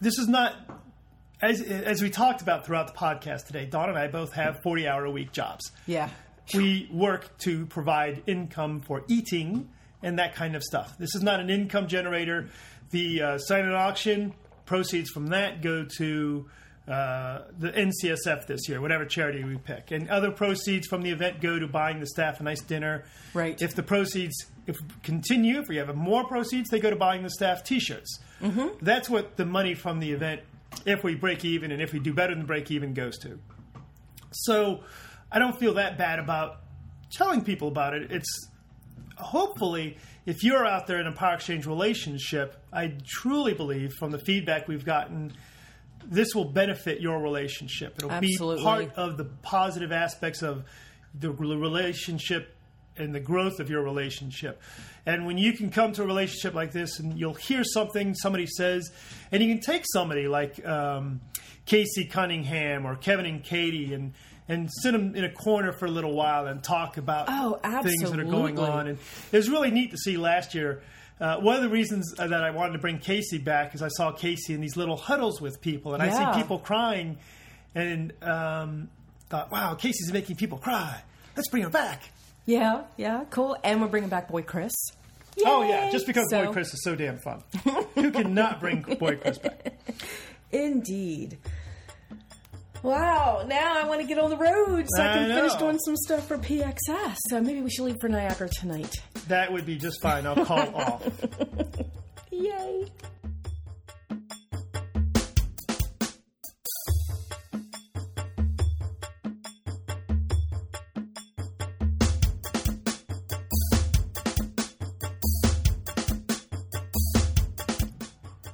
this 0.00 0.18
is 0.18 0.28
not, 0.28 0.54
as, 1.40 1.60
as 1.60 2.02
we 2.02 2.10
talked 2.10 2.42
about 2.42 2.64
throughout 2.66 2.86
the 2.86 2.98
podcast 2.98 3.46
today, 3.46 3.66
Dawn 3.66 3.90
and 3.90 3.98
I 3.98 4.08
both 4.08 4.32
have 4.32 4.60
40 4.62 4.88
hour 4.88 5.04
a 5.04 5.10
week 5.10 5.32
jobs. 5.32 5.70
Yeah. 5.86 6.08
We 6.54 6.88
work 6.90 7.38
to 7.40 7.66
provide 7.66 8.22
income 8.26 8.80
for 8.80 9.04
eating 9.08 9.68
and 10.02 10.18
that 10.18 10.34
kind 10.34 10.56
of 10.56 10.62
stuff. 10.62 10.96
This 10.98 11.14
is 11.14 11.22
not 11.22 11.38
an 11.38 11.50
income 11.50 11.86
generator. 11.86 12.48
The 12.90 13.22
uh, 13.22 13.38
silent 13.38 13.74
auction 13.74 14.34
proceeds 14.64 15.10
from 15.10 15.28
that 15.28 15.62
go 15.62 15.86
to 15.98 16.48
uh, 16.88 17.42
the 17.58 17.70
NCSF 17.70 18.46
this 18.46 18.68
year, 18.68 18.80
whatever 18.80 19.04
charity 19.04 19.44
we 19.44 19.56
pick, 19.56 19.90
and 19.90 20.08
other 20.08 20.30
proceeds 20.30 20.86
from 20.86 21.02
the 21.02 21.10
event 21.10 21.40
go 21.40 21.58
to 21.58 21.66
buying 21.66 22.00
the 22.00 22.06
staff 22.06 22.40
a 22.40 22.42
nice 22.42 22.60
dinner. 22.60 23.04
Right. 23.34 23.60
If 23.60 23.74
the 23.74 23.82
proceeds 23.82 24.34
if 24.66 24.76
continue, 25.02 25.60
if 25.60 25.68
we 25.68 25.76
have 25.76 25.94
more 25.94 26.24
proceeds, 26.24 26.70
they 26.70 26.78
go 26.78 26.90
to 26.90 26.96
buying 26.96 27.22
the 27.22 27.30
staff 27.30 27.64
T-shirts. 27.64 28.20
Mm-hmm. 28.40 28.84
That's 28.84 29.10
what 29.10 29.36
the 29.36 29.44
money 29.44 29.74
from 29.74 30.00
the 30.00 30.12
event, 30.12 30.42
if 30.86 31.02
we 31.02 31.14
break 31.14 31.44
even 31.44 31.72
and 31.72 31.82
if 31.82 31.92
we 31.92 31.98
do 31.98 32.12
better 32.12 32.34
than 32.34 32.46
break 32.46 32.70
even, 32.70 32.94
goes 32.94 33.18
to. 33.18 33.38
So 34.30 34.84
I 35.30 35.38
don't 35.38 35.58
feel 35.58 35.74
that 35.74 35.98
bad 35.98 36.18
about 36.18 36.60
telling 37.10 37.42
people 37.42 37.68
about 37.68 37.94
it. 37.94 38.12
It's 38.12 38.48
hopefully 39.16 39.98
if 40.26 40.44
you're 40.44 40.64
out 40.64 40.86
there 40.86 41.00
in 41.00 41.06
a 41.06 41.12
power 41.12 41.34
exchange 41.34 41.66
relationship, 41.66 42.56
I 42.72 42.94
truly 43.04 43.54
believe 43.54 43.92
from 43.94 44.12
the 44.12 44.18
feedback 44.18 44.68
we've 44.68 44.84
gotten, 44.84 45.32
this 46.06 46.34
will 46.34 46.44
benefit 46.46 47.00
your 47.00 47.20
relationship. 47.20 47.94
It'll 47.98 48.10
Absolutely. 48.10 48.56
be 48.56 48.62
part 48.62 48.94
of 48.94 49.16
the 49.16 49.24
positive 49.42 49.92
aspects 49.92 50.42
of 50.42 50.64
the 51.14 51.30
relationship 51.30 52.56
and 52.96 53.14
the 53.14 53.20
growth 53.20 53.58
of 53.60 53.70
your 53.70 53.82
relationship. 53.82 54.60
And 55.06 55.26
when 55.26 55.38
you 55.38 55.52
can 55.52 55.70
come 55.70 55.92
to 55.92 56.02
a 56.02 56.06
relationship 56.06 56.54
like 56.54 56.72
this 56.72 56.98
and 56.98 57.18
you'll 57.18 57.34
hear 57.34 57.64
something 57.64 58.14
somebody 58.14 58.46
says, 58.46 58.90
and 59.30 59.42
you 59.42 59.48
can 59.54 59.60
take 59.62 59.84
somebody 59.92 60.28
like 60.28 60.64
um, 60.66 61.20
Casey 61.66 62.04
Cunningham 62.04 62.86
or 62.86 62.96
Kevin 62.96 63.26
and 63.26 63.42
Katie 63.42 63.94
and 63.94 64.12
and 64.48 64.68
sit 64.82 64.92
them 64.92 65.14
in 65.14 65.24
a 65.24 65.30
corner 65.32 65.72
for 65.72 65.86
a 65.86 65.90
little 65.90 66.14
while 66.14 66.46
and 66.46 66.62
talk 66.62 66.96
about 66.96 67.26
Oh, 67.28 67.58
things 67.82 68.10
that 68.10 68.18
are 68.18 68.24
going 68.24 68.58
on. 68.58 68.88
And 68.88 68.98
it 69.30 69.36
was 69.36 69.48
really 69.48 69.70
neat 69.70 69.92
to 69.92 69.96
see 69.96 70.16
last 70.16 70.54
year. 70.54 70.82
Uh, 71.22 71.38
one 71.38 71.54
of 71.54 71.62
the 71.62 71.68
reasons 71.68 72.12
that 72.16 72.32
I 72.32 72.50
wanted 72.50 72.72
to 72.72 72.78
bring 72.80 72.98
Casey 72.98 73.38
back 73.38 73.76
is 73.76 73.80
I 73.82 73.86
saw 73.88 74.10
Casey 74.10 74.54
in 74.54 74.60
these 74.60 74.76
little 74.76 74.96
huddles 74.96 75.40
with 75.40 75.60
people, 75.60 75.94
and 75.94 76.02
I 76.02 76.10
see 76.10 76.40
people 76.40 76.58
crying, 76.58 77.16
and 77.76 78.12
um, 78.24 78.90
thought, 79.30 79.52
"Wow, 79.52 79.76
Casey's 79.76 80.12
making 80.12 80.34
people 80.34 80.58
cry. 80.58 81.00
Let's 81.36 81.48
bring 81.48 81.62
her 81.62 81.70
back." 81.70 82.02
Yeah, 82.44 82.82
yeah, 82.96 83.22
cool. 83.30 83.56
And 83.62 83.80
we're 83.80 83.86
bringing 83.86 84.10
back 84.10 84.28
Boy 84.28 84.42
Chris. 84.42 84.72
Oh 85.46 85.62
yeah, 85.62 85.90
just 85.90 86.08
because 86.08 86.28
So- 86.28 86.46
Boy 86.46 86.52
Chris 86.52 86.74
is 86.74 86.82
so 86.82 86.96
damn 86.96 87.18
fun. 87.20 87.44
Who 87.94 88.10
cannot 88.10 88.58
bring 88.58 88.82
Boy 88.82 89.14
Chris 89.14 89.38
back? 89.38 89.74
Indeed. 90.50 91.38
Wow, 92.82 93.44
now 93.46 93.80
I 93.80 93.86
want 93.86 94.00
to 94.00 94.06
get 94.06 94.18
on 94.18 94.30
the 94.30 94.36
road 94.36 94.86
so 94.88 95.02
I 95.02 95.10
I 95.10 95.14
can 95.14 95.28
finish 95.36 95.54
doing 95.54 95.78
some 95.78 95.96
stuff 95.96 96.26
for 96.26 96.36
PXS. 96.36 97.16
So 97.30 97.40
maybe 97.40 97.60
we 97.62 97.70
should 97.70 97.84
leave 97.84 98.00
for 98.00 98.08
Niagara 98.08 98.48
tonight. 98.48 98.92
That 99.28 99.52
would 99.52 99.64
be 99.64 99.76
just 99.76 100.02
fine. 100.02 100.26
I'll 100.26 100.44
call 100.44 100.58
off. 100.74 101.08
Yay. 102.32 102.86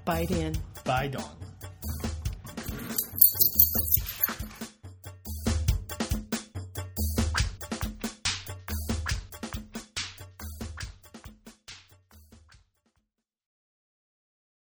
Bye, 0.05 0.27
in. 0.31 0.57
Bye, 0.85 1.09
Dawn. 1.09 1.38